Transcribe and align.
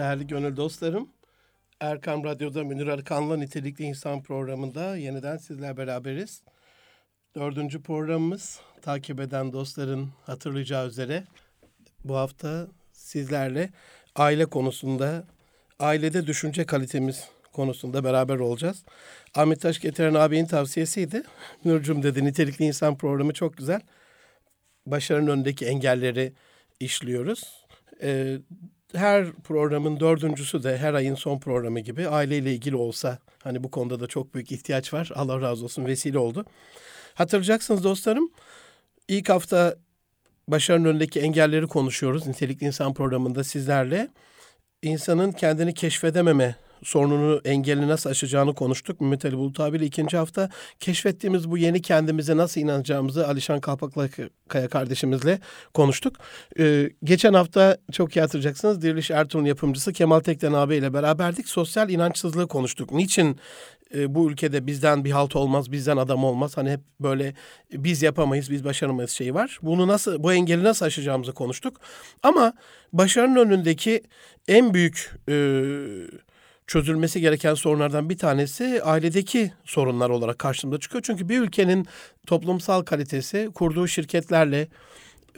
Değerli 0.00 0.26
gönül 0.26 0.56
dostlarım, 0.56 1.08
Erkam 1.80 2.24
Radyo'da 2.24 2.64
Münir 2.64 2.86
Arkan'la 2.86 3.36
Nitelikli 3.36 3.84
İnsan 3.84 4.22
programında 4.22 4.96
yeniden 4.96 5.36
sizler 5.36 5.76
beraberiz. 5.76 6.42
Dördüncü 7.36 7.82
programımız 7.82 8.60
takip 8.82 9.20
eden 9.20 9.52
dostların 9.52 10.10
hatırlayacağı 10.26 10.88
üzere 10.88 11.24
bu 12.04 12.16
hafta 12.16 12.68
sizlerle 12.92 13.70
aile 14.16 14.46
konusunda, 14.46 15.24
ailede 15.78 16.26
düşünce 16.26 16.66
kalitemiz 16.66 17.28
konusunda 17.52 18.04
beraber 18.04 18.36
olacağız. 18.36 18.84
Ahmet 19.34 19.60
Taş 19.60 19.78
getiren 19.80 20.14
abinin 20.14 20.46
tavsiyesiydi. 20.46 21.22
Nurcum 21.64 22.02
dedi 22.02 22.24
nitelikli 22.24 22.64
insan 22.64 22.98
programı 22.98 23.32
çok 23.32 23.56
güzel. 23.56 23.80
Başarının 24.86 25.30
önündeki 25.30 25.66
engelleri 25.66 26.32
işliyoruz. 26.80 27.66
Ee, 28.02 28.38
her 28.94 29.32
programın 29.32 30.00
dördüncüsü 30.00 30.62
de 30.62 30.78
her 30.78 30.94
ayın 30.94 31.14
son 31.14 31.38
programı 31.38 31.80
gibi 31.80 32.08
aileyle 32.08 32.52
ilgili 32.54 32.76
olsa 32.76 33.18
hani 33.42 33.64
bu 33.64 33.70
konuda 33.70 34.00
da 34.00 34.06
çok 34.06 34.34
büyük 34.34 34.52
ihtiyaç 34.52 34.94
var. 34.94 35.10
Allah 35.14 35.40
razı 35.40 35.64
olsun 35.64 35.86
vesile 35.86 36.18
oldu. 36.18 36.44
Hatırlayacaksınız 37.14 37.84
dostlarım 37.84 38.30
ilk 39.08 39.28
hafta 39.28 39.76
başarının 40.48 40.88
önündeki 40.88 41.20
engelleri 41.20 41.66
konuşuyoruz. 41.66 42.26
Nitelikli 42.26 42.66
insan 42.66 42.94
programında 42.94 43.44
sizlerle. 43.44 44.08
insanın 44.82 45.32
kendini 45.32 45.74
keşfedememe 45.74 46.56
sorununu, 46.82 47.40
engelini 47.44 47.88
nasıl 47.88 48.10
aşacağını 48.10 48.54
konuştuk. 48.54 49.00
Mehmet 49.00 49.24
Ali 49.24 49.36
Bulut 49.36 49.60
abiyle 49.60 49.86
ikinci 49.86 50.16
hafta 50.16 50.50
keşfettiğimiz 50.80 51.50
bu 51.50 51.58
yeni 51.58 51.82
kendimize 51.82 52.36
nasıl 52.36 52.60
inanacağımızı 52.60 53.28
Alişan 53.28 53.60
Kalpakkaya 53.60 54.68
kardeşimizle 54.68 55.40
konuştuk. 55.74 56.16
Ee, 56.58 56.90
geçen 57.04 57.34
hafta 57.34 57.76
çok 57.92 58.16
iyi 58.16 58.20
hatırlayacaksınız 58.20 58.82
Diriliş 58.82 59.10
Ertuğrul 59.10 59.46
yapımcısı 59.46 59.92
Kemal 59.92 60.20
Tekten 60.20 60.52
abi 60.52 60.76
ile 60.76 60.94
beraberdik. 60.94 61.48
Sosyal 61.48 61.90
inançsızlığı 61.90 62.48
konuştuk. 62.48 62.92
Niçin 62.92 63.38
e, 63.94 64.14
bu 64.14 64.30
ülkede 64.30 64.66
bizden 64.66 65.04
bir 65.04 65.10
halt 65.10 65.36
olmaz, 65.36 65.72
bizden 65.72 65.96
adam 65.96 66.24
olmaz. 66.24 66.56
Hani 66.56 66.70
hep 66.70 66.80
böyle 67.00 67.34
biz 67.72 68.02
yapamayız, 68.02 68.50
biz 68.50 68.64
başaramayız 68.64 69.10
şey 69.10 69.34
var. 69.34 69.58
Bunu 69.62 69.88
nasıl, 69.88 70.22
bu 70.22 70.32
engeli 70.32 70.64
nasıl 70.64 70.86
aşacağımızı 70.86 71.32
konuştuk. 71.32 71.80
Ama 72.22 72.52
başarının 72.92 73.36
önündeki 73.36 74.02
en 74.48 74.74
büyük 74.74 75.10
e, 75.28 75.34
çözülmesi 76.70 77.20
gereken 77.20 77.54
sorunlardan 77.54 78.10
bir 78.10 78.18
tanesi 78.18 78.82
ailedeki 78.82 79.52
sorunlar 79.64 80.10
olarak 80.10 80.38
karşımıza 80.38 80.80
çıkıyor. 80.80 81.02
Çünkü 81.06 81.28
bir 81.28 81.40
ülkenin 81.40 81.86
toplumsal 82.26 82.82
kalitesi 82.82 83.50
kurduğu 83.54 83.88
şirketlerle, 83.88 84.68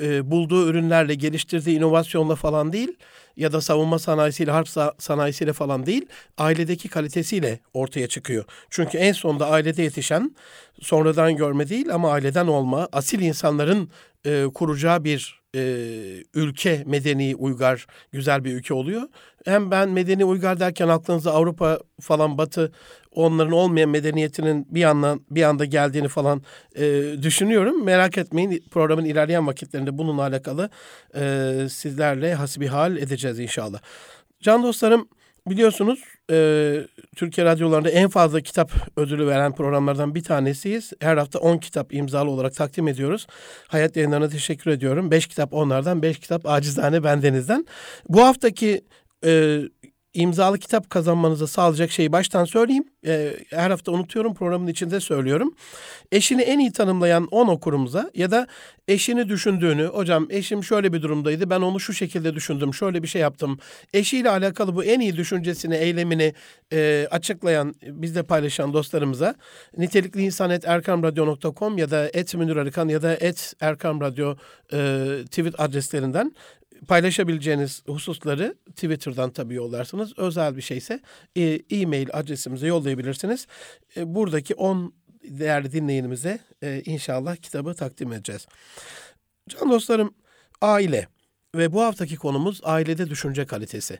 e, 0.00 0.30
bulduğu 0.30 0.68
ürünlerle, 0.68 1.14
geliştirdiği 1.14 1.78
inovasyonla 1.78 2.34
falan 2.34 2.72
değil 2.72 2.96
ya 3.36 3.52
da 3.52 3.60
savunma 3.60 3.98
sanayisiyle, 3.98 4.50
harp 4.50 4.68
sanayisiyle 4.98 5.52
falan 5.52 5.86
değil, 5.86 6.06
ailedeki 6.38 6.88
kalitesiyle 6.88 7.60
ortaya 7.74 8.06
çıkıyor. 8.06 8.44
Çünkü 8.70 8.98
en 8.98 9.12
sonunda 9.12 9.50
ailede 9.50 9.82
yetişen, 9.82 10.36
sonradan 10.80 11.36
görme 11.36 11.68
değil 11.68 11.94
ama 11.94 12.12
aileden 12.12 12.46
olma, 12.46 12.88
asil 12.92 13.20
insanların 13.20 13.90
e, 14.26 14.44
kuracağı 14.54 15.04
bir 15.04 15.42
e, 15.54 15.60
ülke 16.34 16.82
medeni, 16.86 17.36
uygar, 17.36 17.86
güzel 18.12 18.44
bir 18.44 18.54
ülke 18.54 18.74
oluyor. 18.74 19.02
Hem 19.44 19.70
ben 19.70 19.88
medeni 19.88 20.24
uygar 20.24 20.60
derken 20.60 20.88
aklınıza 20.88 21.32
Avrupa 21.32 21.78
falan 22.00 22.38
Batı 22.38 22.72
onların 23.10 23.52
olmayan 23.52 23.90
medeniyetinin 23.90 24.66
bir 24.70 24.80
yandan 24.80 25.20
bir 25.30 25.42
anda 25.42 25.64
geldiğini 25.64 26.08
falan 26.08 26.42
e, 26.76 26.82
düşünüyorum. 27.22 27.84
Merak 27.84 28.18
etmeyin 28.18 28.64
programın 28.70 29.04
ilerleyen 29.04 29.46
vakitlerinde 29.46 29.98
bununla 29.98 30.22
alakalı 30.22 30.70
e, 31.14 31.66
sizlerle 31.70 32.34
hasbihal 32.34 32.96
edeceğiz 32.96 33.38
inşallah. 33.38 33.78
Can 34.40 34.62
dostlarım 34.62 35.08
biliyorsunuz 35.46 36.04
e, 36.32 36.38
Türkiye 37.16 37.46
radyolarında 37.46 37.90
en 37.90 38.08
fazla 38.08 38.40
kitap 38.40 38.72
ödülü 38.96 39.26
veren 39.26 39.54
programlardan 39.54 40.14
bir 40.14 40.24
tanesiyiz. 40.24 40.92
Her 41.00 41.16
hafta 41.16 41.38
10 41.38 41.58
kitap 41.58 41.94
imzalı 41.94 42.30
olarak 42.30 42.54
takdim 42.54 42.88
ediyoruz. 42.88 43.26
Hayat 43.68 43.96
yayınlarına 43.96 44.28
teşekkür 44.28 44.70
ediyorum. 44.70 45.10
5 45.10 45.26
kitap 45.26 45.52
onlardan, 45.54 46.02
5 46.02 46.18
kitap 46.18 46.46
acizane 46.46 47.04
bendenizden. 47.04 47.66
Bu 48.08 48.22
haftaki 48.22 48.84
e, 49.24 49.60
imzalı 50.14 50.58
kitap 50.58 50.90
kazanmanıza 50.90 51.46
sağlayacak 51.46 51.90
şeyi 51.90 52.12
baştan 52.12 52.44
söyleyeyim. 52.44 52.84
E, 53.06 53.36
her 53.50 53.70
hafta 53.70 53.92
unutuyorum 53.92 54.34
programın 54.34 54.66
içinde 54.66 55.00
söylüyorum. 55.00 55.54
Eşini 56.12 56.42
en 56.42 56.58
iyi 56.58 56.72
tanımlayan 56.72 57.28
10 57.30 57.48
okurumuza 57.48 58.10
ya 58.14 58.30
da 58.30 58.46
eşini 58.88 59.28
düşündüğünü, 59.28 59.84
hocam 59.84 60.26
eşim 60.30 60.64
şöyle 60.64 60.92
bir 60.92 61.02
durumdaydı 61.02 61.50
ben 61.50 61.60
onu 61.60 61.80
şu 61.80 61.92
şekilde 61.92 62.34
düşündüm, 62.34 62.74
şöyle 62.74 63.02
bir 63.02 63.08
şey 63.08 63.22
yaptım. 63.22 63.58
Eşiyle 63.94 64.30
alakalı 64.30 64.76
bu 64.76 64.84
en 64.84 65.00
iyi 65.00 65.16
düşüncesini, 65.16 65.74
eylemini 65.74 66.34
e, 66.72 67.08
açıklayan, 67.10 67.74
bizle 67.82 68.22
paylaşan 68.22 68.72
dostlarımıza 68.72 69.34
nitelikli 69.78 70.22
insanet 70.22 70.68
erkamradyo.com 70.68 71.78
ya 71.78 71.90
da 71.90 72.10
et 72.12 72.34
Münir 72.34 72.56
Arıkan 72.56 72.88
ya 72.88 73.02
da 73.02 73.14
et 73.14 73.54
erkamradyo 73.60 74.36
e, 74.72 74.78
tweet 75.30 75.60
adreslerinden 75.60 76.32
paylaşabileceğiniz 76.88 77.82
hususları 77.86 78.54
Twitter'dan 78.70 79.30
tabii 79.30 79.54
yollarsınız. 79.54 80.18
Özel 80.18 80.56
bir 80.56 80.62
şeyse 80.62 81.00
e, 81.36 81.60
e-mail 81.70 82.08
adresimize 82.12 82.66
yollayabilirsiniz. 82.66 83.46
E, 83.96 84.14
buradaki 84.14 84.54
10 84.54 84.94
değerli 85.24 85.72
dinleyenimize 85.72 86.38
e, 86.62 86.82
inşallah 86.84 87.36
kitabı 87.36 87.74
takdim 87.74 88.12
edeceğiz. 88.12 88.46
Can 89.48 89.70
dostlarım 89.70 90.14
aile 90.60 91.08
ve 91.54 91.72
bu 91.72 91.82
haftaki 91.82 92.16
konumuz 92.16 92.60
ailede 92.64 93.10
düşünce 93.10 93.46
kalitesi. 93.46 93.98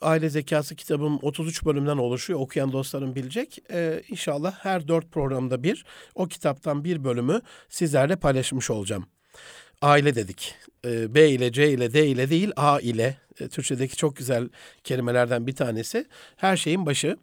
Aile 0.00 0.30
Zekası 0.30 0.76
kitabım 0.76 1.18
33 1.22 1.64
bölümden 1.64 1.96
oluşuyor. 1.96 2.40
Okuyan 2.40 2.72
dostlarım 2.72 3.14
bilecek. 3.14 3.58
Ee, 3.70 4.02
inşallah 4.08 4.52
her 4.52 4.88
dört 4.88 5.12
programda 5.12 5.62
bir 5.62 5.84
o 6.14 6.26
kitaptan 6.28 6.84
bir 6.84 7.04
bölümü 7.04 7.40
sizlerle 7.68 8.16
paylaşmış 8.16 8.70
olacağım 8.70 9.06
aile 9.82 10.14
dedik. 10.14 10.54
E, 10.84 11.14
B 11.14 11.28
ile 11.28 11.52
C 11.52 11.70
ile 11.70 11.92
D 11.92 12.06
ile 12.06 12.30
değil 12.30 12.50
A 12.56 12.80
ile 12.80 13.16
e, 13.40 13.48
Türkçedeki 13.48 13.96
çok 13.96 14.16
güzel 14.16 14.48
kelimelerden 14.84 15.46
bir 15.46 15.54
tanesi. 15.54 16.06
Her 16.36 16.56
şeyin 16.56 16.86
başı. 16.86 17.16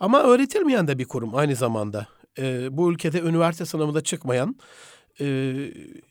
Ama 0.00 0.22
öğretilmeyen 0.22 0.88
de 0.88 0.98
bir 0.98 1.04
kurum 1.04 1.36
aynı 1.36 1.56
zamanda. 1.56 2.06
E, 2.38 2.76
bu 2.76 2.92
ülkede 2.92 3.20
üniversite 3.20 3.64
sınavında 3.66 4.00
çıkmayan 4.00 4.56
e, 5.20 5.26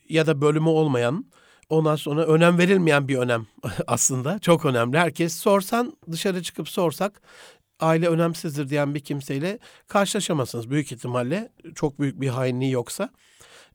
ya 0.09 0.27
da 0.27 0.41
bölümü 0.41 0.69
olmayan 0.69 1.25
ondan 1.69 1.95
sonra 1.95 2.25
önem 2.25 2.57
verilmeyen 2.57 3.07
bir 3.07 3.17
önem 3.17 3.47
aslında. 3.87 4.39
Çok 4.39 4.65
önemli. 4.65 4.97
Herkes 4.97 5.35
sorsan 5.35 5.97
dışarı 6.11 6.43
çıkıp 6.43 6.69
sorsak 6.69 7.21
aile 7.79 8.07
önemsizdir 8.07 8.69
diyen 8.69 8.95
bir 8.95 8.99
kimseyle 8.99 9.59
karşılaşamazsınız 9.87 10.69
büyük 10.69 10.91
ihtimalle. 10.91 11.49
Çok 11.75 11.99
büyük 11.99 12.21
bir 12.21 12.27
hainliği 12.27 12.71
yoksa. 12.71 13.09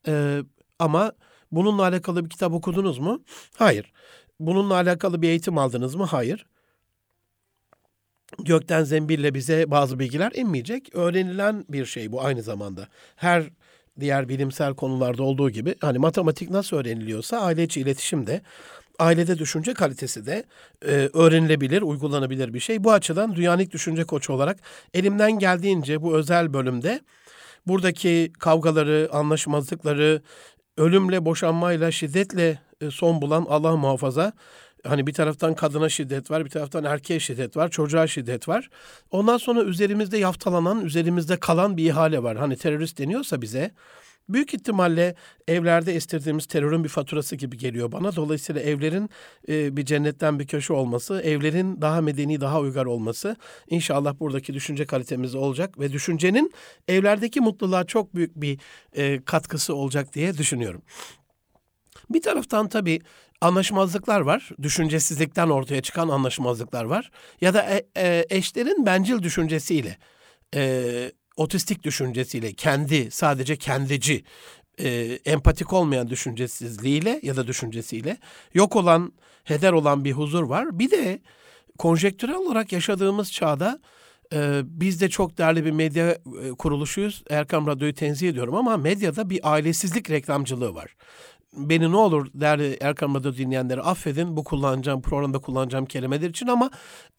E, 0.07 0.41
ama 0.79 1.11
Bununla 1.55 1.81
alakalı 1.81 2.25
bir 2.25 2.29
kitap 2.29 2.53
okudunuz 2.53 2.99
mu? 2.99 3.23
Hayır. 3.57 3.91
Bununla 4.39 4.73
alakalı 4.73 5.21
bir 5.21 5.29
eğitim 5.29 5.57
aldınız 5.57 5.95
mı? 5.95 6.05
Hayır. 6.05 6.45
Gökten 8.39 8.83
zembille 8.83 9.33
bize 9.33 9.71
bazı 9.71 9.99
bilgiler 9.99 10.31
inmeyecek. 10.35 10.95
Öğrenilen 10.95 11.65
bir 11.69 11.85
şey 11.85 12.11
bu 12.11 12.21
aynı 12.21 12.43
zamanda. 12.43 12.87
Her 13.15 13.43
diğer 13.99 14.29
bilimsel 14.29 14.73
konularda 14.73 15.23
olduğu 15.23 15.49
gibi 15.49 15.75
hani 15.81 15.97
matematik 15.97 16.49
nasıl 16.49 16.77
öğreniliyorsa 16.77 17.37
aile 17.37 17.63
içi 17.63 17.81
iletişim 17.81 18.27
de 18.27 18.41
ailede 18.99 19.39
düşünce 19.39 19.73
kalitesi 19.73 20.25
de 20.25 20.43
e, 20.85 21.09
öğrenilebilir, 21.13 21.81
uygulanabilir 21.81 22.53
bir 22.53 22.59
şey. 22.59 22.83
Bu 22.83 22.91
açıdan 22.91 23.35
Dünyanik 23.35 23.71
Düşünce 23.71 24.03
Koçu 24.03 24.33
olarak 24.33 24.59
elimden 24.93 25.39
geldiğince 25.39 26.01
bu 26.01 26.15
özel 26.15 26.53
bölümde 26.53 27.01
buradaki 27.67 28.31
kavgaları, 28.39 29.09
anlaşmazlıkları, 29.11 30.21
ölümle, 30.77 31.25
boşanmayla, 31.25 31.91
şiddetle 31.91 32.59
e, 32.81 32.91
son 32.91 33.21
bulan 33.21 33.45
Allah 33.49 33.75
muhafaza. 33.75 34.33
Hani 34.87 35.07
bir 35.07 35.13
taraftan 35.13 35.55
kadına 35.55 35.89
şiddet 35.89 36.31
var, 36.31 36.45
bir 36.45 36.49
taraftan 36.49 36.83
erkeğe 36.83 37.19
şiddet 37.19 37.57
var, 37.57 37.69
çocuğa 37.69 38.07
şiddet 38.07 38.47
var. 38.47 38.69
Ondan 39.11 39.37
sonra 39.37 39.63
üzerimizde 39.63 40.17
yaftalanan, 40.17 40.85
üzerimizde 40.85 41.39
kalan 41.39 41.77
bir 41.77 41.85
ihale 41.85 42.23
var. 42.23 42.37
Hani 42.37 42.55
terörist 42.57 42.99
deniyorsa 42.99 43.41
bize 43.41 43.71
büyük 44.29 44.53
ihtimalle 44.53 45.15
evlerde 45.47 45.95
estirdiğimiz 45.95 46.45
terörün 46.45 46.83
bir 46.83 46.89
faturası 46.89 47.35
gibi 47.35 47.57
geliyor 47.57 47.91
bana. 47.91 48.15
Dolayısıyla 48.15 48.61
evlerin 48.61 49.09
e, 49.49 49.77
bir 49.77 49.85
cennetten 49.85 50.39
bir 50.39 50.47
köşe 50.47 50.73
olması, 50.73 51.21
evlerin 51.21 51.81
daha 51.81 52.01
medeni, 52.01 52.41
daha 52.41 52.59
uygar 52.59 52.85
olması 52.85 53.35
inşallah 53.69 54.19
buradaki 54.19 54.53
düşünce 54.53 54.85
kalitemiz 54.85 55.35
olacak 55.35 55.79
ve 55.79 55.91
düşüncenin 55.91 56.53
evlerdeki 56.87 57.41
mutluluğa 57.41 57.83
çok 57.83 58.15
büyük 58.15 58.35
bir 58.35 58.59
e, 58.93 59.21
katkısı 59.25 59.75
olacak 59.75 60.13
diye 60.13 60.37
düşünüyorum. 60.37 60.81
Bir 62.09 62.21
taraftan 62.21 62.69
tabii 62.69 62.99
anlaşmazlıklar 63.41 64.21
var. 64.21 64.49
Düşüncesizlikten 64.61 65.49
ortaya 65.49 65.81
çıkan 65.81 66.09
anlaşmazlıklar 66.09 66.83
var. 66.85 67.11
Ya 67.41 67.53
da 67.53 67.63
e, 67.63 67.85
e, 67.97 68.25
eşlerin 68.29 68.85
bencil 68.85 69.23
düşüncesiyle 69.23 69.97
e, 70.55 71.11
otistik 71.37 71.83
düşüncesiyle, 71.83 72.53
kendi 72.53 73.11
sadece 73.11 73.55
kendici, 73.55 74.23
e, 74.79 75.19
empatik 75.25 75.73
olmayan 75.73 76.09
düşüncesizliğiyle 76.09 77.19
ya 77.23 77.35
da 77.35 77.47
düşüncesiyle 77.47 78.17
yok 78.53 78.75
olan 78.75 79.13
heder 79.43 79.73
olan 79.73 80.05
bir 80.05 80.11
huzur 80.11 80.43
var. 80.43 80.79
Bir 80.79 80.91
de 80.91 81.19
konjektürel 81.77 82.35
olarak 82.35 82.71
yaşadığımız 82.71 83.31
çağda 83.31 83.79
e, 84.33 84.61
biz 84.65 85.01
de 85.01 85.09
çok 85.09 85.37
değerli 85.37 85.65
bir 85.65 85.71
medya 85.71 86.09
e, 86.09 86.49
kuruluşuyuz. 86.57 87.23
Erkam 87.29 87.67
Radyo'yu 87.67 87.93
tenzih 87.93 88.29
ediyorum 88.29 88.55
ama 88.55 88.77
medyada 88.77 89.29
bir 89.29 89.51
ailesizlik 89.53 90.09
reklamcılığı 90.09 90.75
var 90.75 90.95
beni 91.57 91.91
ne 91.91 91.97
olur 91.97 92.27
değerli 92.33 92.77
Erkan 92.81 93.15
Radyo 93.15 93.33
dinleyenleri 93.33 93.81
affedin 93.81 94.37
bu 94.37 94.43
kullanacağım 94.43 95.01
programda 95.01 95.39
kullanacağım 95.39 95.85
kelimeler 95.85 96.29
için 96.29 96.47
ama 96.47 96.71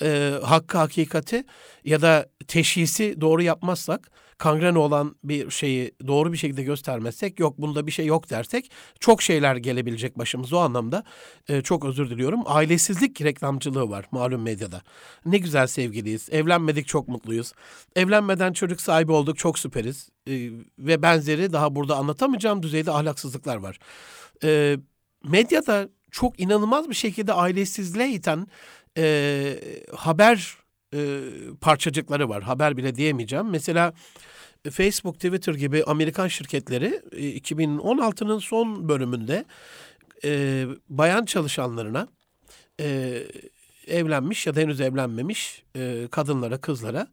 e, 0.02 0.32
hakkı 0.42 0.78
hakikati 0.78 1.44
ya 1.84 2.02
da 2.02 2.26
teşhisi 2.48 3.20
doğru 3.20 3.42
yapmazsak 3.42 4.10
kangren 4.38 4.74
olan 4.74 5.16
bir 5.24 5.50
şeyi 5.50 5.94
doğru 6.06 6.32
bir 6.32 6.38
şekilde 6.38 6.62
göstermezsek 6.62 7.40
yok 7.40 7.58
bunda 7.58 7.86
bir 7.86 7.92
şey 7.92 8.06
yok 8.06 8.30
dersek 8.30 8.70
çok 9.00 9.22
şeyler 9.22 9.56
gelebilecek 9.56 10.18
başımıza 10.18 10.56
o 10.56 10.60
anlamda 10.60 11.04
e, 11.48 11.62
çok 11.62 11.84
özür 11.84 12.10
diliyorum. 12.10 12.40
Ailesizlik 12.46 13.22
reklamcılığı 13.22 13.90
var 13.90 14.06
malum 14.10 14.42
medyada. 14.42 14.82
Ne 15.26 15.38
güzel 15.38 15.66
sevgiliyiz. 15.66 16.28
Evlenmedik 16.30 16.86
çok 16.86 17.08
mutluyuz. 17.08 17.52
Evlenmeden 17.96 18.52
çocuk 18.52 18.80
sahibi 18.80 19.12
olduk 19.12 19.38
çok 19.38 19.58
süperiz. 19.58 20.08
E, 20.28 20.50
ve 20.78 21.02
benzeri 21.02 21.52
daha 21.52 21.74
burada 21.74 21.96
anlatamayacağım 21.96 22.62
düzeyde 22.62 22.90
ahlaksızlıklar 22.90 23.56
var. 23.56 23.78
E, 24.44 24.76
medyada 25.24 25.88
çok 26.10 26.40
inanılmaz 26.40 26.88
bir 26.88 26.94
şekilde 26.94 27.32
ailesizliğe 27.32 28.10
iten 28.10 28.46
e, 28.98 29.56
haber 29.96 30.56
e, 30.94 31.20
parçacıkları 31.60 32.28
var. 32.28 32.42
Haber 32.42 32.76
bile 32.76 32.94
diyemeyeceğim. 32.94 33.50
Mesela 33.50 33.92
Facebook, 34.70 35.14
Twitter 35.14 35.54
gibi 35.54 35.84
Amerikan 35.84 36.28
şirketleri 36.28 36.88
2016'nın 37.12 38.38
son 38.38 38.88
bölümünde 38.88 39.44
e, 40.24 40.64
bayan 40.88 41.24
çalışanlarına 41.24 42.08
e, 42.80 43.18
evlenmiş 43.86 44.46
ya 44.46 44.54
da 44.54 44.60
henüz 44.60 44.80
evlenmemiş 44.80 45.62
e, 45.76 46.08
kadınlara, 46.10 46.58
kızlara 46.58 47.06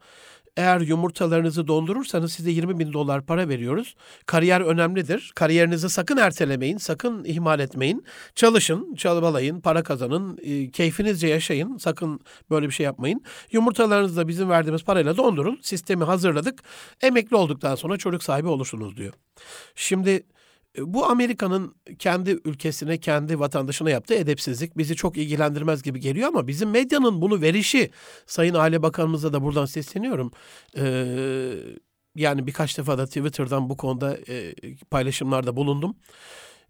eğer 0.58 0.82
yumurtalarınızı 0.82 1.68
dondurursanız 1.68 2.34
size 2.34 2.52
20 2.52 2.80
bin 2.80 2.94
dolar 2.94 3.26
para 3.26 3.50
veriyoruz. 3.50 3.96
Kariyer 4.26 4.62
önemlidir. 4.62 5.32
Kariyerinizi 5.36 5.90
sakın 5.90 6.18
ertelemeyin, 6.18 6.78
sakın 6.78 7.24
ihmal 7.24 7.60
etmeyin. 7.60 8.06
Çalışın, 8.36 8.96
çalbalayın, 8.96 9.62
para 9.62 9.84
kazanın, 9.84 10.38
e, 10.42 10.72
keyfinizce 10.72 11.28
yaşayın. 11.28 11.78
Sakın 11.78 12.20
böyle 12.50 12.68
bir 12.68 12.74
şey 12.74 12.84
yapmayın. 12.84 13.22
Yumurtalarınızı 13.52 14.18
da 14.18 14.28
bizim 14.28 14.50
verdiğimiz 14.50 14.84
parayla 14.84 15.18
dondurun. 15.18 15.60
Sistemi 15.62 16.04
hazırladık. 16.04 16.64
Emekli 17.02 17.36
olduktan 17.36 17.76
sonra 17.76 17.98
çocuk 17.98 18.24
sahibi 18.24 18.48
olursunuz 18.48 18.98
diyor. 18.98 19.14
Şimdi 19.76 20.24
bu 20.78 21.06
Amerika'nın 21.06 21.76
kendi 22.00 22.40
ülkesine, 22.46 22.98
kendi 22.98 23.40
vatandaşına 23.40 23.90
yaptığı 23.90 24.14
edepsizlik 24.14 24.78
bizi 24.78 24.96
çok 24.96 25.18
ilgilendirmez 25.18 25.84
gibi 25.84 26.00
geliyor 26.00 26.28
ama 26.28 26.48
bizim 26.48 26.70
medyanın 26.70 27.22
bunu 27.22 27.42
verişi, 27.42 27.92
Sayın 28.26 28.54
Aile 28.54 28.84
Bakanımıza 28.84 29.34
da 29.34 29.44
buradan 29.44 29.66
sesleniyorum. 29.66 30.32
Ee, 30.78 31.54
yani 32.16 32.48
birkaç 32.48 32.78
defa 32.78 32.98
da 32.98 33.06
Twitter'dan 33.06 33.70
bu 33.70 33.78
konuda 33.78 34.18
e, 34.30 34.56
paylaşımlarda 34.92 35.56
bulundum. 35.56 35.96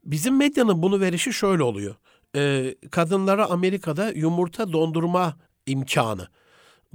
Bizim 0.06 0.38
medyanın 0.38 0.82
bunu 0.82 1.00
verişi 1.00 1.34
şöyle 1.34 1.64
oluyor. 1.64 1.96
Ee, 2.36 2.76
kadınlara 2.92 3.50
Amerika'da 3.50 4.12
yumurta 4.12 4.74
dondurma 4.74 5.38
imkanı. 5.66 6.28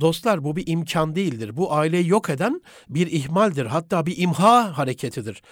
Dostlar 0.00 0.44
bu 0.44 0.56
bir 0.56 0.66
imkan 0.66 1.14
değildir. 1.14 1.56
Bu 1.56 1.72
aileyi 1.72 2.08
yok 2.08 2.30
eden 2.30 2.62
bir 2.88 3.06
ihmaldir. 3.06 3.66
Hatta 3.66 4.06
bir 4.06 4.18
imha 4.18 4.78
hareketidir. 4.78 5.42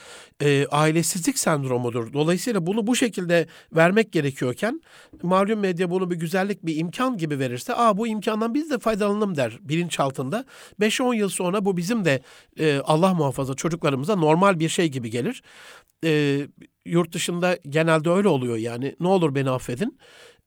E, 0.42 0.66
ailesizlik 0.66 1.38
sendromudur. 1.38 2.12
Dolayısıyla 2.12 2.66
bunu 2.66 2.86
bu 2.86 2.96
şekilde 2.96 3.46
vermek 3.72 4.12
gerekiyorken 4.12 4.80
malum 5.22 5.60
medya 5.60 5.90
bunu 5.90 6.10
bir 6.10 6.16
güzellik, 6.16 6.66
bir 6.66 6.76
imkan 6.76 7.16
gibi 7.16 7.38
verirse 7.38 7.74
aa 7.74 7.96
bu 7.96 8.06
imkandan 8.06 8.54
biz 8.54 8.70
de 8.70 8.78
faydalanalım 8.78 9.36
der 9.36 9.58
bilinçaltında. 9.60 10.44
5-10 10.80 11.16
yıl 11.16 11.28
sonra 11.28 11.64
bu 11.64 11.76
bizim 11.76 12.04
de 12.04 12.22
e, 12.58 12.78
Allah 12.84 13.14
muhafaza 13.14 13.54
çocuklarımıza 13.54 14.16
normal 14.16 14.58
bir 14.58 14.68
şey 14.68 14.88
gibi 14.88 15.10
gelir. 15.10 15.42
E, 16.04 16.40
yurt 16.86 17.12
dışında 17.12 17.58
genelde 17.68 18.10
öyle 18.10 18.28
oluyor 18.28 18.56
yani. 18.56 18.96
Ne 19.00 19.08
olur 19.08 19.34
beni 19.34 19.50
affedin 19.50 19.98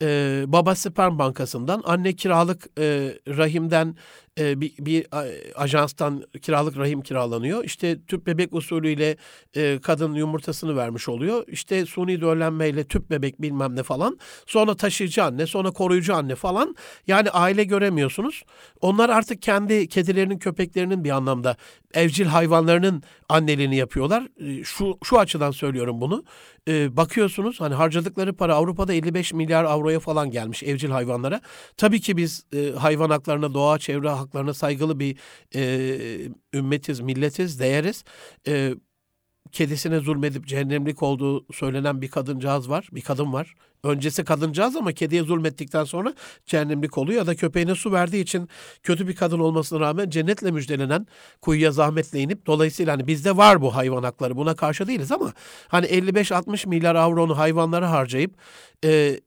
e, 0.02 0.44
baba 0.48 0.76
sperm 0.76 1.20
bankasından, 1.20 1.82
anne 1.86 2.14
kiralık 2.14 2.68
e, 2.80 3.14
rahimden 3.28 3.96
e, 4.40 4.62
bir, 4.62 4.74
bir 4.80 5.08
ajanstan 5.56 6.24
kiralık 6.42 6.78
rahim 6.78 7.02
kiralanıyor. 7.02 7.64
İşte 7.64 8.06
tüp 8.06 8.28
bebek 8.28 8.54
usulüyle 8.54 9.18
e, 9.56 9.80
kadın 9.80 10.14
yumurtasını 10.14 10.76
vermiş 10.76 11.10
oluyor. 11.10 11.44
İşte 11.48 11.86
suni 11.86 12.22
döllenmeyle 12.22 12.84
tüp 12.84 13.10
bebek 13.10 13.42
bilmem 13.42 13.76
ne 13.76 13.84
falan. 13.84 14.20
Sonra 14.46 14.76
taşıyıcı 14.76 15.24
anne, 15.24 15.48
sonra 15.48 15.72
koruyucu 15.72 16.16
anne 16.16 16.36
falan. 16.36 16.76
Yani 17.08 17.30
aile 17.30 17.64
göremiyorsunuz. 17.64 18.44
Onlar 18.82 19.10
artık 19.10 19.42
kendi 19.42 19.88
kedilerinin, 19.88 20.38
köpeklerinin 20.38 21.04
bir 21.04 21.10
anlamda 21.10 21.56
evcil 21.94 22.26
hayvanlarının 22.26 23.04
anneliğini 23.30 23.76
yapıyorlar. 23.76 24.28
E, 24.40 24.64
şu 24.64 24.98
şu 25.04 25.20
açıdan 25.20 25.52
söylüyorum 25.52 26.02
bunu. 26.02 26.24
E, 26.68 26.98
bakıyorsunuz 26.98 27.62
hani 27.62 27.76
harcadıkları 27.76 28.34
para 28.34 28.56
Avrupa'da 28.56 28.94
55 28.94 29.34
milyar 29.34 29.64
avroya 29.64 30.00
falan 30.00 30.32
gelmiş 30.32 30.64
evcil 30.64 30.90
hayvanlara. 30.90 31.42
Tabii 31.78 32.02
ki 32.02 32.18
biz 32.18 32.46
e, 32.54 32.72
hayvan 32.72 33.10
haklarına, 33.10 33.54
doğa, 33.54 33.80
çevre 33.80 34.10
haklarına 34.28 34.54
saygılı 34.54 35.00
bir 35.00 35.18
e, 35.56 36.32
ümmetiz, 36.54 37.00
milletiz, 37.00 37.60
değeriz. 37.60 38.04
E, 38.48 38.74
kedisine 39.52 40.00
zulmedip 40.00 40.48
cehennemlik 40.48 41.04
olduğu 41.04 41.54
söylenen 41.54 42.02
bir 42.02 42.08
kadıncağız 42.08 42.70
var. 42.70 42.88
Bir 42.92 43.02
kadın 43.02 43.34
var. 43.34 43.54
Öncesi 43.84 44.24
kadıncağız 44.24 44.76
ama 44.76 44.92
kediye 44.92 45.24
zulmettikten 45.24 45.84
sonra 45.84 46.14
cehennemlik 46.46 46.98
oluyor. 46.98 47.18
Ya 47.18 47.28
da 47.28 47.36
köpeğine 47.36 47.76
su 47.76 47.92
verdiği 47.92 48.22
için 48.22 48.50
kötü 48.84 49.08
bir 49.08 49.16
kadın 49.16 49.40
olmasına 49.40 49.80
rağmen 49.80 50.10
cennetle 50.10 50.52
müjdelenen 50.52 51.08
kuyuya 51.42 51.72
zahmetle 51.72 52.20
inip 52.20 52.46
dolayısıyla 52.46 52.94
hani 52.94 53.08
bizde 53.08 53.38
var 53.38 53.62
bu 53.62 53.76
hayvan 53.76 54.04
hakları 54.04 54.38
buna 54.38 54.56
karşı 54.56 54.88
değiliz 54.88 55.12
ama 55.12 55.34
hani 55.68 55.86
55-60 55.86 56.70
milyar 56.70 56.96
avronu 56.96 57.38
hayvanlara 57.38 57.92
harcayıp 57.92 58.36
e, 58.84 59.20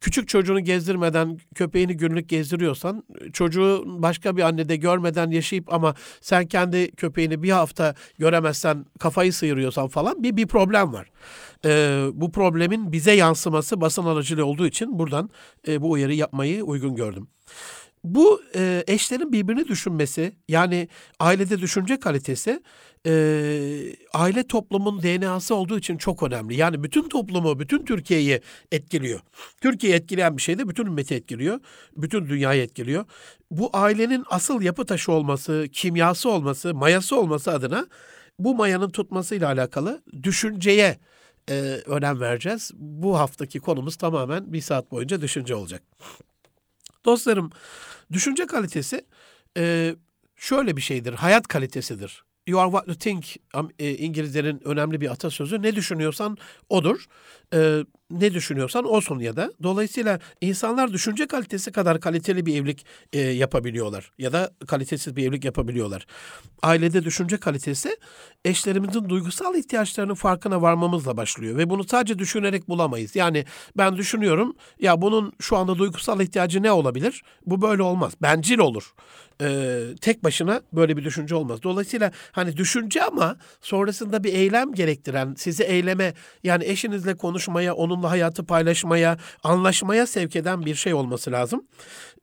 küçük 0.00 0.28
çocuğunu 0.28 0.60
gezdirmeden 0.60 1.38
köpeğini 1.54 1.96
günlük 1.96 2.28
gezdiriyorsan 2.28 3.04
çocuğu 3.32 3.84
başka 3.86 4.36
bir 4.36 4.42
annede 4.42 4.76
görmeden 4.76 5.30
yaşayıp 5.30 5.72
ama 5.72 5.94
sen 6.20 6.46
kendi 6.46 6.90
köpeğini 6.90 7.42
bir 7.42 7.50
hafta 7.50 7.94
göremezsen 8.18 8.86
kafayı 8.98 9.32
sıyırıyorsan 9.32 9.88
falan 9.88 10.22
bir 10.22 10.36
bir 10.36 10.46
problem 10.46 10.92
var. 10.92 11.10
Ee, 11.64 12.06
bu 12.12 12.32
problemin 12.32 12.92
bize 12.92 13.12
yansıması 13.12 13.80
basın 13.80 14.04
aracılığı 14.04 14.46
olduğu 14.46 14.66
için 14.66 14.98
buradan 14.98 15.30
e, 15.68 15.82
bu 15.82 15.90
uyarı 15.90 16.14
yapmayı 16.14 16.64
uygun 16.64 16.96
gördüm. 16.96 17.28
Bu 18.04 18.42
e, 18.54 18.84
eşlerin 18.86 19.32
birbirini 19.32 19.68
düşünmesi 19.68 20.32
yani 20.48 20.88
ailede 21.20 21.60
düşünce 21.60 22.00
kalitesi 22.00 22.62
e, 23.06 23.12
aile 24.14 24.46
toplumun 24.46 25.02
DNA'sı 25.02 25.54
olduğu 25.54 25.78
için 25.78 25.96
çok 25.96 26.22
önemli. 26.22 26.56
Yani 26.56 26.82
bütün 26.82 27.08
toplumu, 27.08 27.58
bütün 27.58 27.84
Türkiye'yi 27.84 28.40
etkiliyor. 28.72 29.20
Türkiye'yi 29.60 29.98
etkileyen 29.98 30.36
bir 30.36 30.42
şey 30.42 30.58
de 30.58 30.68
bütün 30.68 30.86
ümmeti 30.86 31.14
etkiliyor. 31.14 31.60
Bütün 31.96 32.28
dünyayı 32.28 32.62
etkiliyor. 32.62 33.04
Bu 33.50 33.70
ailenin 33.72 34.24
asıl 34.30 34.62
yapı 34.62 34.84
taşı 34.86 35.12
olması, 35.12 35.66
kimyası 35.72 36.30
olması, 36.30 36.74
mayası 36.74 37.16
olması 37.16 37.52
adına 37.52 37.86
bu 38.38 38.54
mayanın 38.54 38.90
tutmasıyla 38.90 39.48
alakalı 39.48 40.02
düşünceye 40.22 40.98
e, 41.50 41.54
önem 41.86 42.20
vereceğiz. 42.20 42.70
Bu 42.74 43.18
haftaki 43.18 43.60
konumuz 43.60 43.96
tamamen 43.96 44.52
bir 44.52 44.60
saat 44.60 44.90
boyunca 44.90 45.20
düşünce 45.20 45.54
olacak. 45.54 45.82
Dostlarım, 47.04 47.50
düşünce 48.14 48.46
kalitesi 48.46 49.04
e, 49.56 49.94
şöyle 50.36 50.76
bir 50.76 50.82
şeydir, 50.82 51.12
hayat 51.12 51.48
kalitesidir. 51.48 52.24
You 52.46 52.60
are 52.60 52.70
what 52.70 52.88
you 52.88 52.96
think 52.96 53.36
İngilizlerin 53.78 54.60
önemli 54.64 55.00
bir 55.00 55.10
atasözü. 55.10 55.62
Ne 55.62 55.76
düşünüyorsan 55.76 56.38
odur. 56.68 57.06
E, 57.54 57.84
ne 58.10 58.34
düşünüyorsan 58.34 58.84
olsun 58.84 59.18
ya 59.18 59.36
da. 59.36 59.52
Dolayısıyla 59.62 60.18
insanlar 60.40 60.92
düşünce 60.92 61.26
kalitesi 61.26 61.72
kadar 61.72 62.00
kaliteli 62.00 62.46
bir 62.46 62.56
evlilik 62.56 62.86
e, 63.12 63.20
yapabiliyorlar. 63.20 64.12
Ya 64.18 64.32
da 64.32 64.50
kalitesiz 64.66 65.16
bir 65.16 65.26
evlilik 65.28 65.44
yapabiliyorlar. 65.44 66.06
Ailede 66.62 67.04
düşünce 67.04 67.36
kalitesi 67.36 67.96
eşlerimizin 68.44 69.08
duygusal 69.08 69.54
ihtiyaçlarının 69.54 70.14
farkına 70.14 70.62
varmamızla 70.62 71.16
başlıyor. 71.16 71.56
Ve 71.56 71.70
bunu 71.70 71.84
sadece 71.84 72.18
düşünerek 72.18 72.68
bulamayız. 72.68 73.16
Yani 73.16 73.44
ben 73.76 73.96
düşünüyorum 73.96 74.56
ya 74.80 75.02
bunun 75.02 75.32
şu 75.40 75.56
anda 75.56 75.78
duygusal 75.78 76.20
ihtiyacı 76.20 76.62
ne 76.62 76.72
olabilir? 76.72 77.22
Bu 77.46 77.62
böyle 77.62 77.82
olmaz. 77.82 78.12
Bencil 78.22 78.58
olur. 78.58 78.94
Ee, 79.42 79.80
tek 80.00 80.24
başına 80.24 80.62
böyle 80.72 80.96
bir 80.96 81.04
düşünce 81.04 81.34
olmaz. 81.34 81.62
Dolayısıyla 81.62 82.12
hani 82.32 82.56
düşünce 82.56 83.04
ama 83.04 83.36
sonrasında 83.60 84.24
bir 84.24 84.34
eylem 84.34 84.72
gerektiren, 84.72 85.34
sizi 85.38 85.64
eyleme 85.64 86.14
yani 86.44 86.64
eşinizle 86.64 87.16
konuşmaya, 87.44 87.74
onunla 87.74 88.10
hayatı 88.10 88.44
paylaşmaya, 88.44 89.18
anlaşmaya 89.42 90.06
sevk 90.06 90.36
eden 90.36 90.64
bir 90.64 90.74
şey 90.74 90.94
olması 90.94 91.32
lazım. 91.32 91.64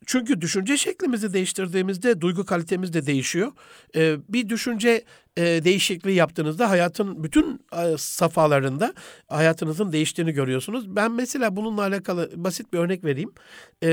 Çünkü 0.05 0.41
düşünce 0.41 0.77
şeklimizi 0.77 1.33
değiştirdiğimizde 1.33 2.21
duygu 2.21 2.45
kalitemiz 2.45 2.93
de 2.93 3.05
değişiyor. 3.05 3.51
Ee, 3.95 4.17
bir 4.29 4.49
düşünce 4.49 5.03
e, 5.38 5.41
değişikliği 5.41 6.15
yaptığınızda 6.15 6.69
hayatın 6.69 7.23
bütün 7.23 7.65
e, 7.77 7.97
safhalarında 7.97 8.93
hayatınızın 9.27 9.91
değiştiğini 9.91 10.31
görüyorsunuz. 10.31 10.95
Ben 10.95 11.11
mesela 11.11 11.55
bununla 11.55 11.81
alakalı 11.81 12.31
basit 12.35 12.73
bir 12.73 12.77
örnek 12.77 13.03
vereyim. 13.05 13.31
E, 13.83 13.89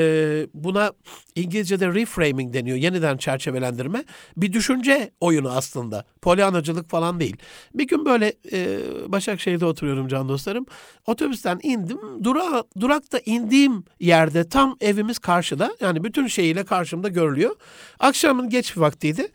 buna 0.55 0.93
İngilizce'de 1.35 1.89
reframing 1.89 2.55
deniyor. 2.55 2.77
Yeniden 2.77 3.17
çerçevelendirme. 3.17 4.05
Bir 4.37 4.53
düşünce 4.53 5.11
oyunu 5.21 5.51
aslında. 5.51 6.05
Polyanacılık 6.23 6.91
falan 6.91 7.21
değil. 7.21 7.37
Bir 7.75 7.87
gün 7.87 8.05
böyle 8.05 8.33
e, 8.53 8.79
Başakşehir'de 9.07 9.67
oturuyorum 9.67 10.09
can 10.09 10.29
dostlarım. 10.29 10.67
Otobüsten 11.07 11.61
indim. 11.63 11.99
Dura, 12.25 12.65
durakta 12.81 13.19
indiğim 13.27 13.85
yerde 14.01 14.49
tam 14.49 14.77
evimiz 14.81 15.19
karşıda. 15.19 15.77
Yani 15.81 16.05
bütün 16.05 16.27
şeyiyle 16.27 16.65
karşımda 16.65 17.09
görülüyor. 17.09 17.57
Akşamın 17.99 18.49
geç 18.49 18.77
bir 18.77 18.81
vaktiydi. 18.81 19.29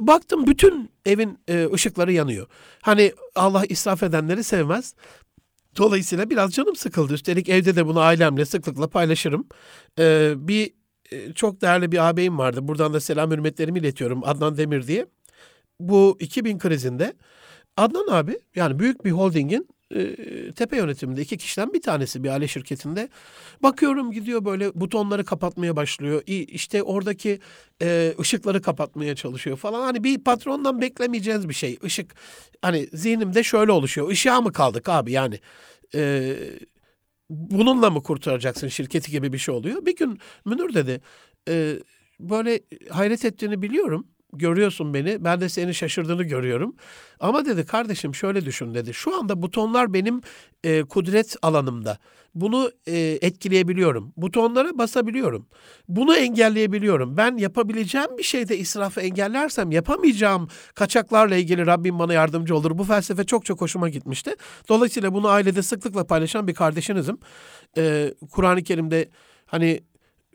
Baktım 0.00 0.46
bütün 0.46 0.90
evin 1.06 1.38
e, 1.48 1.68
ışıkları 1.72 2.12
yanıyor. 2.12 2.46
Hani 2.82 3.12
Allah 3.34 3.64
israf 3.68 4.02
edenleri 4.02 4.44
sevmez. 4.44 4.94
Dolayısıyla 5.76 6.30
biraz 6.30 6.52
canım 6.52 6.76
sıkıldı. 6.76 7.14
Üstelik 7.14 7.48
evde 7.48 7.76
de 7.76 7.86
bunu 7.86 8.00
ailemle 8.00 8.44
sıklıkla 8.44 8.88
paylaşırım. 8.88 9.48
Ee, 9.98 10.34
bir 10.36 10.72
e, 11.12 11.32
çok 11.32 11.60
değerli 11.60 11.92
bir 11.92 12.08
ağabeyim 12.08 12.38
vardı. 12.38 12.68
Buradan 12.68 12.94
da 12.94 13.00
selam 13.00 13.30
hürmetlerimi 13.30 13.78
iletiyorum. 13.78 14.20
Adnan 14.24 14.56
Demir 14.56 14.86
diye. 14.86 15.06
Bu 15.80 16.16
2000 16.20 16.58
krizinde 16.58 17.14
Adnan 17.76 18.06
abi 18.10 18.38
yani 18.54 18.78
büyük 18.78 19.04
bir 19.04 19.10
holdingin 19.10 19.68
e, 19.90 20.52
tepe 20.52 20.76
yönetiminde 20.76 21.22
iki 21.22 21.36
kişiden 21.36 21.72
bir 21.72 21.82
tanesi 21.82 22.24
bir 22.24 22.28
aile 22.28 22.48
şirketinde. 22.48 23.08
Bakıyorum 23.62 24.12
gidiyor 24.12 24.44
böyle 24.44 24.74
butonları 24.74 25.24
kapatmaya 25.24 25.76
başlıyor. 25.76 26.22
İşte 26.26 26.82
oradaki 26.82 27.40
e, 27.82 28.14
ışıkları 28.20 28.62
kapatmaya 28.62 29.14
çalışıyor 29.14 29.56
falan. 29.56 29.82
Hani 29.82 30.04
bir 30.04 30.24
patrondan 30.24 30.80
beklemeyeceğiniz 30.80 31.48
bir 31.48 31.54
şey. 31.54 31.78
Işık 31.82 32.14
hani 32.62 32.88
zihnimde 32.92 33.42
şöyle 33.42 33.72
oluşuyor. 33.72 34.10
Işığa 34.10 34.40
mı 34.40 34.52
kaldık 34.52 34.88
abi 34.88 35.12
yani? 35.12 35.40
E, 35.94 36.34
bununla 37.30 37.90
mı 37.90 38.02
kurtaracaksın 38.02 38.68
şirketi 38.68 39.10
gibi 39.10 39.32
bir 39.32 39.38
şey 39.38 39.54
oluyor. 39.54 39.86
Bir 39.86 39.96
gün 39.96 40.18
Münir 40.44 40.74
dedi 40.74 41.00
e, 41.48 41.78
böyle 42.20 42.60
hayret 42.90 43.24
ettiğini 43.24 43.62
biliyorum 43.62 44.06
görüyorsun 44.38 44.94
beni. 44.94 45.24
Ben 45.24 45.40
de 45.40 45.48
seni 45.48 45.74
şaşırdığını 45.74 46.22
görüyorum. 46.22 46.74
Ama 47.20 47.44
dedi 47.44 47.66
kardeşim 47.66 48.14
şöyle 48.14 48.44
düşün 48.44 48.74
dedi. 48.74 48.94
Şu 48.94 49.16
anda 49.16 49.42
butonlar 49.42 49.94
benim 49.94 50.20
e, 50.64 50.82
kudret 50.82 51.36
alanımda. 51.42 51.98
Bunu 52.34 52.70
e, 52.86 52.98
etkileyebiliyorum. 52.98 54.12
Butonlara 54.16 54.78
basabiliyorum. 54.78 55.46
Bunu 55.88 56.16
engelleyebiliyorum. 56.16 57.16
Ben 57.16 57.36
yapabileceğim 57.36 58.18
bir 58.18 58.22
şeyde 58.22 58.58
israfı 58.58 59.00
engellersem 59.00 59.70
yapamayacağım 59.70 60.48
kaçaklarla 60.74 61.36
ilgili 61.36 61.66
Rabbim 61.66 61.98
bana 61.98 62.12
yardımcı 62.12 62.56
olur. 62.56 62.78
Bu 62.78 62.84
felsefe 62.84 63.24
çok 63.24 63.44
çok 63.44 63.60
hoşuma 63.60 63.88
gitmişti. 63.88 64.34
Dolayısıyla 64.68 65.14
bunu 65.14 65.28
ailede 65.28 65.62
sıklıkla 65.62 66.06
paylaşan 66.06 66.48
bir 66.48 66.54
kardeşinizim. 66.54 67.18
E, 67.76 68.14
Kur'an-ı 68.30 68.62
Kerim'de 68.62 69.08
hani 69.46 69.80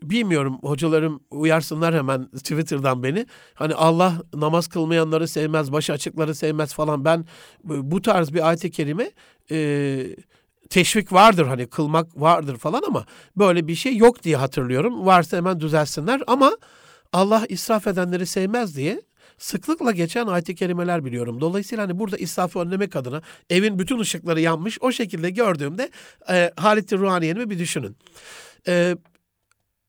bilmiyorum 0.02 0.58
hocalarım 0.62 1.20
uyarsınlar 1.30 1.94
hemen 1.94 2.26
Twitter'dan 2.26 3.02
beni. 3.02 3.26
Hani 3.54 3.74
Allah 3.74 4.22
namaz 4.34 4.68
kılmayanları 4.68 5.28
sevmez, 5.28 5.72
başı 5.72 5.92
açıkları 5.92 6.34
sevmez 6.34 6.74
falan. 6.74 7.04
Ben 7.04 7.24
bu 7.64 8.02
tarz 8.02 8.34
bir 8.34 8.48
ayet-i 8.48 8.70
kerime 8.70 9.10
e, 9.50 10.06
teşvik 10.70 11.12
vardır 11.12 11.46
hani 11.46 11.66
kılmak 11.66 12.20
vardır 12.20 12.56
falan 12.56 12.82
ama 12.86 13.06
böyle 13.36 13.68
bir 13.68 13.74
şey 13.74 13.96
yok 13.96 14.22
diye 14.22 14.36
hatırlıyorum. 14.36 15.06
Varsa 15.06 15.36
hemen 15.36 15.60
düzelsinler 15.60 16.22
ama 16.26 16.52
Allah 17.12 17.46
israf 17.48 17.86
edenleri 17.86 18.26
sevmez 18.26 18.76
diye 18.76 19.02
sıklıkla 19.38 19.90
geçen 19.90 20.26
ayet-i 20.26 20.54
kerimeler 20.54 21.04
biliyorum. 21.04 21.40
Dolayısıyla 21.40 21.84
hani 21.84 21.98
burada 21.98 22.16
israfı 22.16 22.58
önlemek 22.58 22.96
adına 22.96 23.22
evin 23.50 23.78
bütün 23.78 23.98
ışıkları 23.98 24.40
yanmış 24.40 24.78
o 24.80 24.92
şekilde 24.92 25.30
gördüğümde 25.30 25.90
e, 26.30 26.50
Halit-i 26.56 26.98
Ruhaniye'ni 26.98 27.50
bir 27.50 27.58
düşünün. 27.58 27.96
E, 28.68 28.96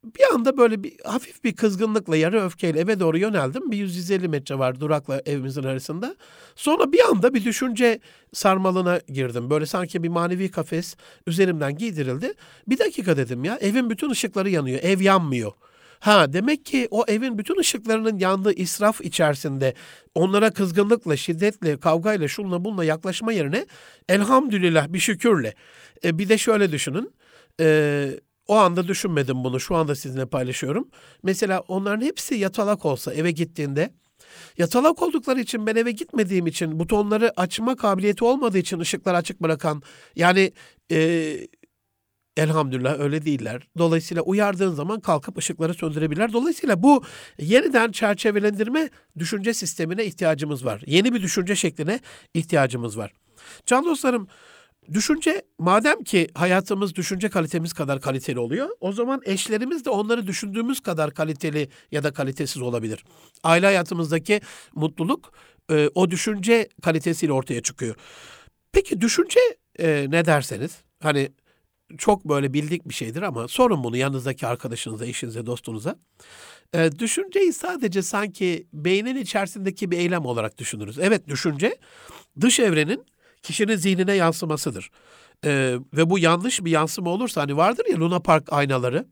bir 0.04 0.34
anda 0.34 0.58
böyle 0.58 0.84
bir 0.84 0.94
hafif 1.04 1.44
bir 1.44 1.56
kızgınlıkla 1.56 2.18
yarı 2.18 2.46
öfkeyle 2.46 2.80
eve 2.80 3.00
doğru 3.00 3.18
yöneldim. 3.18 3.72
Bir 3.72 3.78
150 3.78 4.28
metre 4.28 4.60
var 4.60 4.80
durakla 4.80 5.22
evimizin 5.26 5.64
arasında. 5.64 6.16
Sonra 6.56 6.92
bir 6.92 7.00
anda 7.10 7.34
bir 7.34 7.46
düşünce 7.46 8.00
sarmalına 8.34 9.02
girdim. 9.08 9.50
Böyle 9.50 9.66
sanki 9.66 10.04
bir 10.04 10.10
manevi 10.10 10.52
kafes 10.52 10.96
üzerimden 11.28 11.78
giydirildi. 11.78 12.34
Bir 12.68 12.80
dakika 12.80 13.18
dedim 13.18 13.44
ya 13.44 13.58
evin 13.58 13.90
bütün 13.90 14.10
ışıkları 14.10 14.50
yanıyor. 14.50 14.80
Ev 14.84 15.02
yanmıyor. 15.02 15.52
Ha 16.00 16.34
demek 16.34 16.66
ki 16.66 16.88
o 16.92 17.06
evin 17.08 17.38
bütün 17.38 17.60
ışıklarının 17.60 18.18
yandığı 18.18 18.54
israf 18.54 19.02
içerisinde 19.02 19.74
onlara 20.16 20.52
kızgınlıkla, 20.52 21.18
şiddetle, 21.18 21.80
kavgayla, 21.80 22.28
şunla 22.28 22.66
bununla 22.66 22.86
yaklaşma 22.86 23.34
yerine 23.34 23.66
elhamdülillah 24.10 24.88
bir 24.94 25.00
şükürle. 25.00 25.54
E, 26.04 26.18
bir 26.18 26.30
de 26.30 26.38
şöyle 26.38 26.72
düşünün. 26.72 27.14
E, 27.60 28.10
o 28.52 28.56
anda 28.56 28.88
düşünmedim 28.88 29.44
bunu. 29.44 29.60
Şu 29.60 29.76
anda 29.76 29.96
sizinle 29.96 30.26
paylaşıyorum. 30.26 30.90
Mesela 31.24 31.60
onların 31.60 32.06
hepsi 32.06 32.36
yatalak 32.36 32.86
olsa 32.86 33.14
eve 33.14 33.32
gittiğinde 33.32 33.94
yatalak 34.58 35.02
oldukları 35.02 35.40
için 35.40 35.68
ben 35.68 35.76
eve 35.76 35.92
gitmediğim 35.92 36.48
için 36.48 36.80
butonları 36.80 37.34
açma 37.36 37.76
kabiliyeti 37.76 38.24
olmadığı 38.24 38.58
için 38.58 38.80
ışıkları 38.80 39.18
açık 39.18 39.42
bırakan 39.42 39.82
yani 40.16 40.52
e, 40.92 41.38
elhamdülillah 42.38 43.00
öyle 43.00 43.26
değiller. 43.26 43.68
Dolayısıyla 43.78 44.24
uyardığın 44.24 44.74
zaman 44.74 45.00
kalkıp 45.00 45.38
ışıkları 45.38 45.74
söndürebilirler. 45.74 46.34
Dolayısıyla 46.34 46.84
bu 46.84 47.04
yeniden 47.40 47.92
çerçevelendirme 47.92 48.90
düşünce 49.20 49.54
sistemine 49.54 50.06
ihtiyacımız 50.06 50.66
var. 50.66 50.82
Yeni 50.86 51.14
bir 51.14 51.22
düşünce 51.22 51.56
şekline 51.56 52.00
ihtiyacımız 52.34 52.98
var. 52.98 53.12
Can 53.66 53.86
dostlarım 53.86 54.28
Düşünce 54.94 55.42
madem 55.60 56.04
ki 56.04 56.28
hayatımız 56.36 56.96
düşünce 56.96 57.30
kalitemiz 57.30 57.74
kadar 57.74 58.02
kaliteli 58.02 58.40
oluyor, 58.40 58.70
o 58.80 58.92
zaman 58.92 59.22
eşlerimiz 59.26 59.86
de 59.86 59.90
onları 59.90 60.28
düşündüğümüz 60.28 60.80
kadar 60.80 61.14
kaliteli 61.14 61.70
ya 61.92 62.04
da 62.04 62.14
kalitesiz 62.14 62.62
olabilir. 62.62 63.04
Aile 63.44 63.66
hayatımızdaki 63.66 64.42
mutluluk 64.76 65.34
e, 65.72 65.90
o 65.96 66.12
düşünce 66.12 66.70
kalitesiyle 66.82 67.34
ortaya 67.34 67.62
çıkıyor. 67.62 67.96
Peki 68.72 69.02
düşünce 69.02 69.40
e, 69.80 70.06
ne 70.10 70.26
derseniz, 70.26 70.72
hani 71.00 71.32
çok 71.98 72.26
böyle 72.26 72.54
bildik 72.54 72.90
bir 72.90 72.94
şeydir 72.94 73.22
ama 73.22 73.48
sorun 73.48 73.84
bunu 73.84 73.98
yanınızdaki 73.98 74.48
arkadaşınıza, 74.48 75.06
eşinize, 75.06 75.46
dostunuza. 75.46 75.96
E, 76.74 77.00
düşünceyi 77.00 77.54
sadece 77.54 78.02
sanki 78.02 78.68
beynin 78.74 79.16
içerisindeki 79.16 79.92
bir 79.92 79.98
eylem 79.98 80.26
olarak 80.26 80.58
düşünürüz. 80.58 81.00
Evet 81.00 81.28
düşünce 81.28 81.78
dış 82.42 82.60
evrenin 82.60 83.06
kişinin 83.42 83.76
zihnine 83.76 84.14
yansımasıdır. 84.14 84.92
Ee, 85.46 85.78
ve 85.94 86.10
bu 86.10 86.20
yanlış 86.20 86.66
bir 86.66 86.72
yansıma 86.72 87.10
olursa 87.10 87.42
hani 87.42 87.58
vardır 87.58 87.86
ya 87.92 88.00
Luna 88.00 88.20
Park 88.20 88.54
aynaları. 88.54 89.06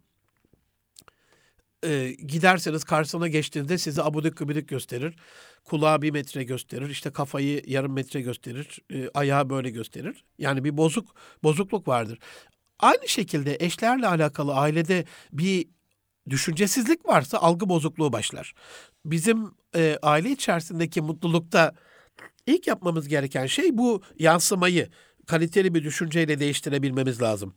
Ee, 1.85 2.15
giderseniz 2.27 2.83
karşısına 2.83 3.27
geçtiğinde 3.27 3.77
sizi 3.77 4.03
abudik 4.03 4.37
gübidik 4.37 4.67
gösterir. 4.67 5.15
Kulağı 5.65 6.01
bir 6.01 6.11
metre 6.11 6.43
gösterir. 6.43 6.89
işte 6.89 7.11
kafayı 7.11 7.63
yarım 7.67 7.93
metre 7.93 8.21
gösterir. 8.21 8.79
E, 8.93 9.09
ayağı 9.13 9.49
böyle 9.49 9.69
gösterir. 9.69 10.23
Yani 10.37 10.63
bir 10.63 10.77
bozuk 10.77 11.15
bozukluk 11.43 11.87
vardır. 11.87 12.19
Aynı 12.79 13.07
şekilde 13.07 13.57
eşlerle 13.59 14.07
alakalı 14.07 14.53
ailede 14.53 15.05
bir 15.31 15.67
düşüncesizlik 16.29 17.07
varsa 17.07 17.37
algı 17.37 17.69
bozukluğu 17.69 18.13
başlar. 18.13 18.53
Bizim 19.05 19.51
e, 19.75 19.97
aile 20.01 20.29
içerisindeki 20.29 21.01
mutlulukta 21.01 21.73
İlk 22.45 22.67
yapmamız 22.67 23.07
gereken 23.07 23.45
şey 23.45 23.77
bu 23.77 24.01
yansımayı 24.19 24.89
kaliteli 25.27 25.73
bir 25.73 25.83
düşünceyle 25.83 26.39
değiştirebilmemiz 26.39 27.21
lazım. 27.21 27.55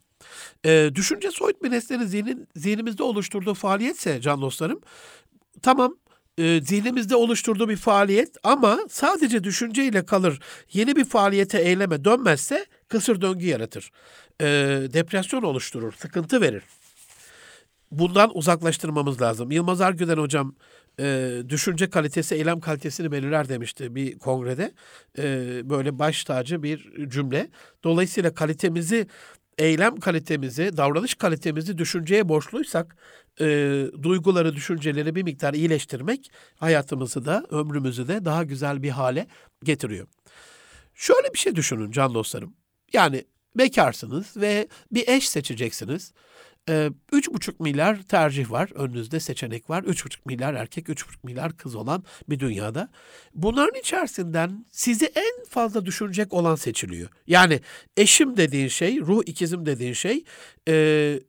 Ee, 0.66 0.90
düşünce 0.94 1.30
soyut 1.30 1.62
bir 1.62 1.70
nesnenin 1.70 2.06
zihnin, 2.06 2.48
zihnimizde 2.56 3.02
oluşturduğu 3.02 3.54
faaliyetse 3.54 4.20
can 4.20 4.42
dostlarım, 4.42 4.80
tamam 5.62 5.96
e, 6.38 6.60
zihnimizde 6.60 7.16
oluşturduğu 7.16 7.68
bir 7.68 7.76
faaliyet 7.76 8.36
ama 8.42 8.78
sadece 8.88 9.44
düşünceyle 9.44 10.04
kalır. 10.04 10.38
Yeni 10.72 10.96
bir 10.96 11.04
faaliyete, 11.04 11.58
eyleme 11.58 12.04
dönmezse 12.04 12.66
kısır 12.88 13.20
döngü 13.20 13.46
yaratır. 13.46 13.90
E, 14.40 14.46
depresyon 14.92 15.42
oluşturur, 15.42 15.92
sıkıntı 15.92 16.40
verir. 16.40 16.62
Bundan 17.90 18.36
uzaklaştırmamız 18.36 19.22
lazım. 19.22 19.50
Yılmaz 19.50 19.80
Argüden 19.80 20.16
hocam 20.16 20.54
e, 21.00 21.38
düşünce 21.48 21.90
kalitesi 21.90 22.34
eylem 22.34 22.60
kalitesini 22.60 23.12
belirler 23.12 23.48
demişti 23.48 23.94
bir 23.94 24.18
kongrede. 24.18 24.72
E, 25.18 25.24
böyle 25.70 25.98
baş 25.98 26.24
tacı 26.24 26.62
bir 26.62 27.08
cümle. 27.08 27.50
Dolayısıyla 27.84 28.34
kalitemizi, 28.34 29.06
eylem 29.58 29.96
kalitemizi, 29.96 30.76
davranış 30.76 31.14
kalitemizi 31.14 31.78
düşünceye 31.78 32.28
borçluysak 32.28 32.96
e, 33.40 33.46
duyguları, 34.02 34.56
düşünceleri 34.56 35.14
bir 35.14 35.22
miktar 35.22 35.54
iyileştirmek 35.54 36.30
hayatımızı 36.56 37.24
da, 37.24 37.44
ömrümüzü 37.50 38.08
de 38.08 38.24
daha 38.24 38.44
güzel 38.44 38.82
bir 38.82 38.90
hale 38.90 39.26
getiriyor. 39.64 40.06
Şöyle 40.94 41.32
bir 41.32 41.38
şey 41.38 41.56
düşünün 41.56 41.90
can 41.90 42.14
dostlarım. 42.14 42.54
Yani 42.92 43.24
bekarsınız 43.56 44.36
ve 44.36 44.68
bir 44.92 45.08
eş 45.08 45.28
seçeceksiniz. 45.28 46.12
Üç 47.12 47.28
buçuk 47.30 47.60
milyar 47.60 48.02
tercih 48.02 48.50
var. 48.50 48.70
Önünüzde 48.74 49.20
seçenek 49.20 49.70
var. 49.70 49.82
Üç 49.82 50.04
buçuk 50.04 50.26
milyar 50.26 50.54
erkek, 50.54 50.88
üç 50.88 51.08
buçuk 51.08 51.24
milyar 51.24 51.56
kız 51.56 51.74
olan 51.74 52.04
bir 52.28 52.40
dünyada. 52.40 52.88
Bunların 53.34 53.80
içerisinden 53.80 54.66
sizi 54.70 55.06
en 55.06 55.44
fazla 55.48 55.86
düşünecek 55.86 56.32
olan 56.32 56.54
seçiliyor. 56.54 57.08
Yani 57.26 57.60
eşim 57.96 58.36
dediğin 58.36 58.68
şey, 58.68 59.00
ruh 59.00 59.22
ikizim 59.26 59.66
dediğin 59.66 59.92
şey 59.92 60.24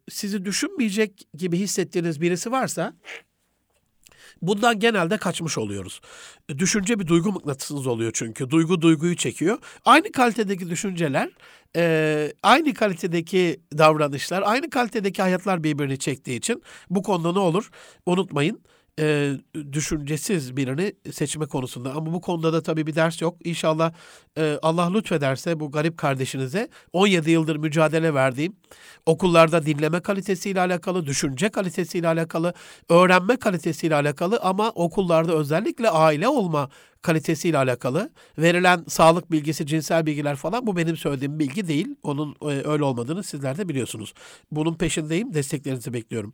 sizi 0.10 0.46
düşünmeyecek 0.46 1.28
gibi 1.34 1.60
hissettiğiniz 1.60 2.22
birisi 2.22 2.52
varsa 2.52 2.94
Bundan 4.44 4.80
genelde 4.80 5.18
kaçmış 5.18 5.58
oluyoruz. 5.58 6.02
Düşünce 6.58 7.00
bir 7.00 7.08
duygu 7.08 7.32
mıknatısınız 7.32 7.88
oluyor 7.88 8.12
çünkü. 8.14 8.50
Duygu 8.50 8.82
duyguyu 8.82 9.16
çekiyor. 9.16 9.58
Aynı 9.86 10.12
kalitedeki 10.12 10.70
düşünceler, 10.70 11.30
e, 11.76 12.34
aynı 12.44 12.74
kalitedeki 12.74 13.62
davranışlar, 13.78 14.44
aynı 14.46 14.70
kalitedeki 14.70 15.22
hayatlar 15.22 15.64
birbirini 15.64 16.00
çektiği 16.00 16.38
için 16.38 16.64
bu 16.90 17.04
konuda 17.04 17.32
ne 17.34 17.40
olur? 17.40 17.70
Unutmayın 18.06 18.62
e, 19.00 19.32
düşüncesiz 19.72 20.58
birini 20.58 20.94
seçme 21.12 21.46
konusunda. 21.46 21.92
Ama 21.94 22.14
bu 22.14 22.22
konuda 22.22 22.54
da 22.54 22.64
tabii 22.64 22.88
bir 22.88 22.96
ders 22.96 23.22
yok. 23.22 23.38
İnşallah 23.44 23.94
e, 24.38 24.60
Allah 24.62 24.94
lütfederse 24.94 25.60
bu 25.60 25.72
garip 25.72 25.98
kardeşinize 25.98 26.70
17 26.94 27.32
yıldır 27.32 27.56
mücadele 27.56 28.14
verdiğim 28.14 28.56
okullarda 29.06 29.66
dinleme 29.66 30.00
kalitesiyle 30.00 30.60
alakalı, 30.60 31.06
düşünce 31.06 31.50
kalitesiyle 31.50 32.08
alakalı, 32.08 32.54
öğrenme 32.90 33.38
kalitesiyle 33.38 33.96
alakalı 33.96 34.40
ama 34.44 34.70
okullarda 34.70 35.34
özellikle 35.34 35.90
aile 35.90 36.28
olma 36.28 36.70
kalitesiyle 37.04 37.58
alakalı. 37.58 38.10
Verilen 38.38 38.84
sağlık 38.88 39.32
bilgisi, 39.32 39.66
cinsel 39.66 40.06
bilgiler 40.06 40.36
falan 40.36 40.68
bu 40.68 40.78
benim 40.78 40.98
söylediğim 40.98 41.40
bilgi 41.40 41.68
değil. 41.68 41.88
Onun 42.04 42.36
e, 42.42 42.46
öyle 42.46 42.84
olmadığını 42.84 43.24
sizler 43.24 43.58
de 43.58 43.70
biliyorsunuz. 43.70 44.14
Bunun 44.52 44.76
peşindeyim. 44.76 45.34
Desteklerinizi 45.34 45.94
bekliyorum. 45.94 46.34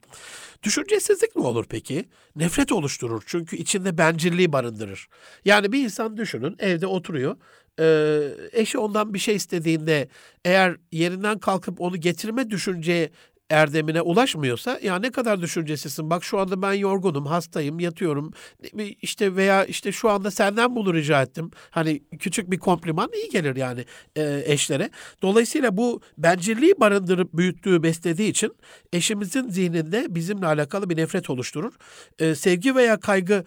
Düşüncesizlik 0.63 1.35
ne 1.35 1.41
olur 1.41 1.65
peki? 1.69 2.05
Nefret 2.35 2.71
oluşturur. 2.71 3.23
Çünkü 3.25 3.57
içinde 3.57 3.97
bencilliği 3.97 4.51
barındırır. 4.51 5.07
Yani 5.45 5.71
bir 5.71 5.83
insan 5.83 6.17
düşünün 6.17 6.55
evde 6.59 6.87
oturuyor. 6.87 7.35
Ee, 7.79 8.19
eşi 8.51 8.77
ondan 8.77 9.13
bir 9.13 9.19
şey 9.19 9.35
istediğinde 9.35 10.07
eğer 10.45 10.77
yerinden 10.91 11.39
kalkıp 11.39 11.81
onu 11.81 11.97
getirme 11.97 12.49
düşünceye 12.49 13.09
erdemine 13.49 14.01
ulaşmıyorsa 14.01 14.79
ya 14.83 14.99
ne 14.99 15.11
kadar 15.11 15.41
düşüncesizsin. 15.41 16.09
Bak 16.09 16.23
şu 16.23 16.39
anda 16.39 16.61
ben 16.61 16.73
yorgunum, 16.73 17.25
hastayım, 17.25 17.79
yatıyorum. 17.79 18.33
işte 19.01 19.35
veya 19.35 19.65
işte 19.65 19.91
şu 19.91 20.09
anda 20.09 20.31
senden 20.31 20.75
bunu 20.75 20.93
rica 20.93 21.21
ettim. 21.21 21.51
Hani 21.69 22.03
küçük 22.19 22.51
bir 22.51 22.57
kompliman 22.59 23.09
iyi 23.13 23.29
gelir 23.29 23.55
yani 23.55 23.85
e, 24.15 24.43
eşlere. 24.45 24.89
Dolayısıyla 25.21 25.77
bu 25.77 26.01
bencilliği 26.17 26.73
barındırıp 26.79 27.33
büyüttüğü, 27.33 27.83
beslediği 27.83 28.29
için 28.29 28.55
eşimizin 28.93 29.49
zihninde 29.49 30.05
bizimle 30.09 30.45
alakalı 30.45 30.89
bir 30.89 30.97
nefret 30.97 31.29
oluşturur. 31.29 31.73
E, 32.19 32.35
sevgi 32.35 32.75
veya 32.75 32.99
kaygı 32.99 33.43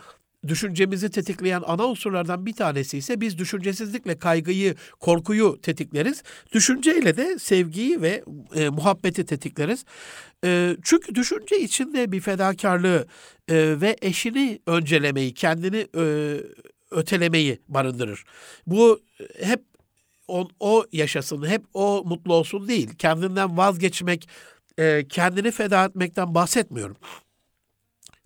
düşüncemizi 0.49 1.11
tetikleyen 1.11 1.63
ana 1.67 1.87
unsurlardan 1.87 2.47
bir 2.47 2.53
tanesi 2.53 2.99
ise 2.99 3.21
biz 3.21 3.39
düşüncesizlikle 3.39 4.19
kaygıyı, 4.19 4.75
korkuyu 5.01 5.61
tetikleriz. 5.63 6.23
Düşünceyle 6.53 7.17
de 7.17 7.39
sevgiyi 7.39 8.03
ve 8.03 8.25
e, 8.55 8.69
muhabbeti 8.69 9.27
tetikleriz. 9.27 9.85
E, 10.45 10.77
çünkü 10.83 11.15
düşünce 11.15 11.61
içinde 11.61 12.13
bir 12.13 12.21
fedakarlığı 12.21 13.07
e, 13.49 13.81
ve 13.81 13.97
eşini 14.03 14.59
öncelemeyi, 14.67 15.35
kendini 15.35 15.87
e, 15.97 16.37
ötelemeyi 16.91 17.59
barındırır. 17.69 18.25
Bu 18.67 19.01
hep 19.43 19.61
o, 20.29 20.49
o 20.61 20.85
yaşasın, 20.93 21.47
hep 21.47 21.63
o 21.75 22.03
mutlu 22.07 22.35
olsun 22.35 22.69
değil. 22.69 22.91
Kendinden 22.99 23.57
vazgeçmek, 23.57 24.29
e, 24.79 25.09
kendini 25.09 25.51
feda 25.51 25.85
etmekten 25.85 26.35
bahsetmiyorum. 26.35 26.97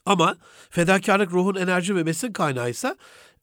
Ama 0.06 0.36
fedakarlık 0.70 1.32
ruhun 1.32 1.54
enerji 1.54 1.96
ve 1.96 2.06
besin 2.06 2.32
kaynağıysa 2.32 2.96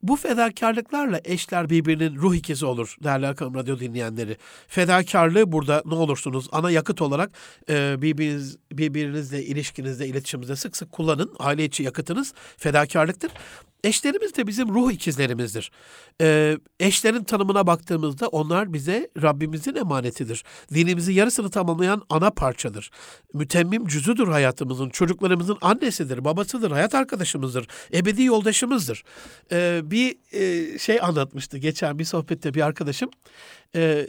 bu 0.04 0.16
fedakarlıklarla 0.16 1.22
eşler 1.24 1.70
birbirinin 1.70 2.16
ruh 2.16 2.36
ikizi 2.36 2.66
olur 2.66 2.96
değerli 3.04 3.28
Akım 3.28 3.56
Radyo 3.56 3.80
dinleyenleri. 3.80 4.38
Fedakarlığı 4.68 5.52
burada 5.52 5.84
ne 5.86 5.96
olursunuz 5.96 6.48
ana 6.52 6.72
yakıt 6.72 7.02
olarak 7.02 7.32
e, 7.70 8.02
birbiriniz, 8.02 8.58
birbirinizle 8.72 9.44
ilişkinizde, 9.44 10.08
iletişimizde 10.08 10.56
sık 10.56 10.78
sık 10.78 10.92
kullanın. 10.92 11.32
Aile 11.40 11.66
içi 11.66 11.84
yakıtınız 11.84 12.34
fedakarlıktır. 12.58 13.32
Eşlerimiz 13.84 14.36
de 14.36 14.48
bizim 14.48 14.70
ruh 14.74 14.92
ikizlerimizdir. 14.92 15.72
Ee, 16.22 16.58
eşlerin 16.80 17.24
tanımına 17.24 17.68
baktığımızda 17.68 18.28
onlar 18.28 18.74
bize 18.74 19.10
Rabbimizin 19.22 19.76
emanetidir. 19.76 20.44
Dinimizi 20.74 21.14
yarısını 21.14 21.50
tamamlayan 21.50 22.02
ana 22.10 22.30
parçadır. 22.30 22.92
Mütemmim 23.34 23.88
cüzüdür 23.88 24.28
hayatımızın, 24.28 24.90
çocuklarımızın 24.90 25.58
annesidir, 25.62 26.26
babasıdır, 26.26 26.72
hayat 26.72 26.96
arkadaşımızdır, 26.96 27.68
ebedi 27.94 28.24
yoldaşımızdır. 28.24 29.04
Ee, 29.52 29.82
bir 29.84 30.16
e, 30.32 30.80
şey 30.80 31.02
anlatmıştı 31.02 31.58
geçen 31.58 32.00
bir 32.00 32.06
sohbette 32.06 32.54
bir 32.54 32.62
arkadaşım. 32.62 33.10
Ee, 33.76 34.08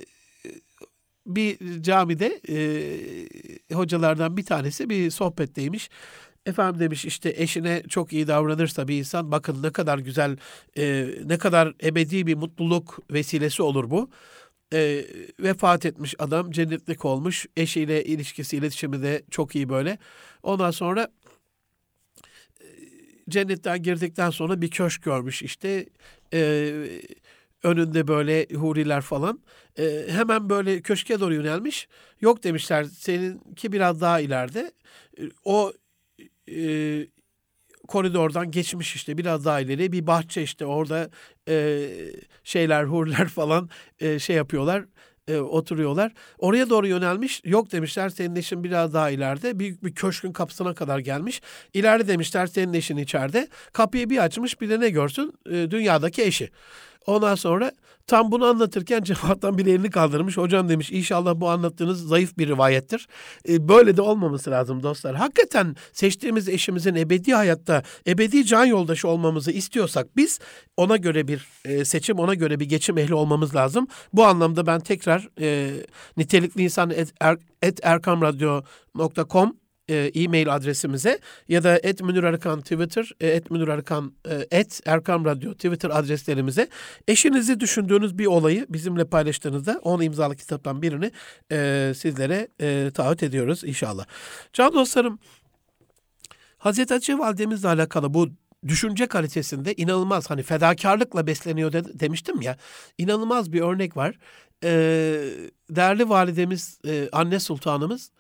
bir 1.27 1.83
camide 1.83 2.41
e, 2.49 3.75
hocalardan 3.75 4.37
bir 4.37 4.45
tanesi 4.45 4.91
bir 4.91 5.11
sohbetteymiş. 5.11 5.91
Efendim 6.47 6.81
demiş 6.81 7.05
işte 7.05 7.35
eşine 7.37 7.83
çok 7.89 8.13
iyi 8.13 8.27
davranırsa 8.29 8.89
bir 8.89 8.99
insan 8.99 9.31
bakın 9.33 9.63
ne 9.63 9.71
kadar 9.71 9.99
güzel, 9.99 10.37
e, 10.79 11.09
ne 11.25 11.39
kadar 11.39 11.75
ebedi 11.85 12.27
bir 12.27 12.35
mutluluk 12.35 12.99
vesilesi 13.11 13.63
olur 13.63 13.91
bu. 13.91 14.11
E, 14.73 15.05
vefat 15.41 15.87
etmiş 15.87 16.15
adam 16.19 16.51
cennetlik 16.51 17.05
olmuş. 17.05 17.47
Eşiyle 17.57 18.05
ilişkisi, 18.05 18.57
iletişimi 18.57 19.03
de 19.03 19.23
çok 19.31 19.57
iyi 19.57 19.69
böyle. 19.69 19.99
Ondan 20.43 20.71
sonra 20.71 21.09
e, 22.61 22.67
cennetten 23.29 23.83
girdikten 23.83 24.31
sonra 24.31 24.63
bir 24.63 24.71
köşk 24.71 25.03
görmüş 25.03 25.43
işte. 25.43 25.87
E, 26.33 26.73
önünde 27.63 28.09
böyle 28.09 28.47
huriler 28.55 29.01
falan. 29.01 29.41
E, 29.79 30.07
hemen 30.09 30.51
böyle 30.51 30.83
köşke 30.83 31.21
doğru 31.21 31.35
yönelmiş. 31.35 31.89
Yok 32.21 32.45
demişler 32.45 32.85
seninki 32.85 33.73
biraz 33.73 34.01
daha 34.01 34.21
ileride. 34.21 34.73
E, 35.19 35.23
o 35.45 35.73
e, 36.51 37.07
koridordan 37.89 38.51
geçmiş 38.51 38.95
işte 38.95 39.19
biraz 39.19 39.45
daha 39.45 39.61
ileri 39.61 39.93
bir 39.93 40.07
bahçe 40.07 40.43
işte 40.43 40.67
orada 40.67 41.11
e, 41.49 41.89
şeyler 42.45 42.85
hurler 42.85 43.29
falan 43.35 43.71
e, 44.01 44.19
şey 44.19 44.37
yapıyorlar 44.37 44.85
e, 45.29 45.39
oturuyorlar. 45.39 46.13
Oraya 46.39 46.71
doğru 46.71 46.87
yönelmiş. 46.87 47.41
Yok 47.45 47.73
demişler 47.73 48.09
senin 48.09 48.37
eşin 48.37 48.65
biraz 48.65 48.95
daha 48.95 49.11
ileride. 49.11 49.59
Büyük 49.59 49.85
bir 49.85 49.95
köşkün 49.95 50.33
kapısına 50.33 50.75
kadar 50.75 50.99
gelmiş. 50.99 51.43
İleride 51.75 52.09
demişler 52.09 52.47
senin 52.47 52.73
eşin 52.73 52.97
içeride. 52.97 53.49
Kapıyı 53.73 54.11
bir 54.11 54.19
açmış 54.19 54.61
bir 54.61 54.71
de 54.71 54.81
ne 54.81 54.91
görsün? 54.91 55.33
E, 55.51 55.71
dünyadaki 55.71 56.23
eşi. 56.23 56.51
Ondan 57.07 57.35
sonra 57.35 57.73
tam 58.07 58.33
bunu 58.33 58.45
anlatırken 58.45 59.03
cemaattan 59.05 59.59
bir 59.59 59.67
elini 59.67 59.91
kaldırmış. 59.91 60.37
Hocam 60.37 60.69
demiş 60.69 60.93
inşallah 60.93 61.35
bu 61.37 61.49
anlattığınız 61.49 62.09
zayıf 62.09 62.39
bir 62.39 62.49
rivayettir. 62.49 63.09
E, 63.49 63.69
böyle 63.69 63.97
de 63.97 64.03
olmaması 64.03 64.51
lazım 64.51 64.83
dostlar. 64.83 65.15
Hakikaten 65.15 65.77
seçtiğimiz 65.93 66.49
eşimizin 66.49 66.95
ebedi 66.95 67.35
hayatta 67.35 67.83
ebedi 68.07 68.45
can 68.45 68.65
yoldaşı 68.65 69.09
olmamızı 69.09 69.51
istiyorsak 69.51 70.17
biz 70.17 70.41
ona 70.77 70.97
göre 70.97 71.29
bir 71.29 71.49
e, 71.65 71.85
seçim, 71.85 72.19
ona 72.19 72.35
göre 72.35 72.61
bir 72.61 72.69
geçim 72.69 72.99
ehli 72.99 73.15
olmamız 73.15 73.55
lazım. 73.55 73.87
Bu 74.13 74.25
anlamda 74.25 74.67
ben 74.67 74.81
tekrar 74.81 75.29
e, 75.41 75.73
nitelikli 76.17 76.63
insan 76.63 76.91
et, 76.91 77.15
er, 77.21 77.37
et 77.63 77.81
erkamradyo.com 77.83 79.64
e-mail 79.93 80.55
adresimize 80.55 81.19
ya 81.49 81.63
da 81.63 81.79
et 81.83 82.01
Twitter, 82.61 83.11
e, 83.21 83.29
et 83.29 83.51
Münir 83.51 83.69
Arıkan, 83.69 84.13
e, 84.29 84.59
et 84.59 84.81
Erkam 84.87 85.25
Radyo 85.25 85.55
Twitter 85.55 85.91
adreslerimize 85.91 86.69
eşinizi 87.09 87.61
düşündüğünüz 87.61 88.19
bir 88.19 88.27
olayı 88.27 88.67
bizimle 88.69 89.05
paylaştığınızda 89.05 89.81
onu 89.83 90.05
imzalı 90.05 90.37
kitaptan 90.37 90.83
birini 90.83 91.11
e, 91.53 91.93
sizlere 91.97 92.49
e, 92.61 92.91
taahhüt 92.95 93.23
ediyoruz 93.23 93.65
inşallah. 93.65 94.05
Can 94.53 94.73
dostlarım 94.73 95.19
Hazreti 96.59 96.95
Hatice 96.95 97.19
Validemizle 97.19 97.69
alakalı 97.69 98.15
bu 98.15 98.29
düşünce 98.69 99.07
kalitesinde 99.07 99.75
inanılmaz 99.75 100.31
hani 100.31 100.43
fedakarlıkla 100.43 101.27
besleniyor 101.27 101.73
de, 101.73 102.01
demiştim 102.01 102.41
ya 102.41 102.57
inanılmaz 102.99 103.53
bir 103.53 103.61
örnek 103.61 103.97
var. 103.97 104.19
Ee, 104.65 104.71
değerli 105.71 106.09
validemiz 106.09 106.79
e, 106.87 107.09
anne 107.13 107.41
sultanımız 107.41 108.11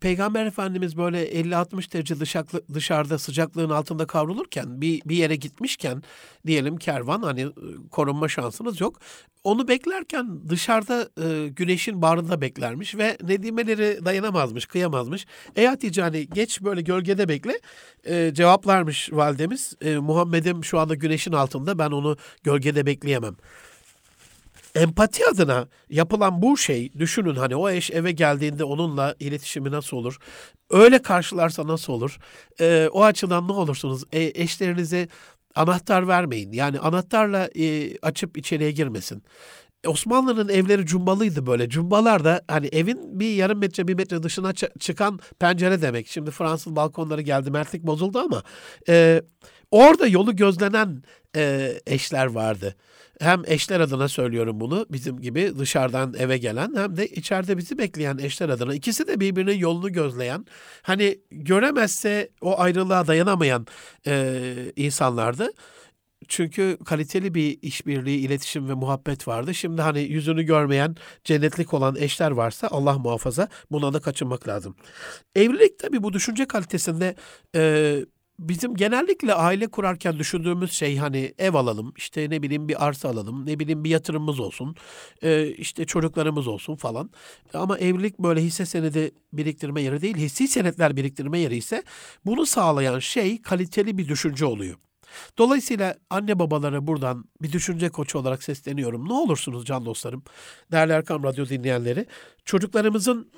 Peygamber 0.00 0.46
Efendimiz 0.46 0.96
böyle 0.96 1.32
50-60 1.32 1.92
derece 1.92 2.20
dışaklı, 2.20 2.62
dışarıda 2.74 3.18
sıcaklığın 3.18 3.70
altında 3.70 4.06
kavrulurken 4.06 4.80
bir, 4.80 5.02
bir 5.04 5.16
yere 5.16 5.36
gitmişken 5.36 6.02
diyelim 6.46 6.76
kervan 6.76 7.22
hani 7.22 7.46
korunma 7.90 8.28
şansınız 8.28 8.80
yok. 8.80 9.00
Onu 9.44 9.68
beklerken 9.68 10.48
dışarıda 10.48 11.08
e, 11.22 11.48
güneşin 11.48 12.02
bağrında 12.02 12.40
beklermiş 12.40 12.96
ve 12.96 13.16
Nedimeleri 13.22 14.04
dayanamazmış, 14.04 14.66
kıyamazmış. 14.66 15.26
Ey 15.56 15.66
Hatice 15.66 16.02
hani 16.02 16.28
geç 16.28 16.62
böyle 16.62 16.80
gölgede 16.80 17.28
bekle 17.28 17.60
e, 18.04 18.34
cevaplarmış 18.34 19.12
validemiz. 19.12 19.74
E, 19.80 19.96
Muhammed'im 19.96 20.64
şu 20.64 20.78
anda 20.78 20.94
güneşin 20.94 21.32
altında 21.32 21.78
ben 21.78 21.90
onu 21.90 22.16
gölgede 22.44 22.86
bekleyemem. 22.86 23.36
Empati 24.76 25.26
adına 25.26 25.68
yapılan 25.90 26.42
bu 26.42 26.56
şey 26.56 26.92
düşünün 26.92 27.34
hani 27.34 27.56
o 27.56 27.70
eş 27.70 27.90
eve 27.90 28.12
geldiğinde 28.12 28.64
onunla 28.64 29.14
iletişimi 29.20 29.70
nasıl 29.70 29.96
olur? 29.96 30.18
Öyle 30.70 31.02
karşılarsa 31.02 31.66
nasıl 31.66 31.92
olur? 31.92 32.18
Ee, 32.60 32.88
o 32.92 33.04
açıdan 33.04 33.48
ne 33.48 33.52
olursunuz? 33.52 34.04
E, 34.12 34.42
eşlerinize 34.42 35.08
anahtar 35.54 36.08
vermeyin. 36.08 36.52
Yani 36.52 36.78
anahtarla 36.78 37.50
e, 37.58 37.98
açıp 37.98 38.36
içeriye 38.36 38.70
girmesin. 38.70 39.22
Osmanlı'nın 39.86 40.48
evleri 40.48 40.86
cumbalıydı 40.86 41.46
böyle. 41.46 41.68
Cumbalar 41.68 42.24
da 42.24 42.42
hani 42.48 42.66
evin 42.66 43.20
bir 43.20 43.34
yarım 43.34 43.58
metre 43.58 43.88
bir 43.88 43.94
metre 43.94 44.22
dışına 44.22 44.52
çıkan 44.80 45.18
pencere 45.38 45.82
demek. 45.82 46.08
Şimdi 46.08 46.30
Fransız 46.30 46.76
balkonları 46.76 47.22
geldi 47.22 47.50
mertlik 47.50 47.82
bozuldu 47.82 48.18
ama 48.18 48.42
e, 48.88 49.22
orada 49.70 50.06
yolu 50.06 50.36
gözlenen 50.36 51.02
e, 51.36 51.72
eşler 51.86 52.26
vardı. 52.26 52.74
Hem 53.20 53.42
eşler 53.46 53.80
adına 53.80 54.08
söylüyorum 54.08 54.60
bunu 54.60 54.86
bizim 54.90 55.20
gibi 55.20 55.52
dışarıdan 55.58 56.14
eve 56.18 56.38
gelen 56.38 56.74
hem 56.76 56.96
de 56.96 57.06
içeride 57.06 57.58
bizi 57.58 57.78
bekleyen 57.78 58.18
eşler 58.18 58.48
adına. 58.48 58.74
ikisi 58.74 59.06
de 59.06 59.20
birbirinin 59.20 59.58
yolunu 59.58 59.92
gözleyen 59.92 60.46
hani 60.82 61.18
göremezse 61.30 62.30
o 62.40 62.60
ayrılığa 62.60 63.06
dayanamayan 63.06 63.66
e, 64.06 64.42
insanlardı. 64.76 65.52
Çünkü 66.28 66.78
kaliteli 66.84 67.34
bir 67.34 67.58
işbirliği, 67.62 68.18
iletişim 68.18 68.68
ve 68.68 68.74
muhabbet 68.74 69.28
vardı. 69.28 69.54
Şimdi 69.54 69.82
hani 69.82 70.00
yüzünü 70.00 70.42
görmeyen, 70.42 70.96
cennetlik 71.24 71.74
olan 71.74 71.96
eşler 71.96 72.30
varsa 72.30 72.68
Allah 72.70 72.98
muhafaza 72.98 73.48
buna 73.70 73.92
da 73.92 74.00
kaçınmak 74.00 74.48
lazım. 74.48 74.76
Evlilik 75.34 75.78
tabii 75.78 76.02
bu 76.02 76.12
düşünce 76.12 76.46
kalitesinde 76.46 77.14
e, 77.56 78.04
bizim 78.38 78.74
genellikle 78.74 79.34
aile 79.34 79.66
kurarken 79.66 80.18
düşündüğümüz 80.18 80.72
şey 80.72 80.96
hani 80.96 81.34
ev 81.38 81.54
alalım, 81.54 81.92
işte 81.96 82.30
ne 82.30 82.42
bileyim 82.42 82.68
bir 82.68 82.86
arsa 82.86 83.08
alalım, 83.08 83.46
ne 83.46 83.58
bileyim 83.58 83.84
bir 83.84 83.90
yatırımımız 83.90 84.40
olsun, 84.40 84.76
e, 85.22 85.46
işte 85.46 85.84
çocuklarımız 85.84 86.48
olsun 86.48 86.76
falan. 86.76 87.10
Ama 87.54 87.78
evlilik 87.78 88.18
böyle 88.18 88.42
hisse 88.42 88.66
senedi 88.66 89.10
biriktirme 89.32 89.82
yeri 89.82 90.02
değil, 90.02 90.16
hissi 90.16 90.48
senetler 90.48 90.96
biriktirme 90.96 91.38
yeri 91.38 91.56
ise 91.56 91.82
bunu 92.26 92.46
sağlayan 92.46 92.98
şey 92.98 93.42
kaliteli 93.42 93.98
bir 93.98 94.08
düşünce 94.08 94.46
oluyor. 94.46 94.76
Dolayısıyla 95.38 95.94
anne 96.10 96.38
babalara 96.38 96.86
buradan 96.86 97.24
bir 97.42 97.52
düşünce 97.52 97.88
koçu 97.88 98.18
olarak 98.18 98.42
sesleniyorum. 98.42 99.08
Ne 99.08 99.12
olursunuz 99.12 99.64
can 99.64 99.86
dostlarım, 99.86 100.22
değerli 100.72 100.92
Erkam 100.92 101.24
Radyo 101.24 101.46
dinleyenleri, 101.46 102.06
çocuklarımızın 102.44 103.30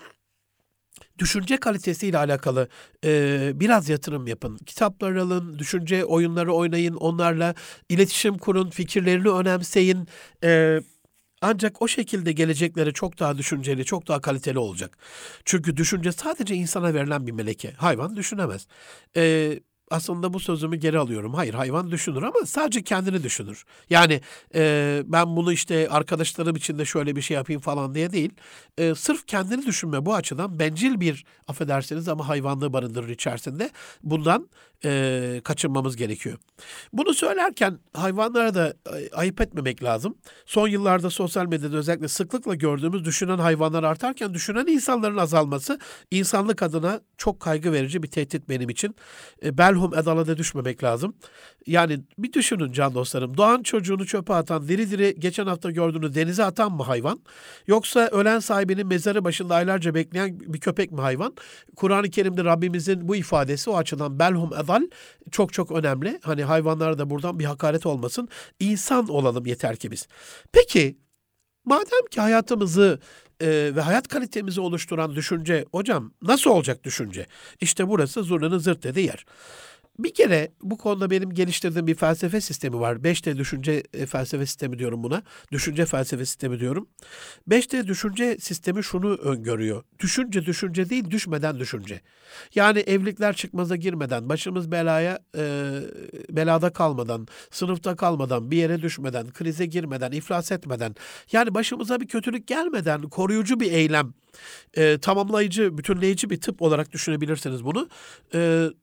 düşünce 1.18 1.57
kalitesiyle 1.57 2.18
alakalı 2.18 2.68
e, 3.04 3.50
biraz 3.54 3.88
yatırım 3.88 4.26
yapın. 4.26 4.57
Kitaplar 4.57 5.16
alın, 5.16 5.59
düşünce 5.59 6.04
oyunları 6.04 6.52
oynayın, 6.52 6.94
onlarla 6.94 7.54
iletişim 7.88 8.38
kurun, 8.38 8.70
fikirlerini 8.70 9.28
önemseyin. 9.28 10.09
E, 10.44 10.81
ancak 11.42 11.83
o 11.83 11.88
şekilde 11.88 12.33
gelecekleri 12.33 12.92
çok 12.92 13.18
daha 13.18 13.38
düşünceli, 13.38 13.85
çok 13.85 14.09
daha 14.09 14.20
kaliteli 14.20 14.59
olacak. 14.59 14.98
Çünkü 15.44 15.76
düşünce 15.76 16.12
sadece 16.12 16.54
insana 16.54 16.94
verilen 16.94 17.26
bir 17.26 17.33
meleke. 17.33 17.72
Hayvan 17.72 18.16
düşünemez. 18.16 18.66
E, 19.16 19.54
aslında 19.90 20.33
bu 20.33 20.40
sözümü 20.40 20.77
geri 20.77 20.98
alıyorum. 20.98 21.35
Hayır 21.35 21.55
hayvan 21.55 21.90
düşünür 21.90 22.22
ama 22.22 22.46
sadece 22.46 22.83
kendini 22.83 23.22
düşünür. 23.22 23.64
Yani 23.90 24.20
e, 24.55 25.03
ben 25.07 25.37
bunu 25.37 25.53
işte 25.53 25.88
arkadaşlarım 25.88 26.57
için 26.57 26.79
de 26.79 26.85
şöyle 26.85 27.16
bir 27.16 27.22
şey 27.22 27.35
yapayım 27.35 27.61
falan 27.61 27.94
diye 27.94 28.12
değil. 28.12 28.31
E, 28.79 28.94
sırf 28.94 29.27
kendini 29.27 29.66
düşünme 29.66 30.07
bu 30.07 30.14
açıdan 30.14 30.59
bencil 30.59 31.01
bir 31.01 31.24
affedersiniz 31.48 32.09
ama 32.09 32.29
hayvanlığı 32.29 32.72
barındırır 32.72 33.09
içerisinde. 33.09 33.70
Bundan 34.03 34.48
e, 34.85 35.41
kaçınmamız 35.45 35.97
gerekiyor. 35.97 36.38
Bunu 36.93 37.14
söylerken 37.14 37.79
hayvanlara 37.95 38.55
da 38.55 38.75
ayıp 39.12 39.41
etmemek 39.41 39.83
lazım. 39.83 40.19
Son 40.47 40.69
yıllarda 40.69 41.11
sosyal 41.11 41.47
medyada 41.47 41.77
özellikle 41.77 42.09
sıklıkla 42.09 42.55
gördüğümüz 42.55 43.05
düşünen 43.05 43.38
hayvanlar 43.38 43.83
artarken 43.83 44.35
düşünen 44.35 44.67
insanların 44.67 45.17
azalması 45.17 45.79
insanlık 46.11 46.62
adına 46.62 47.01
çok 47.17 47.41
kaygı 47.41 47.73
verici 47.73 48.03
bir 48.03 48.09
tehdit 48.09 48.49
benim 48.49 48.69
için. 48.69 48.97
E, 49.45 49.59
belhum 49.59 49.95
edalada 49.95 50.37
düşmemek 50.37 50.85
lazım. 50.85 51.14
Yani 51.68 52.00
bir 52.18 52.33
düşünün 52.33 52.72
can 52.72 52.94
dostlarım. 52.94 53.37
Doğan 53.37 53.62
çocuğunu 53.62 54.07
çöpe 54.07 54.35
atan, 54.35 54.68
diri 54.68 54.90
diri 54.90 55.14
geçen 55.18 55.46
hafta 55.46 55.70
gördüğünüz 55.70 56.14
denize 56.14 56.44
atan 56.44 56.72
mı 56.72 56.83
hayvan? 56.83 57.20
Yoksa 57.66 58.00
ölen 58.00 58.38
sahibinin 58.38 58.87
mezarı 58.87 59.24
başında 59.24 59.54
aylarca 59.54 59.94
bekleyen 59.94 60.40
bir 60.40 60.61
köpek 60.61 60.92
mi 60.92 61.00
hayvan? 61.00 61.35
Kur'an-ı 61.76 62.11
Kerim'de 62.11 62.44
Rabbimizin 62.44 63.09
bu 63.09 63.16
ifadesi 63.16 63.70
o 63.70 63.76
açıdan 63.76 64.18
belhum 64.18 64.50
edal 64.54 64.83
çok 65.31 65.52
çok 65.52 65.72
önemli. 65.72 66.20
Hani 66.22 66.44
hayvanlara 66.44 66.98
da 66.98 67.11
buradan 67.11 67.38
bir 67.38 67.44
hakaret 67.44 67.87
olmasın. 67.87 68.28
İnsan 68.61 69.09
olalım 69.09 69.46
yeter 69.46 69.76
ki 69.76 69.90
biz. 69.90 70.09
Peki 70.52 70.98
madem 71.64 72.07
ki 72.11 72.20
hayatımızı 72.20 73.00
e, 73.40 73.46
ve 73.76 73.81
hayat 73.81 74.09
kalitemizi 74.09 74.61
oluşturan 74.61 75.14
düşünce, 75.14 75.64
hocam 75.72 76.12
nasıl 76.22 76.50
olacak 76.50 76.85
düşünce? 76.85 77.26
İşte 77.61 77.88
burası 77.88 78.22
zurnanın 78.22 78.59
zırt 78.59 78.83
dediği 78.83 79.07
yer. 79.07 79.24
Bir 79.99 80.15
kere 80.15 80.49
bu 80.63 80.79
konuda 80.79 81.11
benim 81.11 81.31
geliştirdiğim 81.31 81.87
bir 81.87 81.95
felsefe 81.95 82.41
sistemi 82.41 82.81
var. 82.81 82.97
5D 82.97 83.37
düşünce 83.37 83.83
e, 83.95 84.07
felsefe 84.07 84.47
sistemi 84.47 84.79
diyorum 84.79 85.03
buna. 85.03 85.23
Düşünce 85.53 85.87
felsefe 85.87 86.27
sistemi 86.27 86.61
diyorum. 86.61 86.89
5D 87.49 87.87
düşünce 87.87 88.37
sistemi 88.41 88.85
şunu 88.85 89.15
öngörüyor. 89.15 89.85
Düşünce 89.99 90.47
düşünce 90.47 90.91
değil, 90.91 91.11
düşmeden 91.11 91.59
düşünce. 91.59 92.01
Yani 92.55 92.79
evlilikler 92.79 93.37
çıkmaza 93.37 93.77
girmeden, 93.77 94.29
başımız 94.29 94.73
belaya 94.73 95.19
e, 95.37 95.73
belada 96.31 96.71
kalmadan, 96.71 97.27
sınıfta 97.51 97.97
kalmadan, 97.97 98.51
bir 98.51 98.57
yere 98.57 98.83
düşmeden, 98.83 99.31
krize 99.31 99.67
girmeden, 99.67 100.13
iflas 100.13 100.53
etmeden, 100.53 100.95
yani 101.33 101.55
başımıza 101.55 102.01
bir 102.01 102.07
kötülük 102.07 102.47
gelmeden 102.47 103.03
koruyucu 103.03 103.61
bir 103.61 103.73
eylem 103.73 104.15
e, 104.77 104.99
tamamlayıcı, 104.99 105.79
bütünleyici 105.79 106.31
bir 106.31 106.41
tıp 106.41 106.63
olarak 106.63 106.93
düşünebilirsiniz 106.93 107.65
bunu. 107.65 107.89
E, 108.35 108.39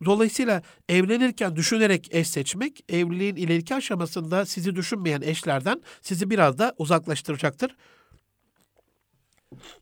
dolayısıyla 0.06 0.62
evlenirken 1.06 1.56
düşünerek 1.56 2.08
eş 2.12 2.28
seçmek, 2.28 2.84
evliliğin 2.90 3.36
ileriki 3.36 3.76
aşamasında 3.76 4.46
sizi 4.46 4.76
düşünmeyen 4.76 5.22
eşlerden 5.22 5.82
sizi 6.02 6.30
biraz 6.30 6.58
da 6.58 6.76
uzaklaştıracaktır. 6.78 7.76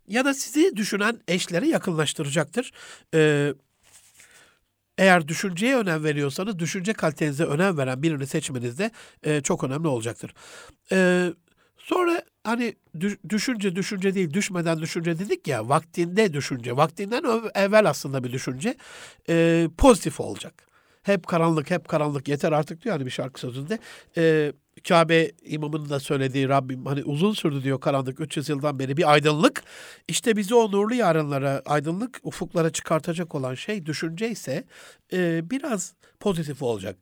Ya 0.07 0.25
da 0.25 0.33
sizi 0.33 0.75
düşünen 0.75 1.19
eşlere 1.27 1.67
yakınlaştıracaktır. 1.67 2.71
E, 3.13 3.53
eğer 4.97 5.27
düşünceye 5.27 5.77
önem 5.77 6.03
veriyorsanız 6.03 6.59
düşünce 6.59 6.93
kalitenize 6.93 7.43
önem 7.43 7.77
veren 7.77 8.03
birini 8.03 8.27
seçmeniz 8.27 8.79
de 8.79 8.91
e, 9.23 9.41
çok 9.41 9.63
önemli 9.63 9.87
olacaktır. 9.87 10.33
E, 10.91 11.29
sonra 11.77 12.23
hani 12.43 12.75
düşünce 13.29 13.75
düşünce 13.75 14.15
değil 14.15 14.33
düşmeden 14.33 14.81
düşünce 14.81 15.19
dedik 15.19 15.47
ya 15.47 15.69
vaktinde 15.69 16.33
düşünce 16.33 16.77
vaktinden 16.77 17.23
evvel 17.55 17.89
aslında 17.89 18.23
bir 18.23 18.31
düşünce 18.31 18.75
e, 19.29 19.67
pozitif 19.77 20.19
olacak. 20.19 20.72
Hep 21.03 21.27
karanlık 21.27 21.71
hep 21.71 21.87
karanlık 21.87 22.27
yeter 22.27 22.51
artık 22.51 22.83
diyor 22.83 22.95
hani 22.95 23.05
bir 23.05 23.11
şarkı 23.11 23.39
sözünde. 23.39 23.79
E, 24.17 24.53
Kabe 24.87 25.31
imamının 25.43 25.89
da 25.89 25.99
söylediği 25.99 26.49
Rabbim 26.49 26.85
hani 26.85 27.03
uzun 27.03 27.33
sürdü 27.33 27.63
diyor 27.63 27.79
karanlık 27.79 28.19
300 28.19 28.49
yıldan 28.49 28.79
beri 28.79 28.97
bir 28.97 29.11
aydınlık. 29.11 29.63
İşte 30.07 30.37
bizi 30.37 30.55
o 30.55 30.71
nurlu 30.71 30.95
yarınlara, 30.95 31.61
aydınlık 31.65 32.19
ufuklara 32.23 32.69
çıkartacak 32.69 33.35
olan 33.35 33.55
şey 33.55 33.85
düşünce 33.85 34.29
ise 34.29 34.63
e, 35.13 35.49
biraz 35.49 35.93
pozitif 36.19 36.61
olacak. 36.63 36.97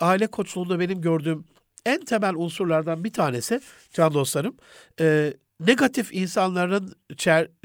Aile 0.00 0.26
koçluğunda 0.26 0.80
benim 0.80 1.00
gördüğüm 1.00 1.44
en 1.86 2.04
temel 2.04 2.34
unsurlardan 2.34 3.04
bir 3.04 3.12
tanesi 3.12 3.60
can 3.92 4.14
dostlarım 4.14 4.56
e, 5.00 5.34
negatif 5.60 6.14
insanların 6.14 6.92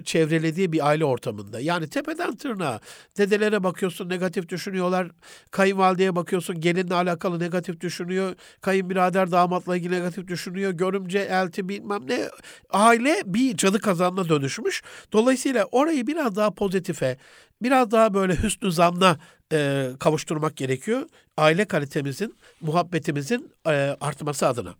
çevrelediği 0.04 0.71
bir 0.71 0.88
aile 0.88 1.06
ortamında. 1.06 1.60
Yani 1.60 1.89
tepeden 1.89 2.36
tırnağa 2.36 2.80
dedelere 3.17 3.63
bakıyorsun 3.63 4.10
negatif 4.10 4.49
düşünüyorlar. 4.49 5.08
Kayınvalideye 5.51 6.15
bakıyorsun 6.15 6.60
gelinle 6.60 6.93
alakalı 6.95 7.39
negatif 7.39 7.82
düşünüyor. 7.82 8.36
Kayınbirader 8.62 9.32
damatla 9.32 9.77
ilgili 9.77 9.93
negatif 9.93 10.27
düşünüyor. 10.27 10.71
Görümce, 10.71 11.19
elti 11.19 11.69
bilmem 11.69 12.08
ne. 12.08 12.30
Aile 12.69 13.21
bir 13.25 13.58
cadı 13.58 13.80
kazanına 13.80 14.30
dönüşmüş. 14.30 14.82
Dolayısıyla 15.13 15.65
orayı 15.71 16.08
biraz 16.08 16.36
daha 16.36 16.51
pozitife, 16.51 17.17
biraz 17.62 17.91
daha 17.91 18.13
böyle 18.13 18.43
hüsnü 18.43 18.71
zanla 18.71 19.17
e, 19.54 19.89
kavuşturmak 19.99 20.58
gerekiyor. 20.58 21.10
Aile 21.38 21.65
kalitemizin, 21.65 22.36
muhabbetimizin 22.62 23.51
e, 23.67 23.71
artması 24.01 24.47
adına. 24.47 24.75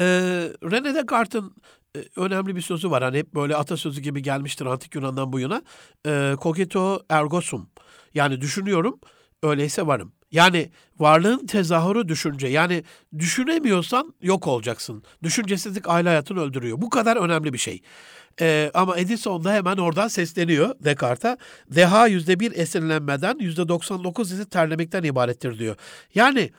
E, 0.00 0.04
René 0.62 0.94
Descartes'in 0.94 1.52
e, 1.96 2.04
önemli 2.16 2.56
bir 2.56 2.60
sözü 2.60 2.90
var. 2.90 3.02
Hani 3.02 3.18
hep 3.18 3.34
böyle 3.34 3.56
atasözü 3.56 4.00
gibi 4.00 4.22
gelmiştir 4.22 4.66
antik 4.66 4.94
Yunan'dan 4.94 5.32
bu 5.32 5.40
yana. 5.40 5.62
E, 6.06 6.34
cogito 6.42 7.00
ergo 7.08 7.40
sum. 7.40 7.68
Yani 8.14 8.40
düşünüyorum, 8.40 9.00
öyleyse 9.42 9.86
varım. 9.86 10.12
Yani 10.30 10.70
varlığın 10.98 11.46
tezahürü 11.46 12.08
düşünce. 12.08 12.46
Yani 12.46 12.84
düşünemiyorsan 13.18 14.14
yok 14.22 14.46
olacaksın. 14.46 15.02
Düşüncesizlik 15.22 15.88
aile 15.88 16.08
hayatını 16.08 16.40
öldürüyor. 16.40 16.80
Bu 16.80 16.90
kadar 16.90 17.16
önemli 17.16 17.52
bir 17.52 17.58
şey. 17.58 17.82
Ee, 18.40 18.70
ama 18.74 18.98
Edison 18.98 19.44
da 19.44 19.52
hemen 19.52 19.76
oradan 19.76 20.08
sesleniyor 20.08 20.74
Descartes'a. 20.80 21.38
Deha 21.70 22.06
yüzde 22.06 22.40
bir 22.40 22.52
esinlenmeden 22.52 23.38
yüzde 23.38 23.68
99 23.68 24.32
ise 24.32 24.44
terlemekten 24.44 25.02
ibarettir 25.02 25.58
diyor. 25.58 25.76
Yani 26.14 26.50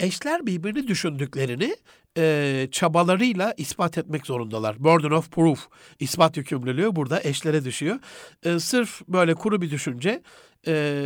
eşler 0.00 0.46
birbirini 0.46 0.88
düşündüklerini 0.88 1.76
e, 2.18 2.68
çabalarıyla 2.72 3.54
ispat 3.56 3.98
etmek 3.98 4.26
zorundalar. 4.26 4.84
Burden 4.84 5.10
of 5.10 5.30
proof, 5.30 5.68
ispat 6.00 6.36
yükümlülüğü 6.36 6.96
burada 6.96 7.22
eşlere 7.22 7.64
düşüyor. 7.64 7.98
E, 8.42 8.58
sırf 8.58 9.00
böyle 9.08 9.34
kuru 9.34 9.62
bir 9.62 9.70
düşünce 9.70 10.22
e, 10.66 11.04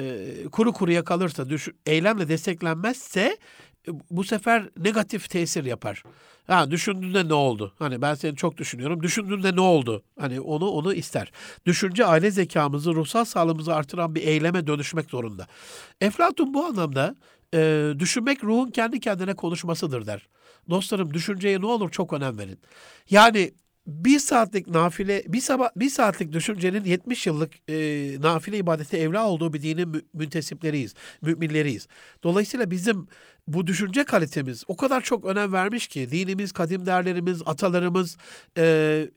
kuru 0.52 0.72
kuruya 0.72 1.04
kalırsa, 1.04 1.48
düş, 1.48 1.68
eylemle 1.86 2.28
desteklenmezse 2.28 3.38
e, 3.88 3.90
bu 4.10 4.24
sefer 4.24 4.68
negatif 4.76 5.30
tesir 5.30 5.64
yapar. 5.64 6.02
Ha 6.46 6.70
düşündüğünde 6.70 7.28
ne 7.28 7.34
oldu? 7.34 7.74
Hani 7.78 8.02
ben 8.02 8.14
seni 8.14 8.36
çok 8.36 8.56
düşünüyorum. 8.56 9.02
Düşündüğünde 9.02 9.56
ne 9.56 9.60
oldu? 9.60 10.02
Hani 10.18 10.40
onu 10.40 10.68
onu 10.68 10.94
ister. 10.94 11.32
Düşünce 11.66 12.04
aile 12.04 12.30
zekamızı, 12.30 12.94
ruhsal 12.94 13.24
sağlığımızı 13.24 13.74
artıran 13.74 14.14
bir 14.14 14.22
eyleme 14.22 14.66
dönüşmek 14.66 15.10
zorunda. 15.10 15.46
Eflatun 16.00 16.54
bu 16.54 16.64
anlamda 16.64 17.16
e, 17.54 17.92
düşünmek 17.98 18.44
ruhun 18.44 18.70
kendi 18.70 19.00
kendine 19.00 19.34
konuşmasıdır 19.34 20.06
der. 20.06 20.28
Dostlarım 20.70 21.14
düşünceye 21.14 21.60
ne 21.60 21.66
olur 21.66 21.90
çok 21.90 22.12
önem 22.12 22.38
verin. 22.38 22.58
Yani 23.10 23.54
bir 23.86 24.18
saatlik 24.18 24.68
nafile, 24.68 25.24
bir, 25.28 25.40
sabah, 25.40 25.68
bir 25.76 25.90
saatlik 25.90 26.32
düşüncenin 26.32 26.84
70 26.84 27.26
yıllık 27.26 27.70
e, 27.70 27.74
nafile 28.20 28.58
ibadeti 28.58 28.96
evla 28.96 29.26
olduğu 29.26 29.52
bir 29.52 29.62
dinin 29.62 29.88
mü, 29.88 30.00
müntesipleriyiz, 30.14 30.94
müminleriyiz. 31.22 31.88
Dolayısıyla 32.22 32.70
bizim 32.70 33.08
bu 33.46 33.66
düşünce 33.66 34.04
kalitemiz 34.04 34.64
o 34.68 34.76
kadar 34.76 35.00
çok 35.00 35.24
önem 35.24 35.52
vermiş 35.52 35.86
ki 35.86 36.10
dinimiz, 36.10 36.52
kadim 36.52 36.86
değerlerimiz, 36.86 37.42
atalarımız 37.46 38.16
e, 38.58 39.08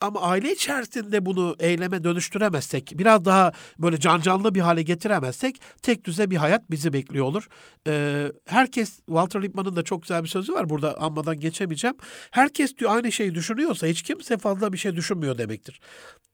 ama 0.00 0.20
aile 0.20 0.52
içerisinde 0.52 1.26
bunu 1.26 1.56
eyleme 1.58 2.04
dönüştüremezsek, 2.04 2.92
biraz 2.94 3.24
daha 3.24 3.52
böyle 3.78 4.00
can 4.00 4.20
canlı 4.20 4.54
bir 4.54 4.60
hale 4.60 4.82
getiremezsek 4.82 5.60
tek 5.82 6.04
düze 6.04 6.30
bir 6.30 6.36
hayat 6.36 6.70
bizi 6.70 6.92
bekliyor 6.92 7.24
olur. 7.24 7.48
Ee, 7.86 8.32
herkes, 8.46 8.96
Walter 8.96 9.42
Lippmann'ın 9.42 9.76
da 9.76 9.82
çok 9.82 10.02
güzel 10.02 10.22
bir 10.22 10.28
sözü 10.28 10.52
var 10.52 10.70
burada 10.70 11.00
anmadan 11.00 11.40
geçemeyeceğim. 11.40 11.96
Herkes 12.30 12.76
diyor 12.76 12.90
aynı 12.96 13.12
şeyi 13.12 13.34
düşünüyorsa 13.34 13.86
hiç 13.86 14.02
kimse 14.02 14.38
fazla 14.38 14.72
bir 14.72 14.78
şey 14.78 14.96
düşünmüyor 14.96 15.38
demektir. 15.38 15.80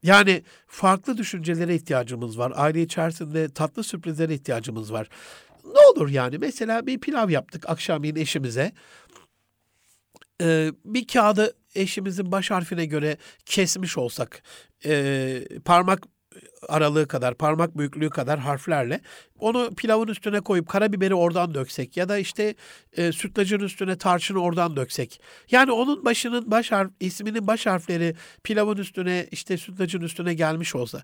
Yani 0.02 0.42
farklı 0.66 1.16
düşüncelere 1.16 1.74
ihtiyacımız 1.74 2.38
var. 2.38 2.52
Aile 2.56 2.82
içerisinde 2.82 3.48
tatlı 3.48 3.84
sürprizlere 3.84 4.34
ihtiyacımız 4.34 4.92
var. 4.92 5.08
Ne 5.64 5.80
olur 5.94 6.08
yani 6.08 6.38
mesela 6.38 6.86
bir 6.86 6.98
pilav 6.98 7.30
yaptık 7.30 7.68
akşamleyin 7.68 8.16
eşimize. 8.16 8.72
Ee, 10.40 10.72
bir 10.84 11.06
kağıdı 11.06 11.56
eşimizin 11.74 12.32
baş 12.32 12.50
harfine 12.50 12.84
göre 12.84 13.16
kesmiş 13.46 13.98
olsak 13.98 14.42
e, 14.84 15.42
parmak 15.64 16.02
aralığı 16.68 17.08
kadar, 17.08 17.34
parmak 17.34 17.78
büyüklüğü 17.78 18.10
kadar 18.10 18.38
harflerle 18.38 19.00
onu 19.40 19.70
pilavın 19.76 20.08
üstüne 20.08 20.40
koyup 20.40 20.68
karabiberi 20.68 21.14
oradan 21.14 21.54
döksek 21.54 21.96
ya 21.96 22.08
da 22.08 22.18
işte 22.18 22.54
e, 22.96 23.12
sütlacın 23.12 23.60
üstüne 23.60 23.98
tarçını 23.98 24.38
oradan 24.38 24.76
döksek. 24.76 25.20
Yani 25.50 25.72
onun 25.72 26.04
başının 26.04 26.50
baş 26.50 26.72
harf, 26.72 26.90
isminin 27.00 27.46
baş 27.46 27.66
harfleri 27.66 28.14
pilavın 28.42 28.76
üstüne 28.76 29.26
işte 29.30 29.58
sütlacın 29.58 30.00
üstüne 30.00 30.34
gelmiş 30.34 30.74
olsa. 30.74 31.02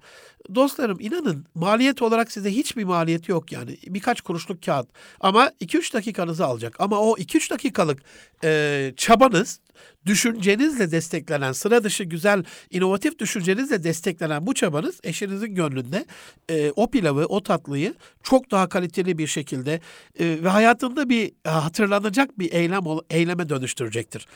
Dostlarım 0.55 1.01
inanın 1.01 1.47
maliyet 1.55 2.03
olarak 2.03 2.33
size 2.33 2.51
hiçbir 2.51 2.85
maliyeti 2.85 3.31
yok 3.31 3.53
yani. 3.53 3.79
Birkaç 3.87 4.21
kuruşluk 4.21 4.62
kağıt 4.62 4.88
ama 5.21 5.47
2-3 5.61 5.95
dakikanızı 5.95 6.47
alacak. 6.47 6.77
Ama 6.79 7.01
o 7.01 7.16
2-3 7.16 7.51
dakikalık 7.51 8.03
e, 8.45 8.92
çabanız 8.97 9.61
düşüncenizle 10.07 10.90
desteklenen, 10.90 11.53
sıra 11.53 11.85
dışı 11.85 12.05
güzel, 12.05 12.45
inovatif 12.71 13.19
düşüncenizle 13.19 13.85
desteklenen 13.85 14.47
bu 14.47 14.55
çabanız 14.55 15.01
eşinizin 15.47 15.55
gönlünde 15.55 16.07
e, 16.51 16.73
o 16.77 16.91
pilavı, 16.91 17.27
o 17.27 17.43
tatlıyı 17.43 17.95
çok 18.23 18.51
daha 18.51 18.69
kaliteli 18.69 19.19
bir 19.19 19.27
şekilde 19.27 19.81
e, 20.19 20.43
ve 20.43 20.49
hayatında 20.49 21.09
bir 21.09 21.33
e, 21.45 21.51
hatırlanacak 21.51 22.39
bir 22.39 22.53
eylem 22.53 22.85
eyleme 23.11 23.49
dönüştürecektir. 23.49 24.27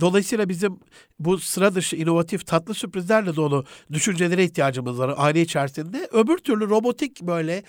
Dolayısıyla 0.00 0.48
bizim 0.48 0.78
bu 1.18 1.38
sıra 1.38 1.74
dışı, 1.74 1.96
inovatif, 1.96 2.46
tatlı 2.46 2.74
sürprizlerle 2.74 3.36
dolu 3.36 3.64
düşüncelere 3.92 4.44
ihtiyacımız 4.44 4.98
var 4.98 5.14
aile 5.16 5.40
içerisinde. 5.40 6.08
Öbür 6.12 6.38
türlü 6.38 6.68
robotik 6.68 7.22
böyle 7.22 7.62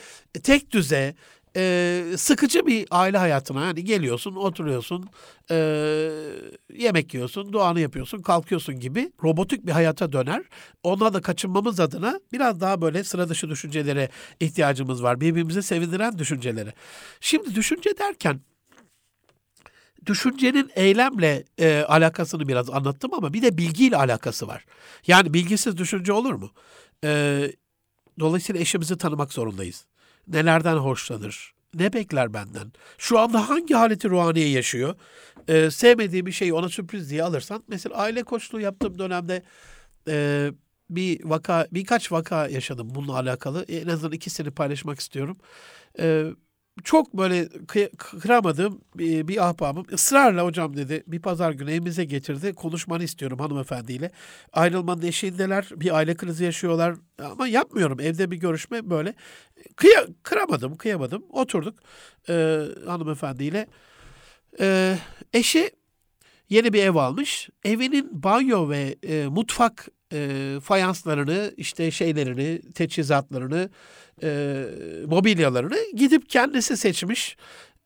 tek 0.44 0.72
düze, 0.72 1.16
e, 1.56 2.04
sıkıcı 2.18 2.68
bir 2.68 2.88
aile 2.92 3.18
hayatına 3.18 3.66
yani 3.66 3.84
geliyorsun 3.84 4.36
oturuyorsun 4.36 5.10
e, 5.52 5.56
yemek 6.74 7.14
yiyorsun 7.14 7.54
duanı 7.54 7.80
yapıyorsun 7.80 8.22
kalkıyorsun 8.22 8.80
gibi 8.80 9.12
robotik 9.24 9.66
bir 9.66 9.72
hayata 9.72 10.12
döner. 10.12 10.44
Ona 10.84 11.14
da 11.14 11.22
kaçınmamız 11.22 11.80
adına 11.80 12.20
biraz 12.34 12.62
daha 12.62 12.82
böyle 12.82 13.04
sıra 13.04 13.30
dışı 13.30 13.50
düşüncelere 13.50 14.10
ihtiyacımız 14.40 15.04
var. 15.04 15.22
Birbirimizi 15.22 15.64
sevindiren 15.64 16.20
düşüncelere. 16.20 16.74
Şimdi 17.20 17.56
düşünce 17.56 17.98
derken 17.98 18.40
düşüncenin 20.06 20.72
eylemle 20.76 21.44
e, 21.58 21.80
alakasını 21.88 22.48
biraz 22.48 22.70
anlattım 22.70 23.14
ama 23.14 23.34
bir 23.34 23.42
de 23.42 23.58
bilgiyle 23.58 23.98
alakası 23.98 24.48
var. 24.48 24.66
Yani 25.08 25.34
bilgisiz 25.34 25.78
düşünce 25.78 26.14
olur 26.14 26.34
mu? 26.34 26.52
E, 27.04 27.42
dolayısıyla 28.20 28.62
eşimizi 28.62 28.98
tanımak 28.98 29.34
zorundayız 29.34 29.86
nelerden 30.28 30.76
hoşlanır, 30.78 31.54
ne 31.74 31.94
bekler 31.94 32.34
benden, 32.34 32.72
şu 32.98 33.20
anda 33.20 33.50
hangi 33.50 33.74
haleti 33.74 34.10
ruhaniye 34.10 34.50
yaşıyor, 34.50 34.96
ee, 35.48 35.72
sevmediği 35.72 36.26
bir 36.26 36.32
şeyi 36.32 36.54
ona 36.54 36.70
sürpriz 36.70 37.10
diye 37.10 37.24
alırsan, 37.24 37.64
mesela 37.68 37.96
aile 37.96 38.24
koçluğu 38.24 38.62
yaptığım 38.62 39.00
dönemde 39.00 39.44
e, 40.08 40.52
bir 40.90 41.24
vaka, 41.24 41.68
birkaç 41.72 42.12
vaka 42.12 42.48
yaşadım 42.48 42.88
bununla 42.96 43.14
alakalı. 43.14 43.64
En 43.64 43.88
azından 43.88 44.12
ikisini 44.12 44.52
paylaşmak 44.52 45.00
istiyorum. 45.00 45.38
Ee, 46.00 46.26
çok 46.84 47.18
böyle 47.18 47.50
kıramadığım 47.98 48.82
bir, 48.96 49.48
ahbabım 49.50 49.86
ısrarla 49.94 50.46
hocam 50.46 50.78
dedi 50.78 51.04
bir 51.08 51.20
pazar 51.20 51.52
günü 51.52 51.72
evimize 51.72 52.06
getirdi. 52.06 52.54
Konuşmanı 52.54 53.04
istiyorum 53.04 53.40
hanımefendiyle. 53.40 54.12
Ayrılmanın 54.54 55.02
eşiğindeler. 55.02 55.70
Bir 55.76 55.96
aile 55.96 56.16
krizi 56.16 56.44
yaşıyorlar. 56.44 56.96
Ama 57.20 57.48
yapmıyorum. 57.48 58.00
Evde 58.00 58.32
bir 58.32 58.38
görüşme 58.38 58.90
böyle. 58.90 59.14
Kıya, 59.76 60.08
kıramadım, 60.24 60.78
kıyamadım. 60.78 61.26
Oturduk 61.30 61.80
e, 62.30 62.62
hanımefendiyle. 62.86 63.68
E, 64.60 64.98
eşi 65.34 65.72
yeni 66.50 66.74
bir 66.74 66.84
ev 66.84 66.96
almış. 66.96 67.50
Evinin 67.64 68.24
banyo 68.24 68.70
ve 68.70 68.96
e, 69.04 69.28
mutfak 69.28 69.88
e, 70.14 70.60
fayanslarını, 70.64 71.54
işte 71.58 71.92
şeylerini, 71.92 72.62
teçhizatlarını, 72.74 73.70
e, 74.24 74.64
mobilyalarını 75.08 75.78
gidip 75.96 76.30
kendisi 76.30 76.78
seçmiş 76.78 77.38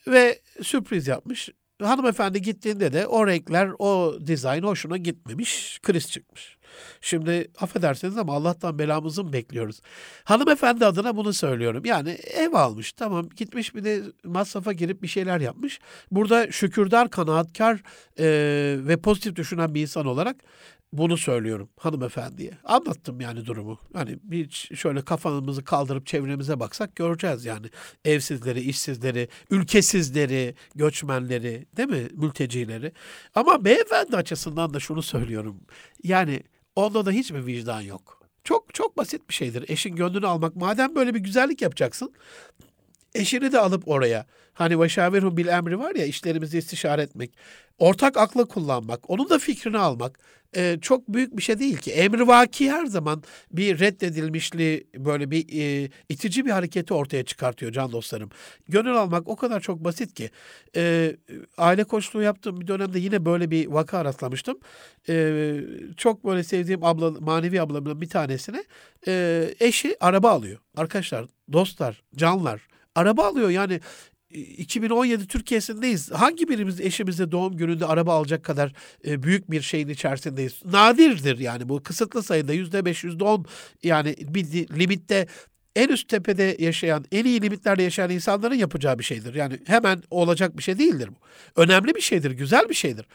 ve 0.07 0.39
sürpriz 0.61 1.07
yapmış. 1.07 1.49
Hanımefendi 1.81 2.41
gittiğinde 2.41 2.93
de 2.93 3.07
o 3.07 3.27
renkler, 3.27 3.71
o 3.79 4.19
dizayn 4.27 4.63
hoşuna 4.63 4.97
gitmemiş, 4.97 5.79
kriz 5.83 6.11
çıkmış. 6.11 6.57
Şimdi 7.01 7.51
affedersiniz 7.59 8.17
ama 8.17 8.33
Allah'tan 8.33 8.79
belamızı 8.79 9.23
mı 9.23 9.33
bekliyoruz? 9.33 9.81
Hanımefendi 10.23 10.85
adına 10.85 11.15
bunu 11.15 11.33
söylüyorum. 11.33 11.85
Yani 11.85 12.09
ev 12.09 12.53
almış 12.53 12.93
tamam 12.93 13.29
gitmiş 13.29 13.75
bir 13.75 13.83
de 13.83 14.01
masrafa 14.23 14.73
girip 14.73 15.03
bir 15.03 15.07
şeyler 15.07 15.39
yapmış. 15.39 15.79
Burada 16.11 16.51
şükürdar, 16.51 17.09
kanaatkar 17.09 17.81
e, 18.19 18.25
ve 18.79 18.97
pozitif 18.97 19.35
düşünen 19.35 19.75
bir 19.75 19.81
insan 19.81 20.05
olarak 20.05 20.35
bunu 20.93 21.17
söylüyorum 21.17 21.69
hanımefendiye. 21.77 22.51
Anlattım 22.63 23.21
yani 23.21 23.45
durumu. 23.45 23.79
Hani 23.93 24.17
bir 24.23 24.69
şöyle 24.75 25.01
kafamızı 25.01 25.63
kaldırıp 25.63 26.05
çevremize 26.05 26.59
baksak 26.59 26.95
göreceğiz 26.95 27.45
yani. 27.45 27.67
Evsizleri, 28.05 28.59
işsizleri, 28.59 29.27
ülkesizleri, 29.49 30.55
göçmenleri, 30.75 31.65
değil 31.77 31.89
mi? 31.89 32.07
Mültecileri. 32.13 32.91
Ama 33.35 33.65
beyefendi 33.65 34.17
açısından 34.17 34.73
da 34.73 34.79
şunu 34.79 35.01
söylüyorum. 35.01 35.61
Yani 36.03 36.43
onda 36.75 37.05
da 37.05 37.11
hiç 37.11 37.31
mi 37.31 37.45
vicdan 37.45 37.81
yok? 37.81 38.19
Çok 38.43 38.73
çok 38.73 38.97
basit 38.97 39.29
bir 39.29 39.33
şeydir. 39.33 39.65
Eşin 39.67 39.95
gönlünü 39.95 40.27
almak. 40.27 40.55
Madem 40.55 40.95
böyle 40.95 41.13
bir 41.13 41.19
güzellik 41.19 41.61
yapacaksın, 41.61 42.13
eşini 43.15 43.51
de 43.51 43.59
alıp 43.59 43.87
oraya. 43.87 44.25
Hani 44.53 44.79
veşavirhum 44.79 45.37
bil 45.37 45.47
emri 45.47 45.79
var 45.79 45.95
ya 45.95 46.05
işlerimizi 46.05 46.57
istişare 46.57 47.01
etmek. 47.01 47.37
Ortak 47.77 48.17
aklı 48.17 48.47
kullanmak, 48.47 49.09
onun 49.09 49.29
da 49.29 49.39
fikrini 49.39 49.77
almak 49.77 50.19
e, 50.55 50.77
çok 50.81 51.07
büyük 51.07 51.37
bir 51.37 51.41
şey 51.41 51.59
değil 51.59 51.77
ki. 51.77 51.91
Emri 51.91 52.27
vaki 52.27 52.71
her 52.71 52.85
zaman 52.85 53.23
bir 53.51 53.79
reddedilmişliği 53.79 54.87
böyle 54.95 55.31
bir 55.31 55.45
e, 55.59 55.89
itici 56.09 56.45
bir 56.45 56.51
hareketi 56.51 56.93
ortaya 56.93 57.25
çıkartıyor 57.25 57.71
can 57.71 57.91
dostlarım. 57.91 58.29
Gönül 58.67 58.95
almak 58.95 59.27
o 59.27 59.35
kadar 59.35 59.59
çok 59.59 59.83
basit 59.83 60.13
ki. 60.13 60.29
E, 60.75 61.15
aile 61.57 61.83
koçluğu 61.83 62.21
yaptığım 62.21 62.61
bir 62.61 62.67
dönemde 62.67 62.99
yine 62.99 63.25
böyle 63.25 63.51
bir 63.51 63.67
vaka 63.67 64.05
rastlamıştım. 64.05 64.59
E, 65.09 65.55
çok 65.97 66.25
böyle 66.25 66.43
sevdiğim 66.43 66.83
abla, 66.83 67.11
manevi 67.11 67.61
ablamın 67.61 68.01
bir 68.01 68.09
tanesine 68.09 68.63
e, 69.07 69.45
eşi 69.59 69.97
araba 69.99 70.31
alıyor. 70.31 70.59
Arkadaşlar, 70.75 71.25
dostlar, 71.53 72.03
canlar 72.15 72.68
araba 72.95 73.25
alıyor 73.25 73.49
yani 73.49 73.79
2017 74.29 75.27
Türkiye'sindeyiz. 75.27 76.11
Hangi 76.11 76.49
birimiz 76.49 76.81
eşimize 76.81 77.31
doğum 77.31 77.57
gününde 77.57 77.85
araba 77.85 78.13
alacak 78.13 78.43
kadar 78.43 78.73
e, 79.05 79.23
büyük 79.23 79.51
bir 79.51 79.61
şeyin 79.61 79.87
içerisindeyiz? 79.87 80.61
Nadirdir 80.65 81.37
yani 81.37 81.69
bu 81.69 81.83
kısıtlı 81.83 82.23
sayıda 82.23 82.53
yüzde 82.53 82.85
beş, 82.85 83.03
yüzde 83.03 83.23
on 83.23 83.45
yani 83.83 84.15
bir 84.19 84.45
limitte 84.79 85.27
en 85.75 85.87
üst 85.87 86.09
tepede 86.09 86.55
yaşayan, 86.59 87.05
en 87.11 87.25
iyi 87.25 87.41
limitlerde 87.41 87.83
yaşayan 87.83 88.09
insanların 88.09 88.55
yapacağı 88.55 88.99
bir 88.99 89.03
şeydir. 89.03 89.33
Yani 89.35 89.59
hemen 89.65 90.03
olacak 90.11 90.57
bir 90.57 90.63
şey 90.63 90.79
değildir 90.79 91.09
bu. 91.09 91.15
Önemli 91.61 91.95
bir 91.95 92.01
şeydir, 92.01 92.31
güzel 92.31 92.69
bir 92.69 92.73
şeydir. 92.73 93.05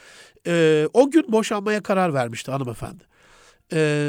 Ee, 0.46 0.88
o 0.92 1.10
gün 1.10 1.32
boşanmaya 1.32 1.82
karar 1.82 2.14
vermişti 2.14 2.50
hanımefendi. 2.50 3.04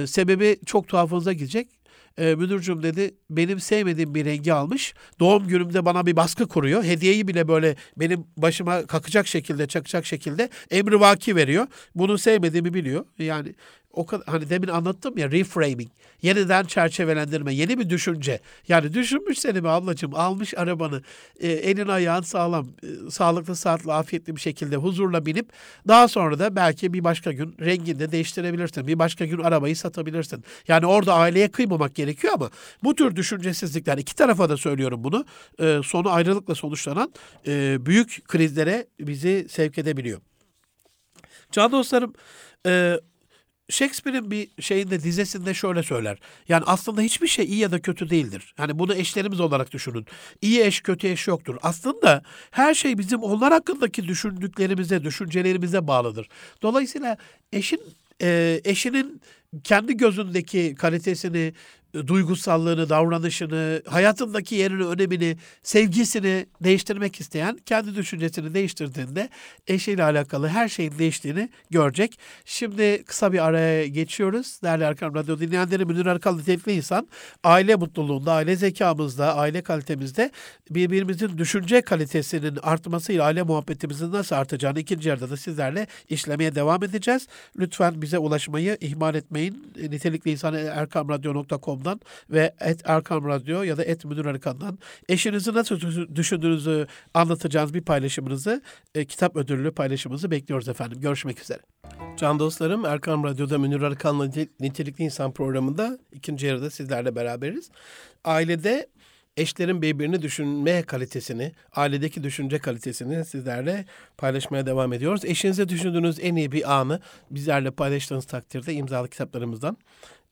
Sebebi 0.07 0.57
çok 0.65 0.87
tuhafınıza 0.87 1.33
gidecek. 1.33 1.69
Ee, 2.17 2.35
müdürcüm 2.35 2.83
dedi 2.83 3.15
benim 3.29 3.59
sevmediğim 3.59 4.15
bir 4.15 4.25
rengi 4.25 4.53
almış. 4.53 4.93
Doğum 5.19 5.47
günümde 5.47 5.85
bana 5.85 6.05
bir 6.05 6.15
baskı 6.15 6.47
kuruyor. 6.47 6.83
Hediyeyi 6.83 7.27
bile 7.27 7.47
böyle 7.47 7.75
benim 7.97 8.25
başıma 8.37 8.85
kakacak 8.85 9.27
şekilde, 9.27 9.67
çakacak 9.67 10.05
şekilde 10.05 10.49
emri 10.71 10.99
vaki 10.99 11.35
veriyor. 11.35 11.67
Bunu 11.95 12.17
sevmediğimi 12.17 12.73
biliyor. 12.73 13.05
Yani 13.19 13.55
o 13.95 14.05
kadar 14.05 14.25
hani 14.27 14.49
demin 14.49 14.67
anlattım 14.67 15.17
ya 15.17 15.31
reframing, 15.31 15.89
yeniden 16.21 16.63
çerçevelendirme, 16.63 17.53
yeni 17.53 17.79
bir 17.79 17.89
düşünce. 17.89 18.39
Yani 18.67 18.93
düşünmüş 18.93 19.39
seni 19.39 19.61
mi 19.61 19.69
ablacığım, 19.69 20.15
almış 20.15 20.53
arabanı, 20.57 21.01
e, 21.39 21.47
elin 21.47 21.87
ayağın 21.87 22.21
sağlam, 22.21 22.67
e, 22.83 23.11
sağlıklı, 23.11 23.55
saatli, 23.55 23.93
afiyetli 23.93 24.35
bir 24.35 24.41
şekilde 24.41 24.75
huzurla 24.75 25.25
binip 25.25 25.49
daha 25.87 26.07
sonra 26.07 26.39
da 26.39 26.55
belki 26.55 26.93
bir 26.93 27.03
başka 27.03 27.31
gün 27.31 27.55
rengini 27.59 27.99
de 27.99 28.11
değiştirebilirsin. 28.11 28.87
Bir 28.87 28.99
başka 28.99 29.25
gün 29.25 29.39
arabayı 29.39 29.75
satabilirsin. 29.75 30.43
Yani 30.67 30.85
orada 30.85 31.13
aileye 31.13 31.51
kıymamak 31.51 31.95
gerekiyor 31.95 32.33
ama 32.33 32.49
bu 32.83 32.95
tür 32.95 33.15
düşüncesizlikler 33.15 33.97
iki 33.97 34.15
tarafa 34.15 34.49
da 34.49 34.57
söylüyorum 34.57 35.03
bunu. 35.03 35.25
E, 35.59 35.79
sonu 35.83 36.09
ayrılıkla 36.09 36.55
sonuçlanan 36.55 37.13
e, 37.47 37.85
büyük 37.85 38.27
krizlere 38.27 38.87
bizi 38.99 39.47
sevk 39.49 39.77
edebiliyor. 39.77 40.21
Can 41.51 41.71
dostlarım, 41.71 42.13
e, 42.65 42.99
Shakespeare'in 43.69 44.31
bir 44.31 44.49
şeyinde 44.59 45.03
dizesinde 45.03 45.53
şöyle 45.53 45.83
söyler. 45.83 46.17
Yani 46.47 46.63
aslında 46.67 47.01
hiçbir 47.01 47.27
şey 47.27 47.45
iyi 47.45 47.57
ya 47.57 47.71
da 47.71 47.81
kötü 47.81 48.09
değildir. 48.09 48.53
Hani 48.57 48.79
bunu 48.79 48.95
eşlerimiz 48.95 49.39
olarak 49.39 49.71
düşünün. 49.71 50.05
İyi 50.41 50.61
eş 50.61 50.81
kötü 50.81 51.07
eş 51.07 51.27
yoktur. 51.27 51.57
Aslında 51.61 52.23
her 52.51 52.73
şey 52.73 52.97
bizim 52.97 53.23
onlar 53.23 53.53
hakkındaki 53.53 54.07
düşündüklerimize, 54.07 55.03
düşüncelerimize 55.03 55.87
bağlıdır. 55.87 56.29
Dolayısıyla 56.61 57.17
eşin 57.53 57.81
e, 58.21 58.61
eşinin 58.63 59.21
kendi 59.63 59.97
gözündeki 59.97 60.75
kalitesini, 60.75 61.53
duygusallığını, 62.07 62.89
davranışını, 62.89 63.81
hayatındaki 63.87 64.55
yerini, 64.55 64.85
önemini, 64.85 65.37
sevgisini 65.63 66.45
değiştirmek 66.63 67.19
isteyen 67.19 67.59
kendi 67.65 67.95
düşüncesini 67.95 68.53
değiştirdiğinde 68.53 69.29
eşiyle 69.67 70.03
alakalı 70.03 70.47
her 70.47 70.69
şeyin 70.69 70.93
değiştiğini 70.99 71.49
görecek. 71.69 72.19
Şimdi 72.45 73.03
kısa 73.03 73.33
bir 73.33 73.45
araya 73.45 73.87
geçiyoruz. 73.87 74.59
Değerli 74.63 74.83
Erkam 74.83 75.15
Radyo 75.15 75.39
dinleyenleri 75.39 75.85
Münir 75.85 76.05
Erkal 76.05 76.35
nitelikli 76.37 76.71
insan 76.71 77.07
aile 77.43 77.75
mutluluğunda, 77.75 78.33
aile 78.33 78.55
zekamızda, 78.55 79.35
aile 79.35 79.61
kalitemizde 79.61 80.31
birbirimizin 80.69 81.37
düşünce 81.37 81.81
kalitesinin 81.81 82.57
artmasıyla 82.63 83.23
aile 83.25 83.43
muhabbetimizin 83.43 84.11
nasıl 84.11 84.35
artacağını 84.35 84.79
ikinci 84.79 85.09
yarıda 85.09 85.29
da 85.29 85.37
sizlerle 85.37 85.87
işlemeye 86.09 86.55
devam 86.55 86.83
edeceğiz. 86.83 87.27
Lütfen 87.59 88.01
bize 88.01 88.17
ulaşmayı 88.17 88.77
ihmal 88.81 89.15
etmeyin. 89.15 89.73
Nitelikli 89.89 90.31
insan 90.31 90.53
erkamradyo.com 90.53 91.84
Erkan'dan 91.85 92.01
ve 92.29 92.53
et 92.59 92.81
Erkan 92.85 93.23
Radyo 93.23 93.63
ya 93.63 93.77
da 93.77 93.83
et 93.83 94.05
Müdür 94.05 94.25
Erkan'dan 94.25 94.79
eşinizi 95.09 95.53
nasıl 95.53 95.79
düşündüğünüzü 96.15 96.87
anlatacağınız 97.13 97.73
bir 97.73 97.81
paylaşımınızı, 97.81 98.61
e, 98.95 99.05
kitap 99.05 99.35
ödüllü 99.35 99.71
paylaşımınızı 99.71 100.31
bekliyoruz 100.31 100.69
efendim. 100.69 101.01
Görüşmek 101.01 101.41
üzere. 101.41 101.59
Can 102.17 102.39
dostlarım 102.39 102.85
Erkan 102.85 103.23
Radyo'da 103.23 103.57
Münir 103.57 103.81
Erkan'la 103.81 104.29
Nitelikli 104.59 105.03
İnsan 105.03 105.31
programında 105.31 105.99
ikinci 106.11 106.45
yarıda 106.45 106.69
sizlerle 106.69 107.15
beraberiz. 107.15 107.69
Ailede 108.23 108.87
eşlerin 109.37 109.81
birbirini 109.81 110.21
düşünme 110.21 110.83
kalitesini, 110.83 111.51
ailedeki 111.75 112.23
düşünce 112.23 112.59
kalitesini 112.59 113.25
sizlerle 113.25 113.85
paylaşmaya 114.17 114.65
devam 114.65 114.93
ediyoruz. 114.93 115.25
Eşinize 115.25 115.69
düşündüğünüz 115.69 116.19
en 116.21 116.35
iyi 116.35 116.51
bir 116.51 116.73
anı 116.73 116.99
bizlerle 117.31 117.71
paylaştığınız 117.71 118.25
takdirde 118.25 118.73
imzalı 118.73 119.09
kitaplarımızdan 119.09 119.77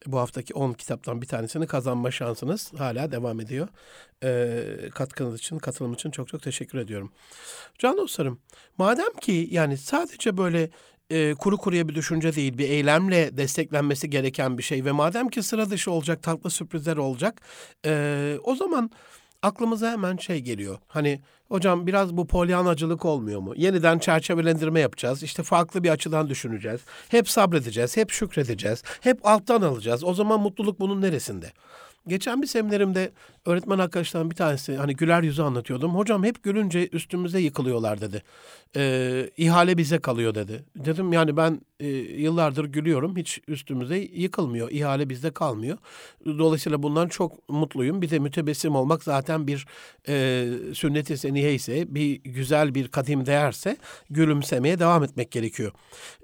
bu 0.08 0.20
haftaki 0.20 0.54
10 0.54 0.74
kitaptan 0.74 1.22
bir 1.22 1.28
tanesini 1.28 1.68
kazanma 1.68 2.12
şansınız 2.12 2.74
hala 2.78 3.12
devam 3.12 3.40
ediyor. 3.40 3.68
Ee, 4.24 4.90
katkınız 4.94 5.40
için, 5.40 5.58
katılım 5.58 5.94
için 5.94 6.12
çok 6.12 6.28
çok 6.28 6.42
teşekkür 6.42 6.78
ediyorum. 6.78 7.12
Can 7.78 7.98
dostlarım, 7.98 8.40
madem 8.78 9.14
ki 9.22 9.48
yani 9.52 9.78
sadece 9.78 10.38
böyle 10.38 10.70
e, 11.10 11.34
kuru 11.34 11.58
kuruya 11.58 11.88
bir 11.88 11.96
düşünce 11.96 12.36
değil, 12.36 12.58
bir 12.58 12.70
eylemle 12.70 13.38
desteklenmesi 13.38 14.10
gereken 14.10 14.58
bir 14.58 14.64
şey 14.64 14.86
ve 14.86 14.92
madem 14.92 15.30
ki 15.30 15.44
sıra 15.44 15.70
dışı 15.70 15.92
olacak, 15.92 16.24
tatlı 16.24 16.50
sürprizler 16.50 16.98
olacak, 16.98 17.42
e, 17.86 18.38
o 18.44 18.56
zaman 18.56 18.92
aklımıza 19.44 19.92
hemen 19.92 20.18
şey 20.18 20.40
geliyor. 20.40 20.78
Hani 20.88 21.22
hocam 21.48 21.88
biraz 21.88 22.18
bu 22.18 22.28
polyanacılık 22.28 23.06
olmuyor 23.06 23.40
mu? 23.40 23.54
Yeniden 23.56 24.00
çerçevelendirme 24.00 24.80
yapacağız. 24.80 25.24
İşte 25.24 25.44
farklı 25.44 25.84
bir 25.84 25.90
açıdan 25.90 26.30
düşüneceğiz. 26.30 26.82
Hep 27.10 27.30
sabredeceğiz, 27.30 27.98
hep 27.98 28.12
şükredeceğiz. 28.12 28.84
Hep 29.02 29.26
alttan 29.28 29.62
alacağız. 29.62 30.04
O 30.04 30.14
zaman 30.14 30.40
mutluluk 30.40 30.80
bunun 30.80 31.02
neresinde? 31.02 31.52
Geçen 32.08 32.42
bir 32.42 32.48
seminerimde 32.48 33.12
öğretmen 33.46 33.80
arkadaşlarım 33.80 34.32
bir 34.32 34.36
tanesi 34.36 34.76
hani 34.76 34.96
güler 34.96 35.24
yüzü 35.24 35.42
anlatıyordum. 35.42 35.96
Hocam 35.96 36.24
hep 36.24 36.44
gülünce 36.44 36.90
üstümüze 36.92 37.40
yıkılıyorlar 37.40 38.02
dedi. 38.02 38.24
Ee, 38.76 39.30
ihale 39.38 39.78
bize 39.78 40.00
kalıyor 40.00 40.36
dedi. 40.36 40.64
Dedim 40.76 41.14
yani 41.14 41.38
ben 41.38 41.62
e, 41.80 41.88
yıllardır 41.88 42.66
gülüyorum 42.66 43.18
hiç 43.18 43.40
üstümüze 43.48 43.98
yıkılmıyor. 43.98 44.72
İhale 44.72 45.10
bizde 45.10 45.32
kalmıyor. 45.32 45.78
Dolayısıyla 46.26 46.84
bundan 46.84 47.08
çok 47.08 47.50
mutluyum. 47.50 48.02
Bir 48.02 48.10
de 48.10 48.20
mütebessim 48.20 48.76
olmak 48.76 49.04
zaten 49.04 49.48
bir 49.48 49.66
e, 50.08 50.46
sünnet-i 50.74 51.18
seniyeyse 51.18 51.96
bir 51.96 52.24
güzel 52.24 52.76
bir 52.76 52.88
kadim 52.88 53.26
değerse 53.26 53.78
gülümsemeye 54.10 54.80
devam 54.80 55.04
etmek 55.04 55.32
gerekiyor. 55.32 55.72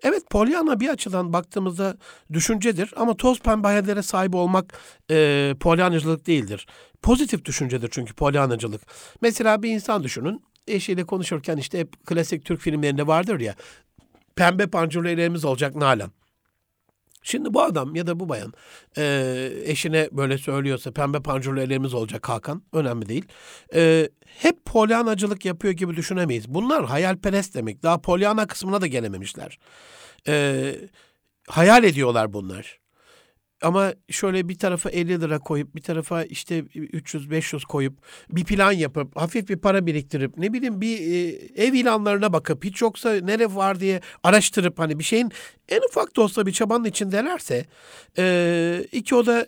Evet 0.03 0.29
Pollyanna 0.29 0.79
bir 0.79 0.89
açıdan 0.89 1.33
baktığımızda 1.33 1.97
düşüncedir 2.33 2.93
ama 2.95 3.17
toz 3.17 3.39
pembe 3.39 3.67
hayallere 3.67 4.01
sahip 4.01 4.35
olmak 4.35 4.79
e, 5.11 5.55
polyanacılık 5.59 6.27
değildir. 6.27 6.67
Pozitif 7.01 7.45
düşüncedir 7.45 7.89
çünkü 7.91 8.13
polyanacılık. 8.13 8.81
Mesela 9.21 9.63
bir 9.63 9.69
insan 9.69 10.03
düşünün. 10.03 10.43
Eşiyle 10.67 11.03
konuşurken 11.03 11.57
işte 11.57 11.79
hep 11.79 12.05
klasik 12.05 12.45
Türk 12.45 12.61
filmlerinde 12.61 13.07
vardır 13.07 13.39
ya. 13.39 13.55
Pembe 14.35 14.67
pancurlu 14.67 15.09
ellerimiz 15.09 15.45
olacak 15.45 15.75
Nalan. 15.75 16.11
Şimdi 17.23 17.53
bu 17.53 17.61
adam 17.61 17.95
ya 17.95 18.07
da 18.07 18.19
bu 18.19 18.29
bayan 18.29 18.53
e, 18.97 19.51
eşine 19.65 20.09
böyle 20.11 20.37
söylüyorsa 20.37 20.91
pembe 20.91 21.19
pancurlu 21.19 21.61
ellerimiz 21.61 21.93
olacak 21.93 22.29
Hakan. 22.29 22.63
Önemli 22.73 23.09
değil. 23.09 23.25
E, 23.73 24.09
hep 24.25 24.65
polyanacılık 24.65 25.45
yapıyor 25.45 25.73
gibi 25.73 25.95
düşünemeyiz. 25.95 26.49
Bunlar 26.49 26.85
hayalperest 26.85 27.55
demek. 27.55 27.83
Daha 27.83 28.01
polyana 28.01 28.47
kısmına 28.47 28.81
da 28.81 28.87
gelememişler. 28.87 29.59
E, 30.27 30.75
hayal 31.47 31.83
ediyorlar 31.83 32.33
bunlar. 32.33 32.79
Ama 33.61 33.93
şöyle 34.09 34.49
bir 34.49 34.57
tarafa 34.57 34.89
50 34.89 35.21
lira 35.21 35.39
koyup 35.39 35.75
bir 35.75 35.81
tarafa 35.81 36.23
işte 36.23 36.59
300-500 36.59 37.65
koyup 37.65 37.93
bir 38.29 38.43
plan 38.43 38.71
yapıp 38.71 39.15
hafif 39.17 39.49
bir 39.49 39.57
para 39.57 39.85
biriktirip 39.85 40.37
ne 40.37 40.53
bileyim 40.53 40.81
bir 40.81 40.99
e, 40.99 41.37
ev 41.65 41.73
ilanlarına 41.73 42.33
bakıp 42.33 42.65
hiç 42.65 42.81
yoksa 42.81 43.13
nere 43.13 43.55
var 43.55 43.79
diye 43.79 44.01
araştırıp 44.23 44.79
hani 44.79 44.99
bir 44.99 45.03
şeyin 45.03 45.31
en 45.69 45.81
ufak 45.89 46.15
da 46.15 46.21
olsa 46.21 46.45
bir 46.45 46.51
çabanın 46.51 46.85
içindelerse 46.85 47.65
e, 48.17 48.85
iki 48.91 49.15
oda 49.15 49.47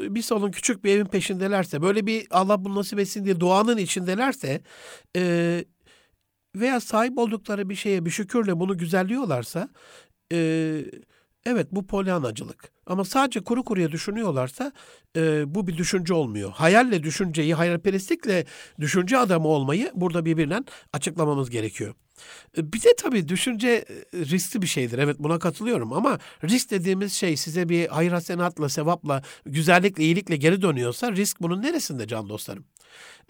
bir 0.00 0.22
salon 0.22 0.50
küçük 0.50 0.84
bir 0.84 0.90
evin 0.90 1.04
peşindelerse 1.04 1.82
böyle 1.82 2.06
bir 2.06 2.26
Allah 2.30 2.64
bunu 2.64 2.74
nasip 2.74 2.98
etsin 2.98 3.24
diye 3.24 3.40
duanın 3.40 3.76
içindelerse 3.76 4.60
e, 5.16 5.64
veya 6.56 6.80
sahip 6.80 7.18
oldukları 7.18 7.68
bir 7.68 7.74
şeye 7.74 8.04
bir 8.04 8.10
şükürle 8.10 8.60
bunu 8.60 8.78
güzelliyorlarsa 8.78 9.68
e, 10.32 10.80
Evet 11.46 11.66
bu 11.72 11.86
polyanacılık. 11.86 12.72
Ama 12.86 13.04
sadece 13.04 13.40
kuru 13.40 13.64
kuruya 13.64 13.92
düşünüyorlarsa 13.92 14.72
e, 15.16 15.54
bu 15.54 15.66
bir 15.66 15.76
düşünce 15.76 16.14
olmuyor. 16.14 16.50
Hayalle 16.50 17.02
düşünceyi, 17.02 17.54
hayalperestlikle 17.54 18.44
düşünce 18.80 19.18
adamı 19.18 19.48
olmayı 19.48 19.92
burada 19.94 20.24
birbirinden 20.24 20.64
açıklamamız 20.92 21.50
gerekiyor. 21.50 21.94
E, 22.58 22.72
bir 22.72 22.82
de 22.82 22.94
tabii 22.96 23.28
düşünce 23.28 23.68
e, 23.68 24.18
riskli 24.18 24.62
bir 24.62 24.66
şeydir. 24.66 24.98
Evet 24.98 25.16
buna 25.18 25.38
katılıyorum 25.38 25.92
ama 25.92 26.18
risk 26.44 26.70
dediğimiz 26.70 27.12
şey 27.12 27.36
size 27.36 27.68
bir 27.68 27.88
hayır 27.88 28.12
hasenatla, 28.12 28.68
sevapla, 28.68 29.22
güzellikle, 29.46 30.04
iyilikle 30.04 30.36
geri 30.36 30.62
dönüyorsa 30.62 31.12
risk 31.12 31.42
bunun 31.42 31.62
neresinde 31.62 32.06
can 32.06 32.28
dostlarım? 32.28 32.64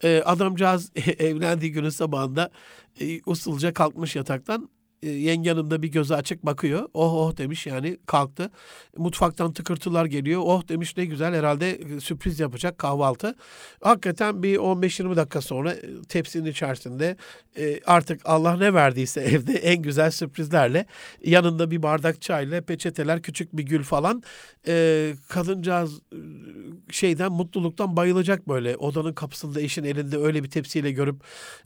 E, 0.03 0.23
adamcağız 0.25 0.93
evlendiği 1.19 1.73
günün 1.73 1.89
sabahında 1.89 2.51
e, 3.01 3.21
usulca 3.27 3.75
kalkmış 3.75 4.17
yataktan 4.17 4.69
yenge 5.09 5.51
hanım 5.51 5.83
bir 5.83 5.89
gözü 5.89 6.15
açık 6.15 6.47
bakıyor. 6.47 6.89
Oh 6.95 7.15
oh 7.15 7.37
demiş 7.37 7.67
yani 7.67 7.99
kalktı. 8.07 8.51
Mutfaktan 8.97 9.53
tıkırtılar 9.53 10.07
geliyor. 10.07 10.43
Oh 10.45 10.69
demiş 10.69 10.97
ne 10.97 11.05
güzel 11.05 11.35
herhalde 11.35 11.71
e, 11.71 12.01
sürpriz 12.01 12.41
yapacak 12.41 12.79
kahvaltı. 12.79 13.35
Hakikaten 13.81 14.43
bir 14.43 14.57
15-20 14.57 15.17
dakika 15.17 15.41
sonra 15.41 15.73
e, 15.73 16.03
tepsinin 16.09 16.51
içerisinde 16.51 17.17
e, 17.59 17.81
artık 17.87 18.21
Allah 18.25 18.57
ne 18.57 18.75
verdiyse 18.75 19.21
evde 19.35 19.53
en 19.53 19.83
güzel 19.83 20.11
sürprizlerle 20.11 20.87
yanında 21.25 21.71
bir 21.71 21.83
bardak 21.83 22.23
çayla 22.23 22.61
peçeteler 22.61 23.23
küçük 23.23 23.57
bir 23.57 23.63
gül 23.63 23.83
falan 23.83 24.23
e, 24.67 25.15
kadıncağız 25.29 25.99
e, 26.13 26.19
şeyden 26.91 27.33
mutluluktan 27.33 27.97
bayılacak 27.97 28.49
böyle 28.49 28.77
odanın 28.77 29.13
kapısında 29.13 29.61
eşin 29.61 29.85
elinde 29.85 30.19
öyle 30.19 30.43
bir 30.45 30.51
tepsiyle 30.51 30.91
görüp 30.91 31.17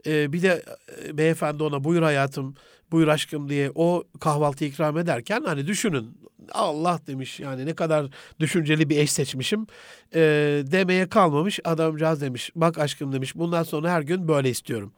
e, 0.06 0.32
bir 0.32 0.42
de 0.42 0.62
e, 1.04 1.18
beyefendi 1.18 1.62
ona 1.62 1.84
buyur 1.84 2.02
hayatım 2.02 2.54
buyur 2.93 3.09
aşkım 3.09 3.49
diye 3.49 3.72
o 3.74 4.05
kahvaltı 4.20 4.64
ikram 4.64 4.99
ederken 4.99 5.43
hani 5.47 5.66
düşünün 5.66 6.18
Allah 6.53 7.01
demiş 7.07 7.41
yani 7.41 7.66
ne 7.66 7.74
kadar 7.74 8.07
düşünceli 8.41 8.91
bir 8.91 8.97
eş 8.97 9.12
seçmişim 9.12 9.66
e, 10.14 10.20
demeye 10.66 11.09
kalmamış 11.09 11.61
adamcağız 11.64 12.20
demiş 12.20 12.51
bak 12.55 12.78
aşkım 12.78 13.12
demiş 13.12 13.36
bundan 13.36 13.62
sonra 13.62 13.91
her 13.91 14.03
gün 14.03 14.28
böyle 14.28 14.51
istiyorum. 14.51 14.93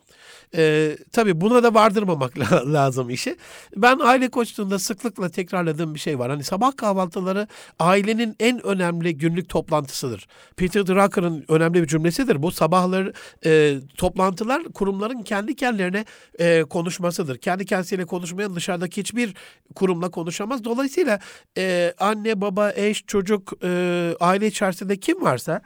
E, 0.57 0.97
tabii 1.13 1.41
buna 1.41 1.63
da 1.63 1.75
vardırmamak 1.75 2.39
lazım 2.73 3.11
işi. 3.11 3.37
Ben 3.77 3.99
aile 3.99 4.29
koçluğunda 4.29 4.79
sıklıkla 4.79 5.29
tekrarladığım 5.29 5.95
bir 5.95 6.01
şey 6.01 6.19
var. 6.19 6.31
Hani 6.31 6.45
sabah 6.45 6.77
kahvaltıları 6.77 7.47
ailenin 7.79 8.37
en 8.41 8.67
önemli 8.67 9.19
günlük 9.19 9.49
toplantısıdır. 9.49 10.27
Peter 10.57 10.87
Drucker'ın 10.87 11.45
önemli 11.49 11.83
bir 11.83 11.87
cümlesidir. 11.87 12.43
Bu 12.43 12.51
sabahları 12.51 13.13
e, 13.45 13.79
toplantılar 13.97 14.65
kurumların 14.65 15.23
kendi 15.23 15.57
kendilerine 15.57 16.05
e, 16.39 16.63
konuşmasıdır. 16.63 17.39
Kendi 17.39 17.67
kendisiyle 17.81 18.05
konuşmayan 18.05 18.57
dışarıdaki 18.57 19.01
hiçbir 19.01 19.35
kurumla 19.75 20.11
konuşamaz. 20.11 20.65
Dolayısıyla 20.65 21.21
e, 21.59 21.95
anne, 21.99 22.41
baba, 22.41 22.73
eş, 22.77 23.07
çocuk, 23.07 23.53
e, 23.65 24.15
aile 24.21 24.47
içerisinde 24.47 24.97
kim 24.97 25.23
varsa 25.23 25.63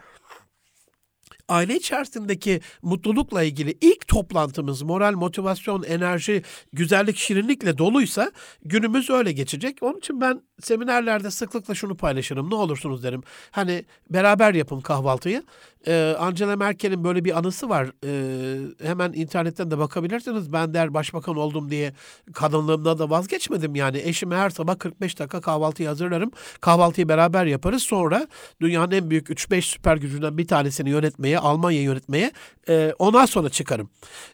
aile 1.49 1.77
içerisindeki 1.77 2.61
mutlulukla 2.83 3.43
ilgili 3.43 3.79
ilk 3.81 4.09
toplantımız 4.09 4.83
moral, 4.83 5.15
motivasyon, 5.15 5.83
enerji, 5.83 6.43
güzellik, 6.73 7.17
şirinlikle 7.17 7.79
doluysa 7.79 8.33
günümüz 8.65 9.11
öyle 9.11 9.33
geçecek. 9.33 9.79
Onun 9.83 9.99
için 9.99 10.21
ben 10.21 10.43
seminerlerde 10.63 11.31
sıklıkla 11.31 11.75
şunu 11.75 11.97
paylaşırım. 11.97 12.51
Ne 12.51 12.55
olursunuz 12.55 13.03
derim. 13.03 13.23
Hani 13.51 13.85
beraber 14.11 14.55
yapın 14.55 14.81
kahvaltıyı. 14.81 15.43
Ee, 15.87 16.17
Angela 16.19 16.57
Merkel'in 16.57 17.05
böyle 17.05 17.25
bir 17.25 17.39
anısı 17.39 17.69
var. 17.69 17.91
Ee, 18.05 18.87
hemen 18.87 19.13
internetten 19.13 19.71
de 19.71 19.79
bakabilirsiniz. 19.79 20.53
Ben 20.53 20.75
der 20.75 20.95
başbakan 20.95 21.37
oldum 21.37 21.71
diye 21.71 21.93
kadınlığımdan 22.33 22.99
da 22.99 23.11
vazgeçmedim. 23.11 23.75
Yani 23.75 23.99
eşime 23.99 24.37
her 24.37 24.51
sabah 24.51 24.79
45 24.79 25.19
dakika 25.19 25.41
kahvaltıyı 25.41 25.89
hazırlarım. 25.89 26.31
Kahvaltıyı 26.61 27.09
beraber 27.09 27.47
yaparız. 27.47 27.83
Sonra 27.83 28.29
dünyanın 28.61 28.91
en 28.91 29.11
büyük 29.11 29.29
3-5 29.29 29.61
süper 29.63 29.97
gücünden 29.97 30.39
bir 30.39 30.47
tanesini 30.47 30.91
yönetmeye, 30.91 31.39
Almanya 31.39 31.83
yönetmeye 31.83 32.33
e, 32.69 32.95
ondan 32.99 33.27
sonra 33.27 33.49
çıkarım. 33.49 33.91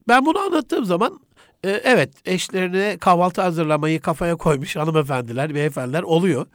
Ben 0.08 0.26
bunu 0.26 0.38
anlattığım 0.38 0.84
zaman 0.84 1.20
e, 1.64 1.70
evet 1.70 2.10
eşlerine 2.24 2.96
kahvaltı 3.00 3.42
hazırlamayı 3.42 4.00
kafaya 4.00 4.36
koymuş 4.36 4.76
hanımefendiler, 4.76 5.54
beyefendiler 5.54 6.02
oluyor. 6.02 6.46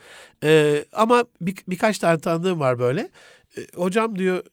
E, 0.43 0.85
ama 0.93 1.25
bir, 1.41 1.55
birkaç 1.67 1.99
tane 1.99 2.19
tanıdığım 2.19 2.59
var 2.59 2.79
böyle. 2.79 3.09
E, 3.57 3.61
hocam 3.75 4.19
diyor 4.19 4.43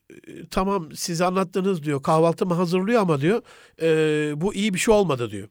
tamam 0.50 0.88
siz 0.94 1.20
anlattınız 1.20 1.82
diyor 1.82 2.02
kahvaltımı 2.02 2.54
hazırlıyor 2.54 3.02
ama 3.02 3.20
diyor 3.20 3.42
e, 3.82 4.40
bu 4.40 4.54
iyi 4.54 4.74
bir 4.74 4.78
şey 4.78 4.94
olmadı 4.94 5.30
diyor. 5.30 5.48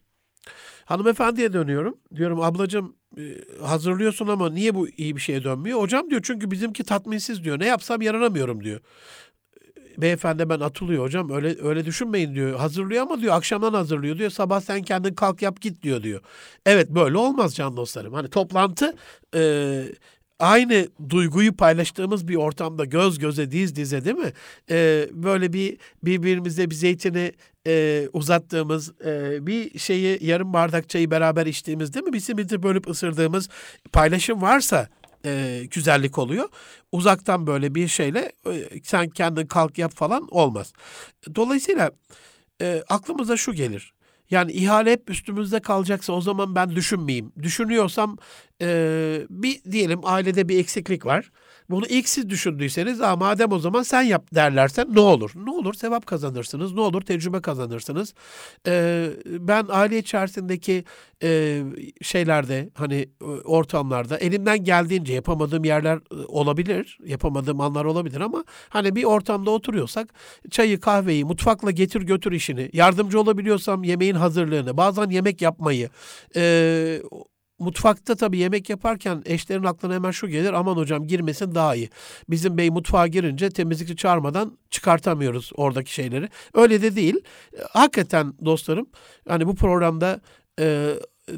Hanımefendiye 0.85 1.53
dönüyorum. 1.53 1.97
Diyorum 2.15 2.41
ablacığım 2.41 2.95
e, 3.17 3.23
hazırlıyorsun 3.65 4.27
ama 4.27 4.49
niye 4.49 4.75
bu 4.75 4.89
iyi 4.89 5.15
bir 5.15 5.21
şeye 5.21 5.43
dönmüyor? 5.43 5.79
Hocam 5.79 6.09
diyor 6.09 6.21
çünkü 6.23 6.51
bizimki 6.51 6.83
tatminsiz 6.83 7.43
diyor. 7.43 7.59
Ne 7.59 7.65
yapsam 7.65 8.01
yaranamıyorum 8.01 8.63
diyor 8.63 8.79
beyefendi 9.97 10.49
ben 10.49 10.59
atılıyor 10.59 11.03
hocam 11.03 11.29
öyle 11.29 11.55
öyle 11.61 11.85
düşünmeyin 11.85 12.35
diyor. 12.35 12.59
Hazırlıyor 12.59 13.03
ama 13.03 13.21
diyor 13.21 13.35
akşamdan 13.35 13.73
hazırlıyor 13.73 14.17
diyor. 14.17 14.29
Sabah 14.29 14.61
sen 14.61 14.81
kendin 14.81 15.13
kalk 15.13 15.41
yap 15.41 15.61
git 15.61 15.81
diyor 15.83 16.03
diyor. 16.03 16.21
Evet 16.65 16.89
böyle 16.89 17.17
olmaz 17.17 17.55
can 17.55 17.77
dostlarım. 17.77 18.13
Hani 18.13 18.29
toplantı 18.29 18.95
e, 19.35 19.83
aynı 20.39 20.87
duyguyu 21.09 21.57
paylaştığımız 21.57 22.27
bir 22.27 22.35
ortamda 22.35 22.85
göz 22.85 23.19
göze 23.19 23.51
diz 23.51 23.75
dize 23.75 24.05
değil 24.05 24.17
mi? 24.17 24.33
E, 24.69 25.07
böyle 25.11 25.53
bir 25.53 25.77
birbirimize 26.03 26.69
bir 26.69 26.75
zeytini 26.75 27.31
e, 27.67 28.07
uzattığımız 28.13 28.91
e, 29.05 29.47
bir 29.47 29.79
şeyi 29.79 30.25
yarım 30.25 30.53
bardak 30.53 30.89
çayı 30.89 31.11
beraber 31.11 31.45
içtiğimiz 31.45 31.93
değil 31.93 32.05
mi? 32.05 32.13
Bir 32.13 32.19
simidi 32.19 32.63
bölüp 32.63 32.89
ısırdığımız 32.89 33.49
paylaşım 33.91 34.41
varsa 34.41 34.87
e, 35.25 35.63
güzellik 35.71 36.17
oluyor. 36.17 36.49
Uzaktan 36.91 37.47
böyle 37.47 37.75
bir 37.75 37.87
şeyle 37.87 38.31
e, 38.47 38.81
sen 38.83 39.09
kendin 39.09 39.45
kalk 39.45 39.77
yap 39.77 39.91
falan 39.95 40.27
olmaz. 40.31 40.73
Dolayısıyla 41.35 41.91
e, 42.61 42.83
aklımıza 42.89 43.37
şu 43.37 43.53
gelir. 43.53 43.93
Yani 44.29 44.51
ihale 44.51 44.91
hep 44.91 45.09
üstümüzde 45.09 45.59
kalacaksa 45.59 46.13
o 46.13 46.21
zaman 46.21 46.55
ben 46.55 46.75
düşünmeyeyim. 46.75 47.31
Düşünüyorsam 47.41 48.17
e, 48.61 49.21
bir 49.29 49.63
diyelim 49.71 49.99
ailede 50.03 50.49
bir 50.49 50.59
eksiklik 50.59 51.05
var. 51.05 51.31
Bunu 51.71 51.85
ilk 51.85 52.09
siz 52.09 52.29
düşündüyseniz 52.29 53.01
Aa, 53.01 53.15
madem 53.15 53.51
o 53.51 53.59
zaman 53.59 53.83
sen 53.83 54.01
yap 54.01 54.25
derlerse 54.35 54.85
ne 54.89 54.99
olur? 54.99 55.31
Ne 55.35 55.51
olur? 55.51 55.73
Sevap 55.73 56.05
kazanırsınız. 56.05 56.73
Ne 56.73 56.81
olur? 56.81 57.01
Tecrübe 57.01 57.41
kazanırsınız. 57.41 58.13
Ee, 58.67 59.09
ben 59.25 59.65
aile 59.69 59.97
içerisindeki 59.97 60.83
e, 61.23 61.61
şeylerde 62.01 62.69
hani 62.73 63.09
ortamlarda 63.43 64.17
elimden 64.17 64.63
geldiğince 64.63 65.13
yapamadığım 65.13 65.63
yerler 65.63 65.97
e, 65.97 66.15
olabilir. 66.27 66.97
Yapamadığım 67.05 67.61
anlar 67.61 67.85
olabilir 67.85 68.21
ama 68.21 68.43
hani 68.69 68.95
bir 68.95 69.03
ortamda 69.03 69.51
oturuyorsak 69.51 70.13
çayı 70.51 70.79
kahveyi 70.79 71.25
mutfakla 71.25 71.71
getir 71.71 72.01
götür 72.01 72.31
işini 72.31 72.69
yardımcı 72.73 73.19
olabiliyorsam 73.19 73.83
yemeğin 73.83 74.15
hazırlığını 74.15 74.77
bazen 74.77 75.09
yemek 75.09 75.41
yapmayı 75.41 75.89
e, 76.35 77.01
mutfakta 77.61 78.15
tabii 78.15 78.37
yemek 78.37 78.69
yaparken 78.69 79.21
eşlerin 79.25 79.63
aklına 79.63 79.93
hemen 79.93 80.11
şu 80.11 80.27
gelir 80.27 80.53
aman 80.53 80.75
hocam 80.75 81.07
girmesin 81.07 81.55
daha 81.55 81.75
iyi. 81.75 81.89
Bizim 82.29 82.57
bey 82.57 82.69
mutfağa 82.69 83.07
girince 83.07 83.49
temizlikçi 83.49 83.95
çağırmadan 83.95 84.57
çıkartamıyoruz 84.69 85.51
oradaki 85.55 85.93
şeyleri. 85.93 86.29
Öyle 86.53 86.81
de 86.81 86.95
değil. 86.95 87.15
Hakikaten 87.69 88.33
dostlarım 88.45 88.85
hani 89.27 89.47
bu 89.47 89.55
programda 89.55 90.21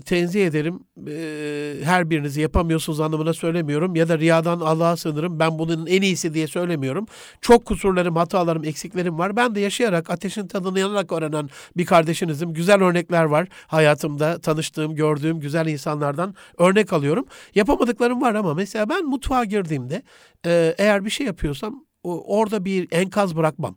tenzih 0.02 0.48
ederim. 0.48 0.80
E, 1.08 1.76
her 1.84 2.10
birinizi 2.10 2.42
yapamıyorsunuz 2.42 3.00
anlamına 3.00 3.34
söylemiyorum. 3.34 3.96
Ya 3.96 4.10
da 4.10 4.20
riyadan 4.20 4.60
Allah'a 4.60 4.98
sığınırım. 4.98 5.40
Ben 5.40 5.60
bunun 5.60 5.86
en 5.86 6.02
iyisi 6.02 6.34
diye 6.34 6.48
söylemiyorum. 6.48 7.06
Çok 7.42 7.66
kusurlarım, 7.66 8.16
hatalarım, 8.16 8.64
eksiklerim 8.64 9.18
var. 9.18 9.36
Ben 9.36 9.56
de 9.56 9.60
yaşayarak, 9.60 10.10
ateşin 10.10 10.48
tadını 10.48 10.80
yanarak 10.80 11.12
öğrenen 11.12 11.50
bir 11.78 11.86
kardeşinizim. 11.86 12.54
Güzel 12.54 12.84
örnekler 12.84 13.24
var 13.24 13.48
hayatımda. 13.68 14.40
Tanıştığım, 14.40 14.96
gördüğüm 14.96 15.40
güzel 15.40 15.68
insanlardan 15.68 16.36
örnek 16.58 16.94
alıyorum. 16.94 17.26
Yapamadıklarım 17.56 18.22
var 18.22 18.36
ama 18.36 18.54
mesela 18.54 18.90
ben 18.90 19.06
mutfağa 19.06 19.46
girdiğimde 19.46 20.04
e, 20.46 20.76
eğer 20.78 21.06
bir 21.06 21.10
şey 21.10 21.28
yapıyorsam 21.28 21.86
orada 22.04 22.66
bir 22.66 22.88
enkaz 22.92 23.36
bırakmam. 23.36 23.76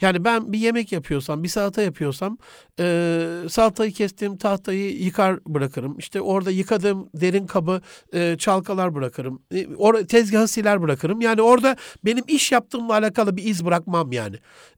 Yani 0.00 0.24
ben 0.24 0.52
bir 0.52 0.58
yemek 0.58 0.92
yapıyorsam, 0.92 1.42
bir 1.42 1.48
salata 1.48 1.82
yapıyorsam 1.82 2.38
e, 2.80 2.84
salatayı 3.48 3.92
kestiğim 3.92 4.36
tahtayı 4.36 5.02
yıkar 5.02 5.38
bırakırım. 5.46 5.98
İşte 5.98 6.20
orada 6.20 6.50
yıkadığım 6.50 7.10
derin 7.14 7.46
kabı 7.46 7.80
e, 8.12 8.36
çalkalar 8.38 8.94
bırakırım. 8.94 9.42
E, 9.54 9.66
or 9.66 9.94
tezgahı 9.94 10.48
siler 10.48 10.82
bırakırım. 10.82 11.20
Yani 11.20 11.42
orada 11.42 11.76
benim 12.04 12.24
iş 12.28 12.52
yaptığımla 12.52 12.92
alakalı 12.92 13.36
bir 13.36 13.44
iz 13.44 13.64
bırakmam 13.64 14.12
yani. 14.12 14.36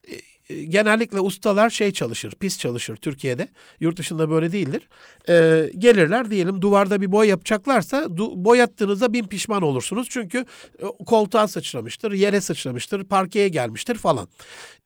E, 0.08 0.35
genellikle 0.48 1.20
ustalar 1.20 1.70
şey 1.70 1.92
çalışır, 1.92 2.34
pis 2.40 2.58
çalışır 2.58 2.96
Türkiye'de. 2.96 3.48
Yurt 3.80 3.98
dışında 3.98 4.30
böyle 4.30 4.52
değildir. 4.52 4.88
Ee, 5.28 5.70
gelirler 5.78 6.30
diyelim 6.30 6.62
duvarda 6.62 7.00
bir 7.00 7.12
boy 7.12 7.28
yapacaklarsa 7.28 7.98
du- 7.98 8.44
boyattığınızda 8.44 9.12
bin 9.12 9.26
pişman 9.26 9.62
olursunuz. 9.62 10.08
Çünkü 10.10 10.38
e, 10.78 11.04
koltuğa 11.06 11.48
sıçramıştır, 11.48 12.12
yere 12.12 12.40
sıçramıştır, 12.40 13.04
parkeye 13.04 13.48
gelmiştir 13.48 13.94
falan. 13.94 14.28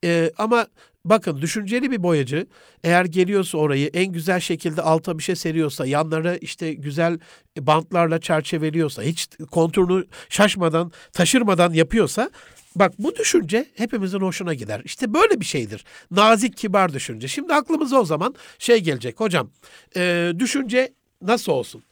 Ee, 0.04 0.30
ama 0.38 0.66
bakın 1.04 1.40
düşünceli 1.42 1.90
bir 1.90 2.02
boyacı 2.02 2.46
eğer 2.84 3.04
geliyorsa 3.04 3.58
orayı 3.58 3.90
en 3.94 4.12
güzel 4.12 4.40
şekilde 4.40 4.82
alta 4.82 5.18
bir 5.18 5.22
şey 5.22 5.36
seriyorsa, 5.36 5.86
yanları 5.86 6.38
işte 6.40 6.74
güzel 6.74 7.18
bantlarla 7.58 8.20
çerçeveliyorsa, 8.20 9.02
hiç 9.02 9.28
konturunu 9.50 10.04
şaşmadan, 10.28 10.92
taşırmadan 11.12 11.72
yapıyorsa 11.72 12.30
Bak 12.76 12.92
bu 12.98 13.16
düşünce 13.16 13.66
hepimizin 13.74 14.20
hoşuna 14.20 14.54
gider. 14.54 14.82
İşte 14.84 15.14
böyle 15.14 15.40
bir 15.40 15.44
şeydir. 15.44 15.84
Nazik, 16.10 16.56
kibar 16.56 16.92
düşünce. 16.92 17.28
Şimdi 17.28 17.54
aklımıza 17.54 18.00
o 18.00 18.04
zaman 18.04 18.34
şey 18.58 18.80
gelecek. 18.80 19.20
Hocam 19.20 19.50
e, 19.96 20.32
düşünce 20.38 20.92
nasıl 21.22 21.52
olsun? 21.52 21.82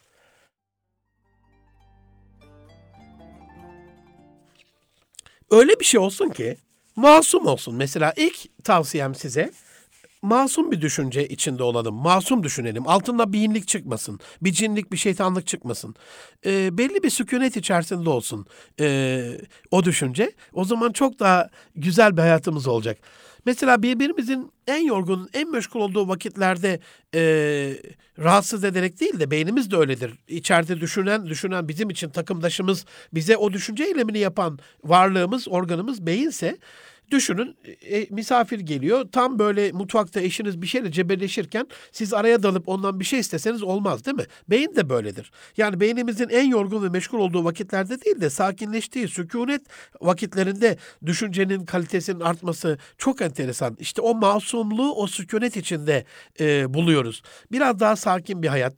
Öyle 5.51 5.81
bir 5.81 5.85
şey 5.85 6.01
olsun 6.01 6.29
ki 6.29 6.57
masum 6.97 7.47
olsun. 7.47 7.75
Mesela 7.75 8.13
ilk 8.17 8.65
tavsiyem 8.65 9.15
size 9.15 9.51
masum 10.23 10.71
bir 10.71 10.81
düşünce 10.81 11.29
içinde 11.29 11.63
olalım. 11.63 11.95
Masum 11.95 12.43
düşünelim. 12.43 12.89
Altında 12.89 13.33
bir 13.33 13.41
inlik 13.41 13.69
çıkmasın. 13.69 14.21
Bir 14.43 14.53
cinlik, 14.53 14.93
bir 14.93 14.97
şeytanlık 14.97 15.47
çıkmasın. 15.47 15.95
Ee, 16.47 16.79
belli 16.79 17.03
bir 17.03 17.11
sükunet 17.11 17.57
içerisinde 17.57 18.11
olsun 18.11 18.47
ee, 18.81 19.41
o 19.71 19.85
düşünce. 19.85 20.33
O 20.53 20.65
zaman 20.65 20.93
çok 20.93 21.19
daha 21.19 21.49
güzel 21.75 22.17
bir 22.17 22.23
hayatımız 22.23 22.67
olacak. 22.67 22.99
Mesela 23.45 23.83
birbirimizin 23.83 24.53
en 24.67 24.85
yorgun, 24.85 25.29
en 25.35 25.51
meşgul 25.51 25.81
olduğu 25.81 26.09
vakitlerde 26.09 26.81
e, 27.15 27.21
rahatsız 28.19 28.65
ederek 28.65 29.01
değil 29.01 29.21
de 29.21 29.31
beynimiz 29.31 29.71
de 29.71 29.77
öyledir. 29.77 30.13
İçeride 30.29 30.81
düşünen, 30.81 31.27
düşünen 31.27 31.69
bizim 31.69 31.91
için 31.91 32.09
takımdaşımız, 32.11 32.85
bize 33.15 33.37
o 33.37 33.53
düşünce 33.53 33.85
eylemini 33.85 34.19
yapan 34.19 34.59
varlığımız, 34.85 35.49
organımız 35.49 36.07
beyinse 36.07 36.59
Düşünün 37.11 37.57
e, 37.91 38.07
misafir 38.11 38.61
geliyor. 38.61 39.07
Tam 39.13 39.39
böyle 39.39 39.73
mutfakta 39.73 40.21
eşiniz 40.21 40.63
bir 40.63 40.67
şeyle 40.67 40.93
cebelleşirken 40.93 41.67
siz 41.93 42.15
araya 42.15 42.43
dalıp 42.43 42.69
ondan 42.69 43.01
bir 43.01 43.05
şey 43.05 43.19
isteseniz 43.19 43.63
olmaz 43.63 44.05
değil 44.05 44.17
mi? 44.17 44.27
Beyin 44.51 44.77
de 44.77 44.91
böyledir. 44.91 45.31
Yani 45.57 45.81
beynimizin 45.81 46.29
en 46.29 46.49
yorgun 46.49 46.83
ve 46.85 46.89
meşgul 46.89 47.19
olduğu 47.19 47.45
vakitlerde 47.45 48.01
değil 48.01 48.21
de 48.21 48.31
sakinleştiği 48.31 49.09
sükunet 49.09 49.63
vakitlerinde 50.01 50.77
düşüncenin 51.07 51.65
kalitesinin 51.65 52.21
artması 52.21 52.79
çok 52.99 53.23
enteresan. 53.23 53.77
İşte 53.81 54.03
o 54.03 54.15
masumluğu 54.15 54.95
o 54.95 55.07
sükunet 55.07 55.57
içinde 55.57 56.05
e, 56.41 56.75
buluyoruz. 56.75 57.23
Biraz 57.53 57.81
daha 57.81 57.97
sakin 57.97 58.43
bir 58.43 58.49
hayat 58.49 58.75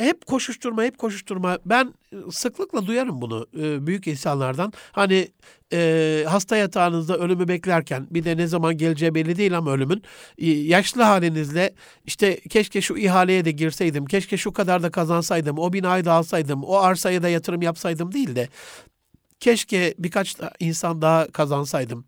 hep 0.00 0.26
koşuşturma, 0.26 0.82
hep 0.82 0.98
koşuşturma. 0.98 1.58
Ben 1.66 1.94
e, 2.12 2.16
sıklıkla 2.30 2.86
duyarım 2.86 3.20
bunu 3.20 3.46
e, 3.58 3.86
büyük 3.86 4.06
insanlardan. 4.06 4.72
Hani 4.92 5.28
e, 5.72 6.24
hasta 6.28 6.56
yatağınızda 6.56 7.16
ölümü 7.18 7.48
beklerken 7.48 8.06
bir 8.10 8.24
de 8.24 8.36
ne 8.36 8.46
zaman 8.46 8.76
geleceği 8.76 9.14
belli 9.14 9.36
değil 9.36 9.58
ama 9.58 9.72
ölümün 9.72 10.02
e, 10.38 10.50
yaşlı 10.50 11.02
halinizle 11.02 11.74
işte 12.06 12.40
keşke 12.40 12.80
şu 12.80 12.96
ihaleye 12.96 13.44
de 13.44 13.50
girseydim, 13.50 14.06
keşke 14.06 14.36
şu 14.36 14.52
kadar 14.52 14.82
da 14.82 14.90
kazansaydım, 14.90 15.58
o 15.58 15.72
binayı 15.72 16.04
da 16.04 16.12
alsaydım, 16.12 16.64
o 16.64 16.76
arsaya 16.76 17.22
da 17.22 17.28
yatırım 17.28 17.62
yapsaydım 17.62 18.12
değil 18.12 18.36
de 18.36 18.48
keşke 19.40 19.94
birkaç 19.98 20.36
insan 20.60 21.02
daha 21.02 21.26
kazansaydım 21.26 22.04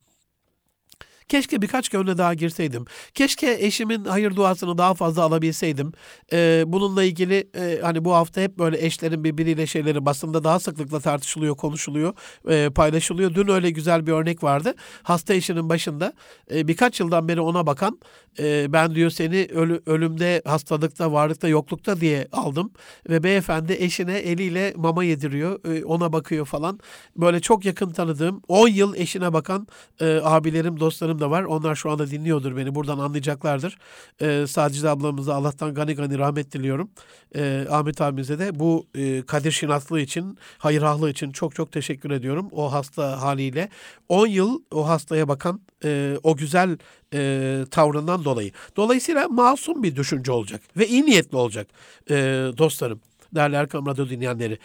Keşke 1.29 1.63
birkaç 1.63 1.89
gönle 1.89 2.19
daha 2.19 2.35
girseydim. 2.35 2.85
Keşke 3.15 3.57
eşimin 3.61 4.05
hayır 4.05 4.37
duasını 4.37 4.79
daha 4.79 4.95
fazla 4.95 5.23
alabilseydim. 5.23 5.93
Ee, 6.33 6.65
bununla 6.67 7.05
ilgili 7.05 7.49
e, 7.57 7.79
hani 7.83 8.05
bu 8.05 8.15
hafta 8.15 8.41
hep 8.41 8.59
böyle 8.59 8.87
eşlerin 8.87 9.25
birbiriyle 9.25 9.67
şeyleri 9.67 10.07
basında 10.07 10.45
daha 10.45 10.61
sıklıkla 10.61 11.01
tartışılıyor, 11.01 11.57
konuşuluyor, 11.57 12.15
e, 12.49 12.71
paylaşılıyor. 12.71 13.35
Dün 13.35 13.49
öyle 13.49 13.71
güzel 13.71 14.07
bir 14.07 14.13
örnek 14.13 14.43
vardı. 14.43 14.75
Hasta 15.03 15.35
eşinin 15.35 15.69
başında 15.69 16.13
e, 16.55 16.69
birkaç 16.69 17.01
yıldan 17.01 17.29
beri 17.29 17.41
ona 17.41 17.67
bakan 17.67 17.99
e, 18.39 18.73
ben 18.73 18.95
diyor 18.95 19.11
seni 19.11 19.49
ölü, 19.55 19.83
ölümde, 19.87 20.43
hastalıkta, 20.45 21.13
varlıkta, 21.13 21.49
yoklukta 21.49 22.01
diye 22.01 22.29
aldım. 22.33 22.73
Ve 23.09 23.23
beyefendi 23.23 23.77
eşine 23.79 24.19
eliyle 24.19 24.75
mama 24.77 25.05
yediriyor, 25.05 25.75
e, 25.75 25.85
ona 25.85 26.13
bakıyor 26.13 26.47
falan. 26.47 26.81
Böyle 27.17 27.41
çok 27.41 27.65
yakın 27.65 27.91
tanıdığım 27.91 28.43
10 28.49 28.69
yıl 28.69 28.95
eşine 28.95 29.33
bakan 29.33 29.67
e, 30.01 30.21
abilerim, 30.25 30.81
dostlarım 30.81 31.21
da 31.23 31.31
var. 31.31 31.43
Onlar 31.43 31.75
şu 31.75 31.91
anda 31.91 32.11
dinliyordur 32.11 32.57
beni. 32.57 32.75
Buradan 32.75 32.99
anlayacaklardır. 32.99 33.79
E, 34.21 34.47
Sadece 34.47 34.89
ablamıza 34.89 35.35
Allah'tan 35.35 35.75
gani 35.75 35.95
gani 35.95 36.19
rahmet 36.19 36.53
diliyorum. 36.53 36.91
E, 37.37 37.67
Ahmet 37.71 38.01
abimize 38.01 38.39
de 38.39 38.59
bu 38.59 38.87
e, 38.95 39.23
kadir 39.23 39.51
şinatlığı 39.51 40.01
için, 40.01 40.39
hayırahlığı 40.59 41.11
için 41.11 41.33
çok 41.33 41.55
çok 41.55 41.73
teşekkür 41.73 42.11
ediyorum. 42.11 42.49
O 42.53 42.73
hasta 42.73 43.23
haliyle 43.23 43.69
10 44.09 44.27
yıl 44.27 44.63
o 44.71 44.89
hastaya 44.89 45.29
bakan 45.29 45.61
e, 45.85 46.17
o 46.23 46.37
güzel 46.37 46.79
e, 47.15 47.65
tavrından 47.71 48.25
dolayı. 48.25 48.53
Dolayısıyla 48.77 49.29
masum 49.29 49.83
bir 49.83 49.97
düşünce 49.97 50.33
olacak 50.33 50.61
ve 50.77 50.89
iyi 50.89 51.07
niyetli 51.07 51.37
olacak 51.37 51.67
e, 52.11 52.15
dostlarım 52.59 53.01
değerli 53.35 53.57
Erkam 53.57 53.87
Radyo 53.87 54.09
dinleyenleri. 54.09 54.59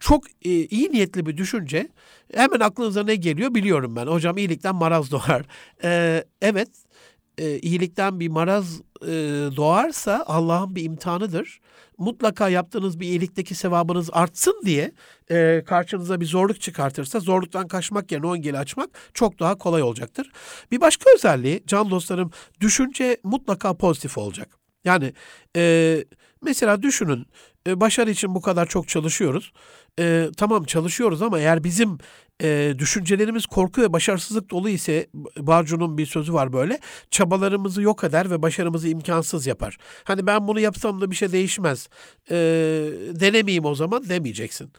Çok 0.00 0.24
e, 0.30 0.50
iyi 0.50 0.92
niyetli 0.92 1.26
bir 1.26 1.36
düşünce. 1.36 1.88
Hemen 2.34 2.60
aklınıza 2.60 3.02
ne 3.02 3.16
geliyor 3.16 3.54
biliyorum 3.54 3.96
ben. 3.96 4.06
Hocam 4.06 4.38
iyilikten 4.38 4.74
maraz 4.74 5.10
doğar. 5.10 5.42
E, 5.84 6.24
evet 6.42 6.68
e, 7.38 7.58
iyilikten 7.58 8.20
bir 8.20 8.28
maraz 8.28 8.80
e, 9.02 9.12
doğarsa 9.56 10.24
Allah'ın 10.26 10.76
bir 10.76 10.84
imtihanıdır. 10.84 11.60
Mutlaka 11.98 12.48
yaptığınız 12.48 13.00
bir 13.00 13.06
iyilikteki 13.06 13.54
sevabınız 13.54 14.10
artsın 14.12 14.62
diye 14.64 14.92
e, 15.30 15.62
karşınıza 15.66 16.20
bir 16.20 16.26
zorluk 16.26 16.60
çıkartırsa 16.60 17.20
zorluktan 17.20 17.68
kaçmak 17.68 18.12
yerine 18.12 18.26
o 18.26 18.36
engeli 18.36 18.58
açmak 18.58 18.90
çok 19.14 19.40
daha 19.40 19.58
kolay 19.58 19.82
olacaktır. 19.82 20.30
Bir 20.70 20.80
başka 20.80 21.10
özelliği 21.14 21.62
can 21.66 21.90
dostlarım 21.90 22.30
düşünce 22.60 23.16
mutlaka 23.24 23.76
pozitif 23.76 24.18
olacak. 24.18 24.63
Yani 24.84 25.12
e, 25.56 26.04
mesela 26.42 26.82
düşünün 26.82 27.26
e, 27.66 27.80
başarı 27.80 28.10
için 28.10 28.34
bu 28.34 28.40
kadar 28.40 28.66
çok 28.66 28.88
çalışıyoruz. 28.88 29.52
E, 29.98 30.28
tamam 30.36 30.64
çalışıyoruz 30.64 31.22
ama 31.22 31.38
eğer 31.38 31.64
bizim 31.64 31.98
e, 32.42 32.74
düşüncelerimiz 32.78 33.46
korku 33.46 33.82
ve 33.82 33.92
başarısızlık 33.92 34.50
dolu 34.50 34.68
ise 34.68 35.06
Barcu'nun 35.38 35.98
bir 35.98 36.06
sözü 36.06 36.32
var 36.32 36.52
böyle. 36.52 36.78
Çabalarımızı 37.10 37.82
yok 37.82 38.04
eder 38.04 38.30
ve 38.30 38.42
başarımızı 38.42 38.88
imkansız 38.88 39.46
yapar. 39.46 39.76
Hani 40.04 40.26
ben 40.26 40.48
bunu 40.48 40.60
yapsam 40.60 41.00
da 41.00 41.10
bir 41.10 41.16
şey 41.16 41.32
değişmez. 41.32 41.88
E, 42.30 42.36
denemeyeyim 43.20 43.64
o 43.64 43.74
zaman 43.74 44.08
demeyeceksin. 44.08 44.72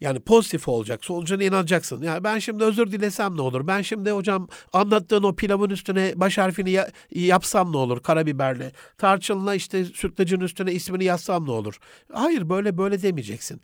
Yani 0.00 0.20
pozitif 0.20 0.68
olacak. 0.68 1.04
Solucuna 1.04 1.44
inanacaksın. 1.44 2.02
Yani 2.02 2.24
ben 2.24 2.38
şimdi 2.38 2.64
özür 2.64 2.92
dilesem 2.92 3.36
ne 3.36 3.42
olur? 3.42 3.66
Ben 3.66 3.82
şimdi 3.82 4.10
hocam 4.10 4.48
anlattığın 4.72 5.22
o 5.22 5.34
pilavın 5.36 5.70
üstüne 5.70 6.12
baş 6.16 6.38
harfini 6.38 6.70
ya, 6.70 6.90
yapsam 7.10 7.72
ne 7.72 7.76
olur 7.76 8.02
karabiberle? 8.02 8.72
Tarçınla 8.98 9.54
işte 9.54 9.84
sütlacın 9.84 10.40
üstüne 10.40 10.72
ismini 10.72 11.04
yazsam 11.04 11.46
ne 11.46 11.50
olur? 11.50 11.78
Hayır 12.12 12.48
böyle 12.48 12.78
böyle 12.78 13.02
demeyeceksin. 13.02 13.60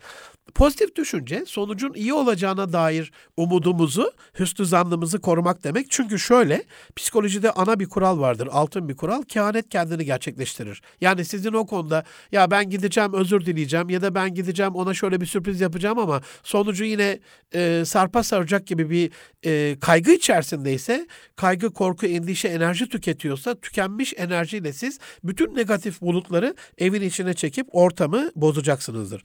Pozitif 0.54 0.96
düşünce 0.96 1.44
sonucun 1.46 1.94
iyi 1.94 2.14
olacağına 2.14 2.72
dair 2.72 3.12
umudumuzu, 3.36 4.12
hüsnü 4.38 4.66
zannımızı 4.66 5.20
korumak 5.20 5.64
demek. 5.64 5.86
Çünkü 5.90 6.18
şöyle 6.18 6.64
psikolojide 6.96 7.50
ana 7.50 7.80
bir 7.80 7.88
kural 7.88 8.20
vardır, 8.20 8.48
altın 8.52 8.88
bir 8.88 8.96
kural. 8.96 9.22
Kehanet 9.22 9.68
kendini 9.68 10.04
gerçekleştirir. 10.04 10.82
Yani 11.00 11.24
sizin 11.24 11.52
o 11.52 11.66
konuda 11.66 12.04
ya 12.32 12.50
ben 12.50 12.70
gideceğim 12.70 13.12
özür 13.14 13.46
dileyeceğim 13.46 13.90
ya 13.90 14.02
da 14.02 14.14
ben 14.14 14.34
gideceğim 14.34 14.74
ona 14.74 14.94
şöyle 14.94 15.20
bir 15.20 15.26
sürpriz 15.26 15.60
yapacağım 15.60 15.98
ama 15.98 16.20
sonucu 16.42 16.84
yine 16.84 17.20
e, 17.54 17.82
sarpa 17.86 18.22
saracak 18.22 18.66
gibi 18.66 18.90
bir 18.90 19.10
e, 19.44 19.76
kaygı 19.80 20.10
içerisindeyse, 20.12 21.06
kaygı, 21.36 21.70
korku, 21.72 22.06
endişe, 22.06 22.48
enerji 22.48 22.88
tüketiyorsa 22.88 23.54
tükenmiş 23.54 24.14
enerjiyle 24.16 24.72
siz 24.72 24.98
bütün 25.24 25.56
negatif 25.56 26.00
bulutları 26.00 26.54
evin 26.78 27.02
içine 27.02 27.34
çekip 27.34 27.66
ortamı 27.72 28.30
bozacaksınızdır. 28.36 29.22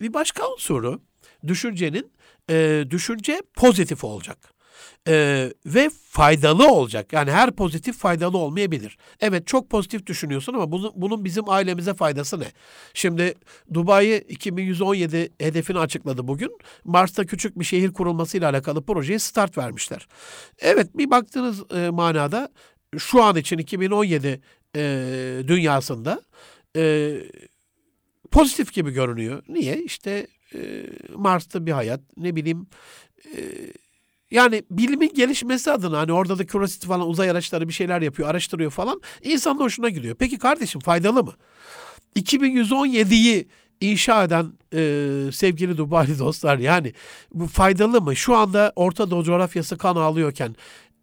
Bir 0.00 0.14
başka 0.14 0.44
unsuru 0.66 1.00
düşüncenin 1.46 2.12
e, 2.50 2.84
düşünce 2.90 3.42
pozitif 3.54 4.04
olacak 4.04 4.38
e, 5.08 5.52
ve 5.66 5.90
faydalı 6.10 6.68
olacak. 6.72 7.12
Yani 7.12 7.30
her 7.30 7.50
pozitif 7.50 7.98
faydalı 7.98 8.38
olmayabilir. 8.38 8.98
Evet 9.20 9.46
çok 9.46 9.70
pozitif 9.70 10.06
düşünüyorsun 10.06 10.54
ama 10.54 10.72
bunun, 10.72 10.92
bunun 10.96 11.24
bizim 11.24 11.48
ailemize 11.48 11.94
faydası 11.94 12.40
ne? 12.40 12.52
Şimdi 12.94 13.34
Dubai 13.74 14.16
2117 14.28 15.32
hedefini 15.40 15.78
açıkladı 15.78 16.28
bugün. 16.28 16.58
Mars'ta 16.84 17.26
küçük 17.26 17.58
bir 17.58 17.64
şehir 17.64 17.92
kurulmasıyla 17.92 18.50
alakalı 18.50 18.84
projeye 18.84 19.18
start 19.18 19.58
vermişler. 19.58 20.08
Evet 20.58 20.98
bir 20.98 21.10
baktığınız 21.10 21.62
e, 21.74 21.90
manada 21.90 22.48
şu 22.98 23.22
an 23.22 23.36
için 23.36 23.58
2017 23.58 24.40
e, 24.76 24.80
dünyasında 25.46 26.22
e, 26.76 27.14
pozitif 28.30 28.72
gibi 28.72 28.90
görünüyor. 28.90 29.42
Niye? 29.48 29.82
İşte 29.82 30.26
e, 30.54 30.86
Mars'ta 31.14 31.66
bir 31.66 31.72
hayat 31.72 32.00
ne 32.16 32.36
bileyim 32.36 32.66
e, 33.36 33.40
yani 34.30 34.62
bilimin 34.70 35.14
gelişmesi 35.14 35.72
adına 35.72 35.98
hani 35.98 36.12
orada 36.12 36.38
da 36.38 36.46
Curiosity 36.46 36.86
falan 36.86 37.08
uzay 37.08 37.30
araçları 37.30 37.68
bir 37.68 37.72
şeyler 37.72 38.02
yapıyor, 38.02 38.28
araştırıyor 38.28 38.70
falan. 38.70 39.00
İnsanın 39.22 39.60
hoşuna 39.60 39.88
gidiyor. 39.88 40.16
Peki 40.18 40.38
kardeşim 40.38 40.80
faydalı 40.80 41.24
mı? 41.24 41.34
2117'yi 42.16 43.48
inşa 43.80 44.24
eden 44.24 44.52
e, 44.74 45.32
sevgili 45.32 45.76
Dubai'li 45.76 46.18
dostlar 46.18 46.58
yani 46.58 46.92
bu 47.34 47.46
faydalı 47.46 48.00
mı? 48.00 48.16
Şu 48.16 48.36
anda 48.36 48.72
Orta 48.76 49.10
Doğu 49.10 49.24
coğrafyası 49.24 49.78
kan 49.78 49.96
ağlıyorken 49.96 50.56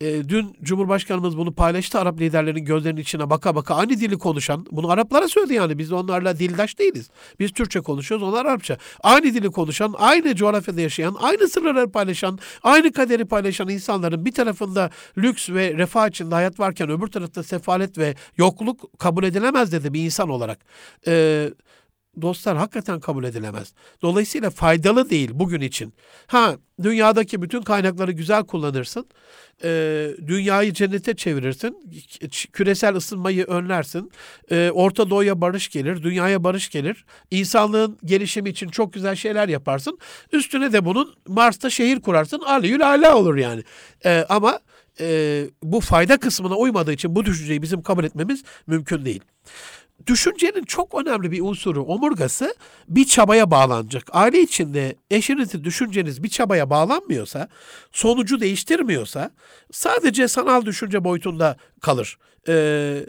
e, 0.03 0.29
dün 0.29 0.55
Cumhurbaşkanımız 0.63 1.37
bunu 1.37 1.53
paylaştı. 1.53 1.99
Arap 1.99 2.19
liderlerinin 2.19 2.65
gözlerinin 2.65 3.01
içine 3.01 3.29
baka 3.29 3.55
baka 3.55 3.75
aynı 3.75 3.89
dili 3.89 4.17
konuşan. 4.17 4.65
Bunu 4.71 4.91
Araplara 4.91 5.27
söyledi 5.27 5.53
yani. 5.53 5.77
Biz 5.77 5.91
onlarla 5.91 6.39
dildaş 6.39 6.79
değiliz. 6.79 7.09
Biz 7.39 7.51
Türkçe 7.51 7.81
konuşuyoruz, 7.81 8.27
onlar 8.27 8.45
Arapça. 8.45 8.77
Aynı 9.03 9.23
dili 9.23 9.51
konuşan, 9.51 9.95
aynı 9.97 10.35
coğrafyada 10.35 10.81
yaşayan, 10.81 11.15
aynı 11.19 11.47
sırları 11.47 11.91
paylaşan, 11.91 12.39
aynı 12.63 12.91
kaderi 12.91 13.25
paylaşan 13.25 13.69
insanların 13.69 14.25
bir 14.25 14.31
tarafında 14.31 14.89
lüks 15.17 15.49
ve 15.49 15.73
refah 15.73 16.09
içinde 16.09 16.35
hayat 16.35 16.59
varken 16.59 16.89
öbür 16.89 17.07
tarafta 17.07 17.43
sefalet 17.43 17.97
ve 17.97 18.15
yokluk 18.37 18.99
kabul 18.99 19.23
edilemez 19.23 19.71
dedi 19.71 19.93
bir 19.93 20.05
insan 20.05 20.29
olarak. 20.29 20.59
Eee 21.07 21.53
dostlar 22.21 22.57
hakikaten 22.57 22.99
kabul 22.99 23.23
edilemez. 23.23 23.73
Dolayısıyla 24.01 24.49
faydalı 24.49 25.09
değil 25.09 25.29
bugün 25.33 25.61
için. 25.61 25.93
Ha 26.27 26.55
dünyadaki 26.83 27.41
bütün 27.41 27.61
kaynakları 27.61 28.11
güzel 28.11 28.43
kullanırsın. 28.43 29.05
E, 29.63 30.09
dünyayı 30.27 30.73
cennete 30.73 31.15
çevirirsin. 31.15 31.77
Küresel 32.53 32.95
ısınmayı 32.95 33.43
önlersin. 33.43 34.11
E, 34.51 34.71
Orta 34.73 35.09
Doğu'ya 35.09 35.41
barış 35.41 35.69
gelir. 35.69 36.03
Dünyaya 36.03 36.43
barış 36.43 36.69
gelir. 36.69 37.05
İnsanlığın 37.31 37.97
gelişimi 38.05 38.49
için 38.49 38.67
çok 38.67 38.93
güzel 38.93 39.15
şeyler 39.15 39.49
yaparsın. 39.49 39.99
Üstüne 40.31 40.73
de 40.73 40.85
bunun 40.85 41.15
Mars'ta 41.27 41.69
şehir 41.69 42.01
kurarsın. 42.01 42.39
Aliyül 42.39 42.87
ala 42.87 43.17
olur 43.17 43.35
yani. 43.35 43.63
E, 44.05 44.25
ama 44.29 44.59
e, 44.99 45.45
bu 45.63 45.79
fayda 45.79 46.17
kısmına 46.17 46.55
uymadığı 46.55 46.93
için 46.93 47.15
bu 47.15 47.25
düşünceyi 47.25 47.61
bizim 47.61 47.81
kabul 47.81 48.03
etmemiz 48.03 48.43
mümkün 48.67 49.05
değil. 49.05 49.21
Düşüncenin 50.07 50.63
çok 50.63 51.01
önemli 51.01 51.31
bir 51.31 51.41
unsuru, 51.41 51.83
omurgası 51.83 52.55
bir 52.87 53.05
çabaya 53.05 53.51
bağlanacak. 53.51 54.03
Aile 54.11 54.41
içinde 54.41 54.95
eşinizin 55.11 55.63
düşünceniz 55.63 56.23
bir 56.23 56.29
çabaya 56.29 56.69
bağlanmıyorsa, 56.69 57.47
sonucu 57.91 58.39
değiştirmiyorsa 58.39 59.31
sadece 59.71 60.27
sanal 60.27 60.65
düşünce 60.65 61.03
boyutunda 61.03 61.57
kalır. 61.81 62.17
Ee, 62.47 63.05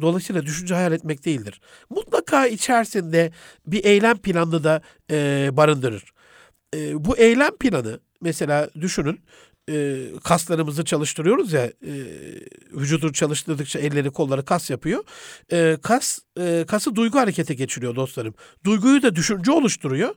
dolayısıyla 0.00 0.42
düşünce 0.42 0.74
hayal 0.74 0.92
etmek 0.92 1.24
değildir. 1.24 1.60
Mutlaka 1.90 2.46
içerisinde 2.46 3.32
bir 3.66 3.84
eylem 3.84 4.16
planını 4.16 4.64
da 4.64 4.82
e, 5.10 5.48
barındırır. 5.52 6.04
E, 6.74 7.04
bu 7.04 7.16
eylem 7.16 7.56
planı 7.56 8.00
mesela 8.20 8.70
düşünün 8.80 9.20
e, 9.70 10.06
kaslarımızı 10.24 10.84
çalıştırıyoruz 10.84 11.52
ya 11.52 11.64
e, 11.64 11.94
vücudu 12.72 13.12
çalıştırdıkça 13.12 13.78
elleri 13.78 14.10
kolları 14.10 14.44
kas 14.44 14.70
yapıyor. 14.70 15.04
E, 15.52 15.76
kas 15.82 16.18
e, 16.38 16.64
kası 16.68 16.96
duygu 16.96 17.18
harekete 17.18 17.54
geçiriyor 17.54 17.96
dostlarım. 17.96 18.34
Duyguyu 18.64 19.02
da 19.02 19.16
düşünce 19.16 19.52
oluşturuyor. 19.52 20.14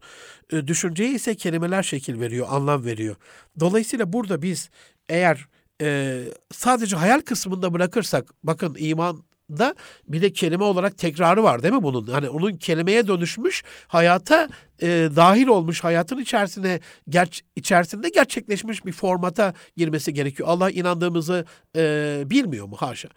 E, 0.52 0.68
düşünceye 0.68 1.12
ise 1.12 1.36
kelimeler 1.36 1.84
şekil 1.84 2.20
veriyor, 2.20 2.48
anlam 2.50 2.86
veriyor. 2.86 3.16
Dolayısıyla 3.60 4.14
burada 4.14 4.42
biz 4.42 4.70
eğer 5.10 5.48
e, 5.82 6.22
sadece 6.52 6.96
hayal 6.96 7.22
kısmında 7.22 7.74
bırakırsak 7.74 8.34
bakın 8.44 8.76
iman 8.80 9.24
da 9.50 9.76
bir 10.08 10.22
de 10.22 10.34
kelime 10.34 10.64
olarak 10.64 10.98
tekrarı 10.98 11.44
var 11.44 11.64
değil 11.64 11.74
mi 11.74 11.84
bunun? 11.84 12.08
Hani 12.08 12.30
onun 12.30 12.54
kelimeye 12.54 13.08
dönüşmüş, 13.08 13.64
hayata 13.88 14.50
e, 14.82 14.88
dahil 15.16 15.48
olmuş, 15.48 15.84
hayatın 15.84 16.18
içerisine 16.18 16.80
ger 17.10 17.42
içerisinde 17.56 18.10
gerçekleşmiş 18.10 18.86
bir 18.86 18.92
formata 18.92 19.54
girmesi 19.78 20.14
gerekiyor. 20.14 20.50
Allah 20.50 20.72
inandığımızı 20.72 21.46
e, 21.76 22.24
bilmiyor 22.26 22.66
mu? 22.68 22.76
Haşa. 22.76 23.10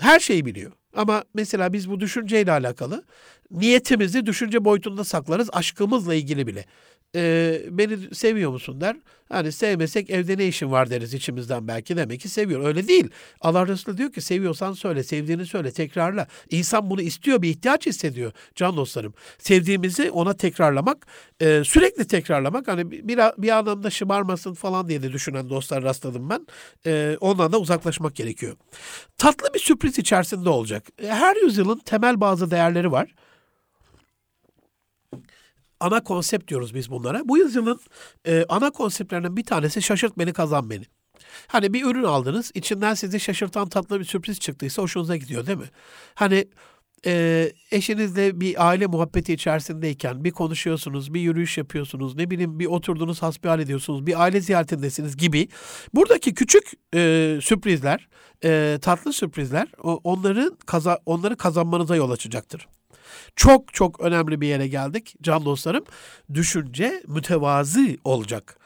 Her 0.00 0.20
şeyi 0.20 0.46
biliyor. 0.46 0.72
Ama 0.96 1.24
mesela 1.34 1.72
biz 1.72 1.90
bu 1.90 2.00
düşünceyle 2.00 2.52
alakalı 2.52 3.04
niyetimizi 3.50 4.26
düşünce 4.26 4.64
boyutunda 4.64 5.04
saklarız 5.04 5.50
aşkımızla 5.52 6.14
ilgili 6.14 6.46
bile 6.46 6.64
e, 7.14 7.60
beni 7.70 8.14
seviyor 8.14 8.50
musun 8.50 8.80
der. 8.80 8.96
Hani 9.28 9.52
sevmesek 9.52 10.10
evde 10.10 10.38
ne 10.38 10.46
işin 10.46 10.70
var 10.70 10.90
deriz 10.90 11.14
içimizden 11.14 11.68
belki 11.68 11.96
demek 11.96 12.20
ki 12.20 12.28
seviyor. 12.28 12.66
Öyle 12.66 12.88
değil. 12.88 13.08
Allah 13.40 13.66
Resulü 13.66 13.98
diyor 13.98 14.12
ki 14.12 14.20
seviyorsan 14.20 14.72
söyle, 14.72 15.04
sevdiğini 15.04 15.46
söyle, 15.46 15.70
tekrarla. 15.72 16.26
İnsan 16.50 16.90
bunu 16.90 17.02
istiyor, 17.02 17.42
bir 17.42 17.48
ihtiyaç 17.48 17.86
hissediyor 17.86 18.32
can 18.54 18.76
dostlarım. 18.76 19.14
Sevdiğimizi 19.38 20.10
ona 20.10 20.34
tekrarlamak, 20.34 21.06
e, 21.40 21.64
sürekli 21.64 22.06
tekrarlamak 22.06 22.68
hani 22.68 22.90
bir, 22.90 23.18
bir 23.38 23.48
anlamda 23.48 23.90
şımarmasın 23.90 24.54
falan 24.54 24.88
diye 24.88 25.02
de 25.02 25.12
düşünen 25.12 25.50
dostlar 25.50 25.82
rastladım 25.82 26.30
ben. 26.30 26.46
E, 26.86 27.16
ondan 27.20 27.52
da 27.52 27.58
uzaklaşmak 27.58 28.16
gerekiyor. 28.16 28.56
Tatlı 29.18 29.54
bir 29.54 29.60
sürpriz 29.60 29.98
içerisinde 29.98 30.48
olacak. 30.48 30.84
Her 31.02 31.36
yüzyılın 31.36 31.78
temel 31.78 32.20
bazı 32.20 32.50
değerleri 32.50 32.92
var 32.92 33.14
ana 35.84 36.04
konsept 36.04 36.48
diyoruz 36.48 36.74
biz 36.74 36.90
bunlara. 36.90 37.28
Bu 37.28 37.38
yüzyılın 37.38 37.80
e, 38.26 38.44
ana 38.48 38.70
konseptlerinden 38.70 39.36
bir 39.36 39.44
tanesi 39.44 39.82
şaşırt 39.82 40.18
beni 40.18 40.32
kazan 40.32 40.70
beni. 40.70 40.84
Hani 41.46 41.72
bir 41.72 41.84
ürün 41.84 42.04
aldınız, 42.04 42.50
içinden 42.54 42.94
sizi 42.94 43.20
şaşırtan 43.20 43.68
tatlı 43.68 44.00
bir 44.00 44.04
sürpriz 44.04 44.40
çıktıysa 44.40 44.82
hoşunuza 44.82 45.16
gidiyor 45.16 45.46
değil 45.46 45.58
mi? 45.58 45.70
Hani 46.14 46.48
e, 47.06 47.52
eşinizle 47.70 48.40
bir 48.40 48.68
aile 48.68 48.86
muhabbeti 48.86 49.32
içerisindeyken 49.32 50.24
bir 50.24 50.30
konuşuyorsunuz, 50.30 51.14
bir 51.14 51.20
yürüyüş 51.20 51.58
yapıyorsunuz, 51.58 52.16
ne 52.16 52.30
bileyim 52.30 52.58
bir 52.58 52.66
oturdunuz 52.66 53.22
hasbihal 53.22 53.60
ediyorsunuz, 53.60 54.06
bir 54.06 54.22
aile 54.22 54.40
ziyaretindesiniz 54.40 55.16
gibi. 55.16 55.48
Buradaki 55.94 56.34
küçük 56.34 56.64
e, 56.94 57.38
sürprizler, 57.42 58.08
e, 58.44 58.78
tatlı 58.82 59.12
sürprizler 59.12 59.68
onların 59.82 60.56
kaza, 60.66 60.98
onları 61.06 61.36
kazanmanıza 61.36 61.96
yol 61.96 62.10
açacaktır. 62.10 62.68
Çok 63.36 63.74
çok 63.74 64.00
önemli 64.00 64.40
bir 64.40 64.46
yere 64.46 64.68
geldik 64.68 65.14
can 65.22 65.44
dostlarım. 65.44 65.84
Düşünce 66.34 67.02
mütevazı 67.08 67.96
olacak. 68.04 68.56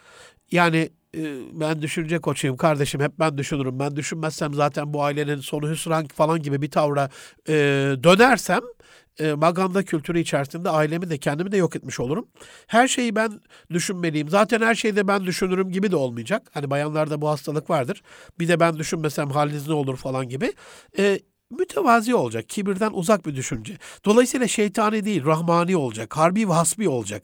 Yani 0.50 0.90
e, 1.16 1.20
ben 1.52 1.82
düşünce 1.82 2.18
koçuyum 2.18 2.56
kardeşim 2.56 3.00
hep 3.00 3.18
ben 3.18 3.38
düşünürüm. 3.38 3.78
Ben 3.78 3.96
düşünmezsem 3.96 4.54
zaten 4.54 4.94
bu 4.94 5.02
ailenin 5.02 5.40
sonu 5.40 5.70
hüsran 5.70 6.06
falan 6.06 6.42
gibi 6.42 6.62
bir 6.62 6.70
tavra 6.70 7.10
e, 7.48 7.54
dönersem 8.02 8.60
e, 9.20 9.32
maganda 9.32 9.82
kültürü 9.82 10.20
içerisinde 10.20 10.70
ailemi 10.70 11.10
de 11.10 11.18
kendimi 11.18 11.52
de 11.52 11.56
yok 11.56 11.76
etmiş 11.76 12.00
olurum. 12.00 12.28
Her 12.66 12.88
şeyi 12.88 13.16
ben 13.16 13.40
düşünmeliyim. 13.70 14.28
Zaten 14.28 14.60
her 14.60 14.74
şeyi 14.74 14.96
de 14.96 15.08
ben 15.08 15.26
düşünürüm 15.26 15.70
gibi 15.70 15.90
de 15.90 15.96
olmayacak. 15.96 16.50
Hani 16.54 16.70
bayanlarda 16.70 17.20
bu 17.20 17.28
hastalık 17.28 17.70
vardır. 17.70 18.02
Bir 18.38 18.48
de 18.48 18.60
ben 18.60 18.78
düşünmesem 18.78 19.30
haliniz 19.30 19.68
ne 19.68 19.74
olur 19.74 19.96
falan 19.96 20.28
gibi. 20.28 20.52
E, 20.98 21.20
mütevazi 21.50 22.14
olacak. 22.14 22.48
Kibirden 22.48 22.90
uzak 22.92 23.26
bir 23.26 23.36
düşünce. 23.36 23.78
Dolayısıyla 24.04 24.48
şeytani 24.48 25.04
değil, 25.04 25.24
rahmani 25.24 25.76
olacak. 25.76 26.16
Harbi 26.16 26.48
ve 26.48 26.52
hasbi 26.52 26.88
olacak. 26.88 27.22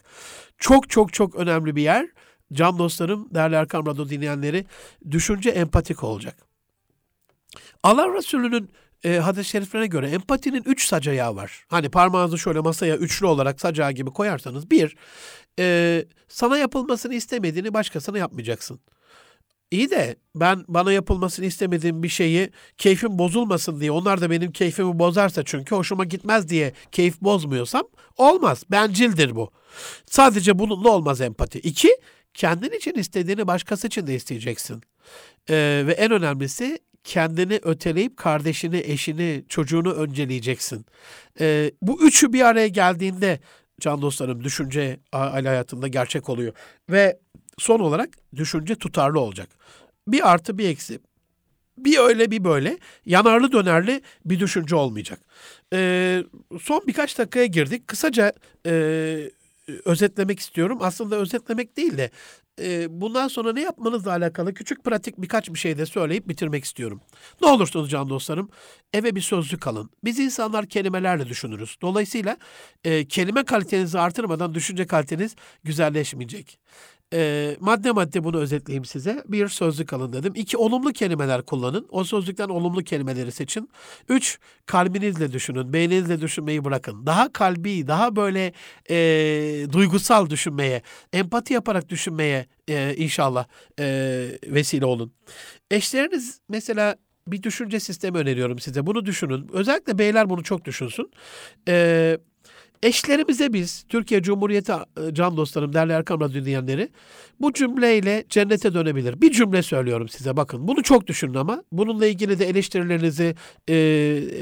Çok 0.59 0.91
çok 0.91 1.13
çok 1.13 1.35
önemli 1.35 1.77
bir 1.77 1.83
yer. 1.83 2.07
Can 2.53 2.79
dostlarım, 2.79 3.29
değerli 3.35 3.55
Erkam 3.55 3.87
Radyo 3.87 4.09
dinleyenleri, 4.09 4.67
düşünce 5.11 5.51
empatik 5.51 6.05
olacak. 6.05 6.37
Allah 7.83 8.15
Resulü'nün 8.15 8.71
e, 9.05 9.17
hadis-i 9.17 9.51
şeriflerine 9.51 9.87
göre 9.87 10.11
empatinin 10.11 10.63
üç 10.67 10.87
sac 10.87 11.09
ayağı 11.09 11.37
var. 11.37 11.65
Hani 11.69 11.89
parmağınızı 11.89 12.39
şöyle 12.39 12.61
masaya 12.61 12.97
üçlü 12.97 13.27
olarak 13.27 13.61
sacağı 13.61 13.93
gibi 13.93 14.11
koyarsanız 14.11 14.71
bir, 14.71 14.97
e, 15.59 16.05
sana 16.29 16.59
yapılmasını 16.59 17.15
istemediğini 17.15 17.75
başkasına 17.75 18.19
yapmayacaksın. 18.19 18.81
İyi 19.75 19.91
de 19.91 20.17
ben 20.35 20.65
bana 20.69 20.93
yapılmasını 20.93 21.47
istemediğim 21.47 22.03
bir 22.03 22.09
şeyi 22.09 22.51
keyfim 22.79 23.19
bozulmasın 23.19 23.81
diye 23.81 23.91
onlar 23.91 24.21
da 24.21 24.31
benim 24.31 24.53
keyfimi 24.53 24.99
bozarsa 24.99 25.43
çünkü 25.45 25.75
hoşuma 25.75 26.05
gitmez 26.05 26.49
diye 26.49 26.73
keyif 26.93 27.21
bozmuyorsam 27.21 27.83
olmaz. 28.17 28.65
Bencildir 28.71 29.37
bu. 29.37 29.51
Sadece 30.07 30.59
bununla 30.59 30.89
olmaz 30.89 31.21
empati. 31.21 31.59
İki, 31.59 31.97
kendin 32.35 32.71
için 32.71 32.95
istediğini 32.95 33.47
başkası 33.47 33.87
için 33.87 34.07
de 34.07 34.15
isteyeceksin. 34.15 34.83
Ee, 35.51 35.83
ve 35.87 35.93
en 35.93 36.11
önemlisi 36.11 36.79
kendini 37.05 37.61
öteleyip 37.63 38.17
kardeşini, 38.17 38.83
eşini, 38.85 39.45
çocuğunu 39.49 39.93
önceleyeceksin. 39.93 40.87
Ee, 41.41 41.71
bu 41.83 42.03
üçü 42.03 42.33
bir 42.33 42.41
araya 42.41 42.69
geldiğinde 42.69 43.41
can 43.81 44.03
dostlarım 44.03 44.45
düşünce 44.45 45.01
aile 45.13 45.49
hayatında 45.49 45.89
gerçek 45.89 46.29
oluyor. 46.29 46.53
Ve 46.91 47.19
son 47.59 47.81
olarak 47.81 48.09
düşünce 48.37 48.75
tutarlı 48.75 49.21
olacak. 49.21 49.49
Bir 50.09 50.33
artı 50.33 50.59
bir 50.59 50.69
eksi. 50.69 51.01
Bir 51.79 51.99
öyle 51.99 52.31
bir 52.31 52.45
böyle 52.45 52.79
yanarlı 53.07 53.53
dönerli 53.53 54.01
bir 54.25 54.41
düşünce 54.41 54.77
olmayacak. 54.77 55.21
Ee, 55.73 56.25
son 56.61 56.83
birkaç 56.87 57.19
dakikaya 57.19 57.47
girdik. 57.47 57.89
Kısaca 57.89 58.33
e, 58.67 59.31
özetlemek 59.85 60.41
istiyorum. 60.41 60.79
Aslında 60.81 61.17
özetlemek 61.17 61.77
değil 61.77 61.99
de 61.99 62.11
e, 62.61 63.01
bundan 63.01 63.29
sonra 63.29 63.53
ne 63.53 63.61
yapmanızla 63.61 64.11
alakalı 64.11 64.55
küçük 64.55 64.85
pratik 64.85 65.19
birkaç 65.19 65.49
bir 65.49 65.59
şey 65.59 65.79
de 65.79 65.87
söyleyip 65.87 66.29
bitirmek 66.29 66.65
istiyorum. 66.65 67.01
Ne 67.43 67.49
olursunuz 67.49 67.91
can 67.91 68.11
dostlarım 68.11 68.49
eve 68.93 69.15
bir 69.15 69.21
sözlük 69.21 69.67
alın. 69.67 69.91
Biz 70.05 70.19
insanlar 70.19 70.67
kelimelerle 70.67 71.29
düşünürüz. 71.29 71.77
Dolayısıyla 71.83 72.37
e, 72.85 73.09
kelime 73.09 73.45
kalitenizi 73.45 73.99
artırmadan 73.99 74.55
düşünce 74.55 74.87
kaliteniz 74.87 75.37
güzelleşmeyecek. 75.65 76.59
E, 77.15 77.57
madde 77.61 77.93
madde 77.93 78.25
bunu 78.25 78.39
özetleyeyim 78.39 78.85
size. 78.85 79.25
Bir 79.29 79.49
sözlük 79.49 79.93
alın 79.93 80.13
dedim. 80.13 80.33
İki 80.37 80.57
olumlu 80.57 80.93
kelimeler 80.93 81.43
kullanın. 81.43 81.87
O 81.91 82.05
sözlükten 82.05 82.49
olumlu 82.49 82.85
kelimeleri 82.85 83.33
seçin. 83.33 83.69
Üç 84.09 84.39
kalbinizle 84.67 85.33
düşünün. 85.33 85.73
Beyninizle 85.73 86.21
düşünmeyi 86.21 86.65
bırakın. 86.65 87.07
Daha 87.07 87.33
kalbi, 87.33 87.87
daha 87.87 88.17
böyle 88.17 88.53
e, 88.91 88.97
duygusal 89.73 90.31
düşünmeye, 90.31 90.83
empati 91.13 91.55
yaparak 91.55 91.89
düşünmeye 91.89 92.47
e, 92.69 92.95
inşallah 92.97 93.47
e, 93.79 93.85
vesile 94.47 94.85
olun. 94.85 95.13
Eşleriniz 95.71 96.41
mesela 96.49 96.97
bir 97.27 97.43
düşünce 97.43 97.81
sistemi 97.81 98.19
öneriyorum 98.19 98.59
size. 98.59 98.87
Bunu 98.87 99.07
düşünün. 99.07 99.49
Özellikle 99.53 99.99
beyler 99.99 100.31
bunu 100.31 100.43
çok 100.43 100.65
düşünsün. 100.65 101.11
Eee 101.69 102.19
eşlerimize 102.85 103.53
biz, 103.53 103.85
Türkiye 103.89 104.23
Cumhuriyeti 104.23 104.73
e, 104.73 105.15
can 105.15 105.37
dostlarım, 105.37 105.73
değerli 105.73 105.93
Erkam 105.93 106.21
Radyo 106.21 106.41
dinleyenleri, 106.41 106.89
bu 107.41 107.53
cümleyle 107.53 108.25
cennete 108.31 108.75
dönebilir. 108.75 109.21
Bir 109.21 109.33
cümle 109.33 109.63
söylüyorum 109.63 110.09
size 110.09 110.37
bakın. 110.37 110.69
Bunu 110.69 110.83
çok 110.83 111.07
düşünün 111.07 111.35
ama. 111.35 111.63
Bununla 111.73 112.07
ilgili 112.07 112.39
de 112.39 112.49
eleştirilerinizi, 112.49 113.35
e, 113.69 113.75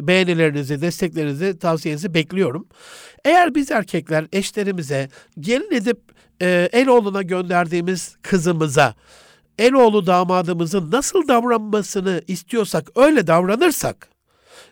beğenilerinizi, 0.08 0.82
desteklerinizi, 0.82 1.58
tavsiyenizi 1.58 2.14
bekliyorum. 2.14 2.66
Eğer 3.24 3.54
biz 3.54 3.70
erkekler 3.70 4.26
eşlerimize 4.32 5.08
gelin 5.40 5.72
edip 5.72 5.98
e, 6.42 6.68
Eloğlu'na 6.72 7.22
gönderdiğimiz 7.22 8.16
kızımıza, 8.22 8.94
Eloğlu 9.58 10.06
damadımızın 10.06 10.90
nasıl 10.90 11.28
davranmasını 11.28 12.22
istiyorsak, 12.28 12.90
öyle 12.96 13.26
davranırsak, 13.26 14.11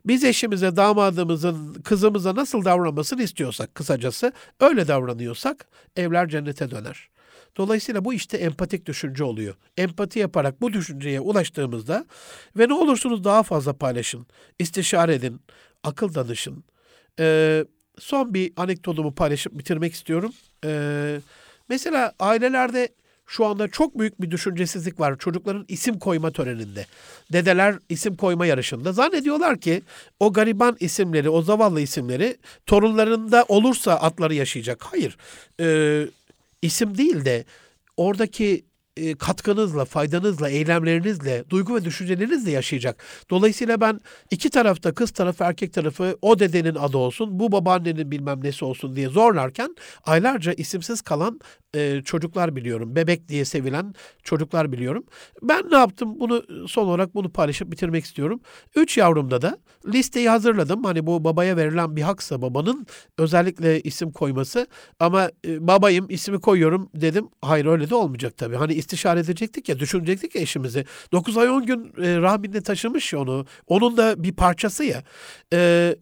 biz 0.07 0.24
eşimize, 0.24 0.76
damadımızın, 0.76 1.74
kızımıza 1.74 2.34
nasıl 2.34 2.64
davranmasını 2.64 3.22
istiyorsak 3.22 3.74
kısacası 3.74 4.32
öyle 4.61 4.88
davranıyorsak 4.88 5.66
evler 5.96 6.28
cennete 6.28 6.70
döner. 6.70 7.11
Dolayısıyla 7.57 8.05
bu 8.05 8.14
işte 8.14 8.36
empatik 8.36 8.86
düşünce 8.86 9.24
oluyor. 9.24 9.55
Empati 9.76 10.18
yaparak 10.18 10.61
bu 10.61 10.72
düşünceye 10.72 11.20
ulaştığımızda 11.20 12.05
ve 12.57 12.68
ne 12.68 12.74
olursunuz 12.74 13.24
daha 13.24 13.42
fazla 13.42 13.72
paylaşın, 13.72 14.26
istişare 14.59 15.14
edin, 15.14 15.40
akıl 15.82 16.14
danışın. 16.14 16.64
Ee, 17.20 17.64
son 17.98 18.34
bir 18.34 18.53
anekdotumu 18.57 19.14
paylaşıp 19.14 19.59
bitirmek 19.59 19.92
istiyorum. 19.94 20.32
Ee, 20.64 21.20
mesela 21.68 22.12
ailelerde 22.18 22.88
şu 23.30 23.46
anda 23.46 23.68
çok 23.68 23.98
büyük 23.98 24.20
bir 24.20 24.30
düşüncesizlik 24.30 25.00
var 25.00 25.18
çocukların 25.18 25.64
isim 25.68 25.98
koyma 25.98 26.30
töreninde. 26.30 26.86
Dedeler 27.32 27.78
isim 27.88 28.16
koyma 28.16 28.46
yarışında. 28.46 28.92
Zannediyorlar 28.92 29.60
ki 29.60 29.82
o 30.20 30.32
gariban 30.32 30.76
isimleri, 30.80 31.30
o 31.30 31.42
zavallı 31.42 31.80
isimleri 31.80 32.36
torunlarında 32.66 33.44
olursa 33.48 33.92
atları 33.92 34.34
yaşayacak. 34.34 34.82
Hayır. 34.82 35.16
Ee, 35.60 36.06
isim 36.62 36.98
değil 36.98 37.24
de 37.24 37.44
oradaki 37.96 38.64
e, 38.96 39.14
katkınızla, 39.14 39.84
faydanızla, 39.84 40.48
eylemlerinizle, 40.48 41.44
duygu 41.50 41.74
ve 41.74 41.84
düşüncelerinizle 41.84 42.50
yaşayacak. 42.50 43.04
Dolayısıyla 43.30 43.80
ben 43.80 44.00
iki 44.30 44.50
tarafta 44.50 44.94
kız 44.94 45.10
tarafı, 45.10 45.44
erkek 45.44 45.72
tarafı 45.72 46.18
o 46.22 46.38
dedenin 46.38 46.74
adı 46.74 46.96
olsun, 46.96 47.40
bu 47.40 47.52
babaannenin 47.52 48.10
bilmem 48.10 48.44
nesi 48.44 48.64
olsun 48.64 48.96
diye 48.96 49.08
zorlarken 49.08 49.76
aylarca 50.04 50.52
isimsiz 50.52 51.00
kalan 51.00 51.40
e, 51.74 52.02
çocuklar 52.04 52.56
biliyorum. 52.56 52.96
Bebek 52.96 53.28
diye 53.28 53.44
sevilen 53.44 53.94
çocuklar 54.22 54.72
biliyorum. 54.72 55.04
Ben 55.42 55.70
ne 55.70 55.76
yaptım? 55.76 56.20
Bunu 56.20 56.42
son 56.68 56.86
olarak 56.86 57.14
bunu 57.14 57.32
paylaşıp 57.32 57.72
bitirmek 57.72 58.04
istiyorum. 58.04 58.40
Üç 58.76 58.98
yavrumda 58.98 59.42
da 59.42 59.58
listeyi 59.86 60.28
hazırladım. 60.28 60.84
Hani 60.84 61.06
bu 61.06 61.24
babaya 61.24 61.56
verilen 61.56 61.96
bir 61.96 62.02
haksa 62.02 62.42
babanın 62.42 62.86
özellikle 63.18 63.80
isim 63.80 64.12
koyması. 64.12 64.66
Ama 65.00 65.30
e, 65.46 65.66
babayım 65.66 66.06
ismi 66.08 66.40
koyuyorum 66.40 66.90
dedim. 66.94 67.28
Hayır 67.42 67.66
öyle 67.66 67.90
de 67.90 67.94
olmayacak 67.94 68.36
tabii. 68.36 68.56
Hani 68.56 68.74
istişare 68.74 69.20
edecektik 69.20 69.68
ya, 69.68 69.78
düşünecektik 69.78 70.34
ya 70.34 70.42
eşimizi. 70.42 70.84
9 71.12 71.36
ay 71.36 71.48
10 71.48 71.66
gün 71.66 71.92
e, 72.02 72.16
rahminde 72.16 72.60
taşımış 72.60 73.14
onu. 73.14 73.46
Onun 73.66 73.96
da 73.96 74.22
bir 74.22 74.32
parçası 74.32 74.84
ya. 74.84 75.02
E, 75.52 75.96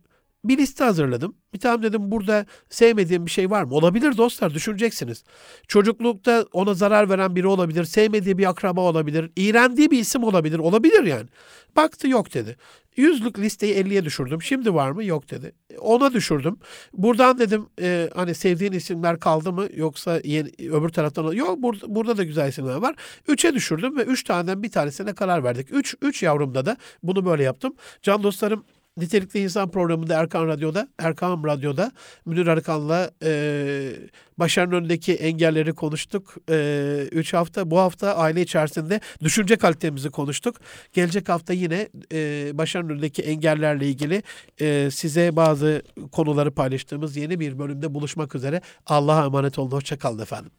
bir 0.45 0.59
liste 0.59 0.85
hazırladım. 0.85 1.37
Bir 1.55 1.59
tane 1.59 1.83
dedim 1.83 2.11
burada 2.11 2.47
sevmediğim 2.71 3.27
bir 3.27 3.31
şey 3.31 3.51
var 3.51 3.63
mı? 3.63 3.75
Olabilir 3.75 4.17
dostlar 4.17 4.55
düşüneceksiniz. 4.55 5.25
Çocuklukta 5.69 6.45
ona 6.53 6.75
zarar 6.75 7.09
veren 7.09 7.37
biri 7.37 7.47
olabilir. 7.47 7.85
Sevmediği 7.85 8.39
bir 8.39 8.51
akraba 8.51 8.81
olabilir. 8.81 9.31
iğrendiği 9.37 9.91
bir 9.91 9.99
isim 9.99 10.25
olabilir. 10.25 10.59
Olabilir 10.59 11.05
yani. 11.05 11.29
Baktı 11.77 12.09
yok 12.09 12.35
dedi. 12.35 12.57
Yüzlük 12.97 13.39
listeyi 13.39 13.75
50'ye 13.75 14.05
düşürdüm. 14.05 14.43
Şimdi 14.43 14.75
var 14.75 14.91
mı? 14.91 15.05
Yok 15.05 15.31
dedi. 15.31 15.53
Ona 15.81 16.13
düşürdüm. 16.13 16.59
Buradan 16.93 17.39
dedim 17.39 17.67
e, 17.81 18.11
hani 18.15 18.35
sevdiğin 18.35 18.73
isimler 18.73 19.21
kaldı 19.21 19.53
mı 19.53 19.69
yoksa 19.75 20.21
yeni, 20.25 20.49
öbür 20.59 20.89
taraftan 20.89 21.33
yok 21.33 21.63
burada, 21.63 21.95
burada 21.95 22.17
da 22.17 22.25
güzel 22.25 22.49
isimler 22.49 22.75
var. 22.75 22.95
3'e 23.29 23.55
düşürdüm 23.55 23.97
ve 23.97 24.03
3 24.03 24.25
taneden 24.25 24.63
bir 24.63 24.71
tanesine 24.71 25.15
karar 25.15 25.45
verdik. 25.45 25.69
3 25.71 25.95
3 26.03 26.23
yavrumda 26.23 26.67
da 26.67 26.77
bunu 27.03 27.25
böyle 27.25 27.43
yaptım. 27.43 27.75
Can 28.03 28.23
dostlarım 28.23 28.65
Nitelikli 28.99 29.41
İnsan 29.41 29.71
programında 29.71 30.21
Erkan 30.21 30.47
Radyo'da, 30.47 30.89
Erkan 30.99 31.45
Radyo'da 31.45 31.93
Münir 32.27 32.47
Arıkan'la 32.47 33.11
e, 33.23 33.93
başarının 34.39 34.75
önündeki 34.75 35.15
engelleri 35.15 35.73
konuştuk. 35.73 36.35
E, 36.51 37.09
üç 37.13 37.35
hafta, 37.35 37.71
bu 37.71 37.79
hafta 37.79 38.17
aile 38.17 38.43
içerisinde 38.43 39.01
düşünce 39.23 39.57
kalitemizi 39.57 40.11
konuştuk. 40.11 40.57
Gelecek 40.93 41.29
hafta 41.29 41.53
yine 41.53 41.89
e, 42.13 42.51
başarının 42.59 42.91
önündeki 42.91 43.23
engellerle 43.23 43.87
ilgili 43.87 44.23
e, 44.61 44.91
size 44.91 45.37
bazı 45.37 45.83
konuları 46.13 46.51
paylaştığımız 46.51 47.17
yeni 47.17 47.41
bir 47.41 47.59
bölümde 47.59 47.95
buluşmak 47.95 48.35
üzere. 48.35 48.61
Allah'a 48.87 49.25
emanet 49.25 49.59
olun. 49.59 49.71
Hoşçakalın 49.71 50.23
efendim. 50.23 50.51